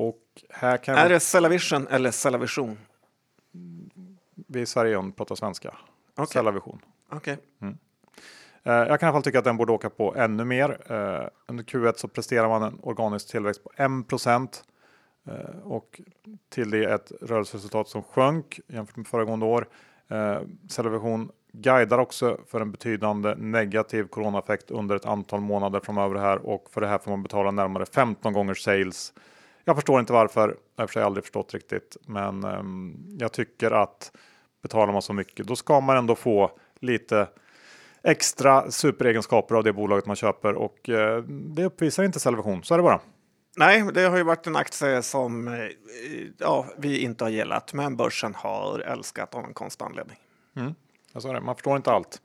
Och 0.00 0.44
här 0.50 0.76
kan 0.76 0.94
är 0.94 1.08
det 1.08 1.20
Cellavision 1.20 1.86
eller 1.86 2.10
Cellavision? 2.10 2.78
Vi 4.34 4.60
i 4.60 4.66
Sverige 4.66 5.12
pratar 5.16 5.34
svenska. 5.34 5.74
Okay. 6.12 6.26
Cellavision. 6.26 6.80
Okay. 7.10 7.36
Mm. 7.60 7.78
Uh, 8.66 8.72
jag 8.72 9.00
kan 9.00 9.06
i 9.06 9.08
alla 9.08 9.12
fall 9.12 9.22
tycka 9.22 9.38
att 9.38 9.44
den 9.44 9.56
borde 9.56 9.72
åka 9.72 9.90
på 9.90 10.14
ännu 10.16 10.44
mer. 10.44 10.70
Uh, 10.70 11.28
under 11.46 11.64
Q1 11.64 11.92
så 11.96 12.08
presterar 12.08 12.48
man 12.48 12.62
en 12.62 12.78
organisk 12.82 13.28
tillväxt 13.28 13.64
på 13.64 13.70
1 13.76 14.08
procent. 14.08 14.64
Uh, 15.28 15.60
och 15.62 16.00
till 16.48 16.70
det 16.70 16.84
ett 16.84 17.12
rörelseresultat 17.20 17.88
som 17.88 18.02
sjönk 18.02 18.60
jämfört 18.66 18.96
med 18.96 19.06
föregående 19.06 19.46
år. 19.46 19.68
Cellavision 20.68 21.30
guidar 21.52 21.98
också 21.98 22.38
för 22.46 22.60
en 22.60 22.70
betydande 22.70 23.34
negativ 23.34 24.08
coronaeffekt 24.08 24.70
under 24.70 24.96
ett 24.96 25.06
antal 25.06 25.40
månader 25.40 25.80
framöver 25.80 26.18
här 26.18 26.46
och 26.46 26.70
för 26.70 26.80
det 26.80 26.86
här 26.86 26.98
får 26.98 27.10
man 27.10 27.22
betala 27.22 27.50
närmare 27.50 27.86
15 27.86 28.32
gånger 28.32 28.54
sales 28.54 29.12
jag 29.64 29.76
förstår 29.76 30.00
inte 30.00 30.12
varför. 30.12 30.56
Jag 30.76 30.88
har 30.94 31.02
aldrig 31.02 31.24
förstått 31.24 31.54
riktigt, 31.54 31.96
men 32.06 32.44
um, 32.44 33.16
jag 33.18 33.32
tycker 33.32 33.70
att 33.70 34.12
betalar 34.62 34.92
man 34.92 35.02
så 35.02 35.12
mycket, 35.12 35.46
då 35.46 35.56
ska 35.56 35.80
man 35.80 35.96
ändå 35.96 36.14
få 36.14 36.50
lite 36.80 37.28
extra 38.02 38.70
superegenskaper 38.70 39.54
av 39.54 39.64
det 39.64 39.72
bolaget 39.72 40.06
man 40.06 40.16
köper 40.16 40.54
och 40.54 40.88
uh, 40.88 41.16
det 41.28 41.64
uppvisar 41.64 42.02
inte 42.02 42.20
Salvation. 42.20 42.64
Så 42.64 42.74
är 42.74 42.78
det 42.78 42.82
bara. 42.82 43.00
Nej, 43.56 43.90
det 43.94 44.02
har 44.02 44.16
ju 44.16 44.22
varit 44.22 44.46
en 44.46 44.56
aktie 44.56 45.02
som 45.02 45.48
eh, 45.48 45.54
ja, 46.38 46.66
vi 46.78 46.98
inte 46.98 47.24
har 47.24 47.30
gillat, 47.30 47.72
men 47.72 47.96
börsen 47.96 48.34
har 48.34 48.78
älskat 48.78 49.34
av 49.34 49.44
en 49.44 49.54
konstig 49.54 49.84
anledning. 49.84 50.16
Mm. 50.56 50.74
Jag 51.12 51.22
sa 51.22 51.32
det, 51.32 51.40
man 51.40 51.54
förstår 51.54 51.76
inte 51.76 51.90
allt. 51.90 52.22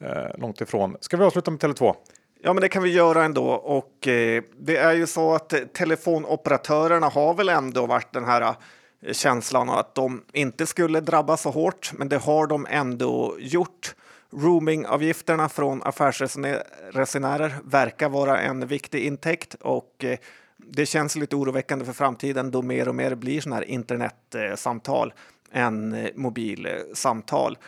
Eh, 0.00 0.38
långt 0.38 0.60
ifrån. 0.60 0.96
Ska 1.00 1.16
vi 1.16 1.24
avsluta 1.24 1.50
med 1.50 1.60
Tele2? 1.60 1.94
Ja, 2.42 2.52
men 2.52 2.60
det 2.60 2.68
kan 2.68 2.82
vi 2.82 2.92
göra 2.92 3.24
ändå. 3.24 3.48
Och 3.50 4.08
eh, 4.08 4.42
det 4.58 4.76
är 4.76 4.92
ju 4.92 5.06
så 5.06 5.34
att 5.34 5.52
eh, 5.52 5.60
telefonoperatörerna 5.60 7.08
har 7.08 7.34
väl 7.34 7.48
ändå 7.48 7.86
varit 7.86 8.12
den 8.12 8.24
här 8.24 8.54
eh, 9.02 9.12
känslan 9.12 9.70
att 9.70 9.94
de 9.94 10.22
inte 10.32 10.66
skulle 10.66 11.00
drabbas 11.00 11.42
så 11.42 11.50
hårt, 11.50 11.90
men 11.92 12.08
det 12.08 12.18
har 12.18 12.46
de 12.46 12.66
ändå 12.70 13.36
gjort. 13.38 13.94
Roamingavgifterna 14.32 15.48
från 15.48 15.82
affärsresenärer 15.82 17.54
verkar 17.64 18.08
vara 18.08 18.40
en 18.40 18.66
viktig 18.66 19.04
intäkt 19.04 19.54
och 19.54 20.04
eh, 20.04 20.18
det 20.56 20.86
känns 20.86 21.16
lite 21.16 21.36
oroväckande 21.36 21.84
för 21.84 21.92
framtiden 21.92 22.50
då 22.50 22.62
mer 22.62 22.88
och 22.88 22.94
mer 22.94 23.14
blir 23.14 23.40
sådana 23.40 23.56
här 23.56 23.64
internetsamtal 23.70 25.12
än 25.52 25.92
eh, 25.92 26.10
mobilsamtal. 26.14 27.58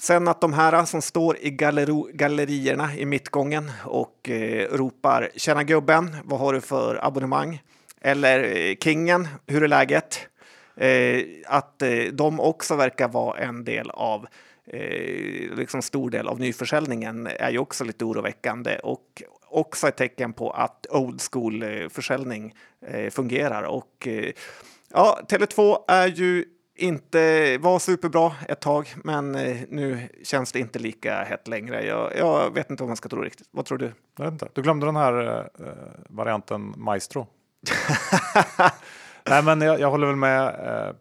Sen 0.00 0.28
att 0.28 0.40
de 0.40 0.52
här 0.52 0.84
som 0.84 1.02
står 1.02 1.36
i 1.40 1.50
gallerierna 2.12 2.94
i 2.96 3.06
mittgången 3.06 3.70
och 3.84 4.28
eh, 4.28 4.68
ropar 4.72 5.30
“Tjena 5.36 5.64
gubben, 5.64 6.16
vad 6.24 6.40
har 6.40 6.52
du 6.52 6.60
för 6.60 7.04
abonnemang?” 7.06 7.62
eller 8.00 8.56
eh, 8.56 8.76
“Kingen, 8.80 9.28
hur 9.46 9.62
är 9.62 9.68
läget?” 9.68 10.20
eh, 10.76 11.20
Att 11.46 11.82
eh, 11.82 12.02
de 12.12 12.40
också 12.40 12.76
verkar 12.76 13.08
vara 13.08 13.38
en 13.38 13.64
del 13.64 13.90
av 13.90 14.26
eh, 14.66 15.56
liksom 15.56 15.82
stor 15.82 16.10
del 16.10 16.28
av 16.28 16.40
nyförsäljningen 16.40 17.26
är 17.26 17.50
ju 17.50 17.58
också 17.58 17.84
lite 17.84 18.04
oroväckande 18.04 18.78
och 18.78 19.22
också 19.50 19.88
ett 19.88 19.96
tecken 19.96 20.32
på 20.32 20.50
att 20.50 20.86
old 20.90 21.20
school-försäljning 21.32 22.54
eh, 22.86 23.00
eh, 23.00 23.10
fungerar. 23.10 23.62
Och 23.62 24.08
eh, 24.08 24.32
ja, 24.88 25.20
Tele2 25.28 25.84
är 25.88 26.06
ju 26.06 26.44
inte 26.78 27.58
var 27.58 27.78
superbra 27.78 28.32
ett 28.48 28.60
tag, 28.60 28.94
men 29.04 29.34
eh, 29.34 29.56
nu 29.68 30.08
känns 30.22 30.52
det 30.52 30.58
inte 30.58 30.78
lika 30.78 31.24
hett 31.24 31.48
längre. 31.48 31.86
Jag, 31.86 32.16
jag 32.16 32.54
vet 32.54 32.70
inte 32.70 32.82
vad 32.82 32.88
man 32.88 32.96
ska 32.96 33.08
tro 33.08 33.22
riktigt. 33.22 33.48
Vad 33.50 33.64
tror 33.64 33.78
du? 33.78 33.92
Jag 34.16 34.24
vet 34.24 34.32
inte. 34.32 34.48
Du 34.52 34.62
glömde 34.62 34.86
den 34.86 34.96
här 34.96 35.38
eh, 35.38 35.66
varianten 36.08 36.74
Maestro. 36.76 37.26
Nej, 39.30 39.42
men 39.42 39.60
jag, 39.60 39.80
jag, 39.80 39.90
håller 39.90 40.06
väl 40.06 40.16
med 40.16 40.46
eh, 40.46 40.94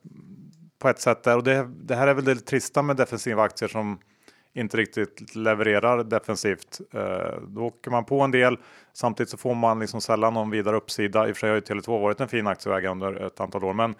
på 0.80 0.89
ett 0.89 0.99
sätt 0.99 1.23
där 1.23 1.38
och 1.38 1.43
det, 1.43 1.69
det, 1.82 1.95
här 1.95 2.07
är 2.07 2.13
väl 2.13 2.25
det 2.25 2.36
trista 2.36 2.82
med 2.82 2.95
defensiva 2.95 3.43
aktier 3.43 3.69
som 3.69 3.99
inte 4.53 4.78
riktigt 4.78 5.36
levererar 5.36 6.03
defensivt. 6.03 6.82
Eh, 6.93 7.41
då 7.47 7.61
åker 7.61 7.91
man 7.91 8.05
på 8.05 8.21
en 8.21 8.32
del. 8.32 8.57
Samtidigt 8.93 9.30
så 9.30 9.38
får 9.38 9.55
man 9.55 9.80
liksom 9.80 10.01
sällan 10.01 10.34
någon 10.34 10.49
vidare 10.49 10.75
uppsida. 10.75 11.28
I 11.28 11.32
och 11.32 11.36
för 11.36 11.39
sig 11.39 11.49
har 11.49 11.55
ju 11.55 11.61
Tele2 11.61 12.01
varit 12.01 12.21
en 12.21 12.28
fin 12.28 12.47
aktieägare 12.47 12.91
under 12.91 13.25
ett 13.25 13.39
antal 13.39 13.63
år, 13.63 13.73
men 13.73 13.95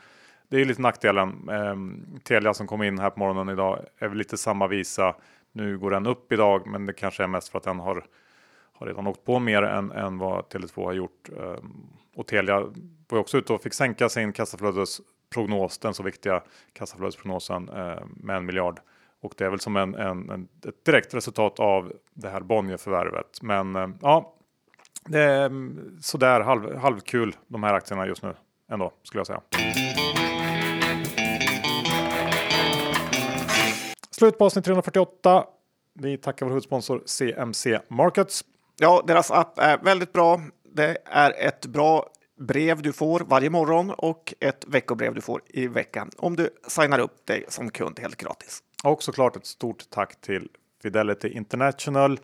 det 0.50 0.62
är 0.62 0.66
lite 0.66 0.82
nackdelen. 0.82 1.50
Eh, 1.50 1.76
Telia 2.24 2.54
som 2.54 2.68
kom 2.68 2.84
in 2.84 3.00
här 3.00 3.10
på 3.10 3.20
morgonen 3.20 3.50
idag 3.50 3.80
är 3.98 4.08
väl 4.08 4.18
lite 4.18 4.38
samma 4.38 4.68
visa. 4.68 5.16
Nu 5.52 5.78
går 5.78 5.92
den 5.92 6.08
upp 6.08 6.32
idag, 6.32 6.68
men 6.68 6.86
det 6.86 6.94
kanske 6.94 7.24
är 7.24 7.28
mest 7.28 7.50
för 7.50 7.58
att 7.58 7.64
den 7.64 7.80
har, 7.80 8.06
har 8.74 8.88
redan 8.88 9.08
åkt 9.08 9.26
på 9.26 9.40
mer 9.40 9.64
än, 9.64 9.92
än 9.92 10.18
vad 10.18 10.46
Tele2 10.46 10.86
har 10.86 10.94
gjort. 10.94 11.30
Eh, 11.38 11.56
och 12.16 12.28
Telia 12.28 12.74
var 13.10 13.20
också 13.20 13.38
ute 13.38 13.54
och 13.54 13.62
fick 13.62 13.74
sänka 13.74 14.10
sin 14.10 14.34
kassaflödesprognos, 14.34 15.78
den 15.78 15.94
så 15.94 16.04
viktiga 16.04 16.44
kassaflödesprognosen 16.74 17.70
eh, 17.70 18.04
med 18.16 18.38
en 18.38 18.46
miljard. 18.46 18.80
Och 19.22 19.34
det 19.38 19.46
är 19.46 19.50
väl 19.50 19.60
som 19.60 19.76
en, 19.76 19.96
en, 19.96 20.30
en 20.30 20.48
ett 20.68 20.86
direkt 20.86 21.14
resultat 21.14 21.60
av 21.60 21.94
det 22.14 22.30
här 22.30 22.42
Bonnier-förvärvet. 22.42 23.42
Men 23.42 23.76
eh, 23.76 23.88
ja, 24.02 24.34
det 25.06 25.20
är 25.20 25.46
ehm, 25.46 25.98
sådär 26.02 26.42
halv, 26.42 26.76
halvkul 26.76 27.36
de 27.48 27.64
här 27.64 27.74
aktierna 27.74 28.08
just 28.08 28.24
nu 28.24 28.34
ändå 28.72 28.94
skulle 29.04 29.20
jag 29.20 29.28
säga. 29.28 29.42
Slut 34.12 34.38
på 34.38 34.46
avsnitt 34.46 34.66
348. 34.66 35.46
Vi 35.94 36.18
tackar 36.18 36.46
vår 36.46 36.50
huvudsponsor 36.50 37.04
CMC 37.06 37.80
Markets. 37.88 38.44
Ja, 38.80 39.04
deras 39.08 39.32
app 39.32 39.60
är 39.60 39.78
väldigt 39.78 40.14
bra. 40.14 40.42
Det 40.64 40.98
är 41.06 41.48
ett 41.48 41.66
bra 41.66 42.10
brev 42.40 42.82
du 42.82 42.94
får 42.94 43.20
varje 43.20 43.50
morgon 43.50 43.90
och 43.90 44.34
ett 44.40 44.66
veckobrev 44.68 45.14
du 45.14 45.22
får 45.22 45.42
i 45.48 45.68
veckan 45.68 46.10
om 46.18 46.36
du 46.36 46.50
signar 46.68 47.00
upp 47.00 47.26
dig 47.26 47.46
som 47.48 47.72
kund 47.72 48.00
helt 48.00 48.16
gratis. 48.16 48.64
Och 48.84 49.04
såklart 49.04 49.36
ett 49.36 49.46
stort 49.46 49.90
tack 49.90 50.22
till 50.22 50.50
Fidelity 50.84 51.30
International, 51.30 52.20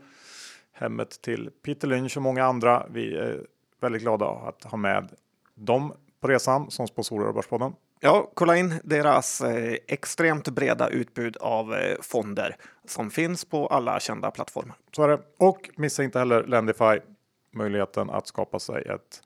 hemmet 0.72 1.22
till 1.22 1.50
Peter 1.66 1.88
Lynch 1.88 2.18
och 2.18 2.24
många 2.24 2.46
andra. 2.46 2.88
Vi 2.90 3.18
är 3.18 3.46
väldigt 3.82 4.02
glada 4.02 4.26
att 4.26 4.64
ha 4.64 4.78
med 4.78 5.10
dem 5.56 5.94
på 6.24 6.30
resan 6.30 6.72
som 6.72 6.88
sponsorer 6.88 7.28
av 7.28 7.34
Börspodden. 7.34 7.74
Ja, 8.00 8.32
kolla 8.34 8.58
in 8.58 8.74
deras 8.84 9.42
eh, 9.42 9.76
extremt 9.88 10.50
breda 10.50 10.90
utbud 10.90 11.38
av 11.38 11.74
eh, 11.74 11.98
fonder 12.02 12.56
som 12.88 13.12
finns 13.12 13.46
på 13.46 13.68
alla 13.68 14.00
kända 14.00 14.32
plattformar. 14.32 14.76
Så 14.96 15.04
är 15.04 15.08
det. 15.08 15.20
Och 15.40 15.70
missa 15.76 16.04
inte 16.04 16.20
heller 16.20 16.44
Lendify, 16.44 17.00
möjligheten 17.54 18.10
att 18.10 18.28
skapa 18.28 18.60
sig 18.60 18.82
ett, 18.82 19.22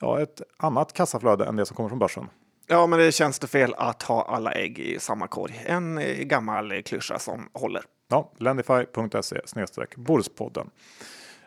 ja, 0.00 0.20
ett 0.20 0.42
annat 0.56 0.92
kassaflöde 0.92 1.44
än 1.44 1.56
det 1.56 1.66
som 1.66 1.76
kommer 1.76 1.88
från 1.88 1.98
börsen. 1.98 2.28
Ja, 2.66 2.86
men 2.86 2.98
det 2.98 3.12
känns 3.12 3.38
det 3.38 3.46
fel 3.46 3.74
att 3.78 4.02
ha 4.02 4.24
alla 4.24 4.52
ägg 4.52 4.78
i 4.78 4.98
samma 4.98 5.26
korg. 5.26 5.62
En 5.66 5.98
eh, 5.98 6.16
gammal 6.18 6.82
klyscha 6.82 7.18
som 7.18 7.48
håller. 7.52 7.82
Ja, 8.08 8.32
lendify.se 8.38 9.40
snedstreck 9.44 9.96
Börspodden. 9.96 10.70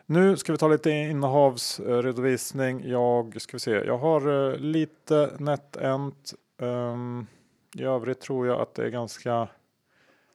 Nu 0.09 0.37
ska 0.37 0.51
vi 0.51 0.57
ta 0.57 0.67
lite 0.67 0.89
innehavsredovisning. 0.89 2.81
Eh, 2.81 2.91
jag 2.91 3.41
ska 3.41 3.53
vi 3.53 3.59
se. 3.59 3.71
Jag 3.71 3.97
har 3.97 4.51
eh, 4.51 4.57
lite 4.57 5.31
NetEnt 5.39 6.33
Um, 6.61 6.67
ehm, 6.67 7.27
I 7.75 7.83
övrigt 7.83 8.21
tror 8.21 8.47
jag 8.47 8.61
att 8.61 8.75
det 8.75 8.85
är 8.85 8.89
ganska 8.89 9.47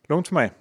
lugnt 0.08 0.28
för 0.28 0.34
mig. 0.34 0.52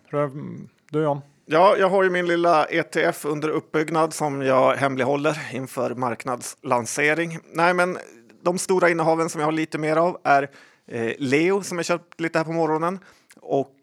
Du 0.92 1.04
John? 1.04 1.22
Ja, 1.46 1.76
jag 1.78 1.90
har 1.90 2.04
ju 2.04 2.10
min 2.10 2.28
lilla 2.28 2.66
ETF 2.66 3.26
under 3.26 3.50
uppbyggnad 3.50 4.14
som 4.14 4.42
jag 4.42 4.76
hemlighåller 4.76 5.50
inför 5.54 5.96
marknadslansering. 5.96 7.40
Nej, 7.54 7.74
men 7.74 7.98
de 8.42 8.58
stora 8.58 8.90
innehaven 8.90 9.30
som 9.30 9.42
jag 9.42 9.48
har 9.48 9.52
lite 9.52 9.78
mer 9.78 9.96
av 9.96 10.18
är 10.24 10.50
eh, 10.88 11.14
Leo 11.18 11.64
som 11.64 11.78
jag 11.78 11.86
köpt 11.86 12.22
lite 12.22 12.40
här 12.40 12.46
på 12.46 12.52
morgonen 12.52 13.00
och 13.42 13.78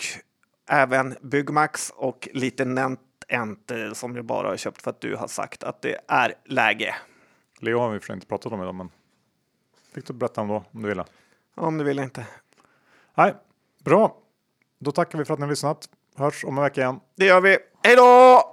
även 0.70 1.14
Byggmax 1.22 1.92
och 1.96 2.28
lite 2.32 2.64
NentEnt 2.64 3.07
eh, 3.28 3.92
som 3.92 4.16
jag 4.16 4.24
bara 4.24 4.48
har 4.48 4.56
köpt 4.56 4.82
för 4.82 4.90
att 4.90 5.00
du 5.00 5.16
har 5.16 5.28
sagt 5.28 5.62
att 5.62 5.82
det 5.82 5.98
är 6.08 6.34
läge. 6.44 6.94
Leo 7.60 7.78
har 7.78 7.90
vi 7.90 8.00
för 8.00 8.14
inte 8.14 8.26
pratat 8.26 8.52
om 8.52 8.62
idag, 8.62 8.74
men 8.74 8.90
fick 9.94 10.06
du 10.06 10.12
berätta 10.12 10.40
om 10.40 10.48
då 10.48 10.64
om 10.70 10.82
du 10.82 10.88
ville. 10.88 11.04
Om 11.54 11.78
du 11.78 11.84
vill 11.84 11.98
inte. 11.98 12.26
Nej, 13.14 13.34
bra. 13.84 14.16
Då 14.78 14.92
tackar 14.92 15.18
vi 15.18 15.24
för 15.24 15.34
att 15.34 15.40
ni 15.40 15.44
har 15.44 15.50
lyssnat. 15.50 15.88
Hörs 16.16 16.44
om 16.44 16.58
en 16.58 16.64
vecka 16.64 16.80
igen. 16.80 17.00
Det 17.16 17.24
gör 17.24 17.40
vi. 17.40 17.58
Hej 17.82 17.96
då! 17.96 18.47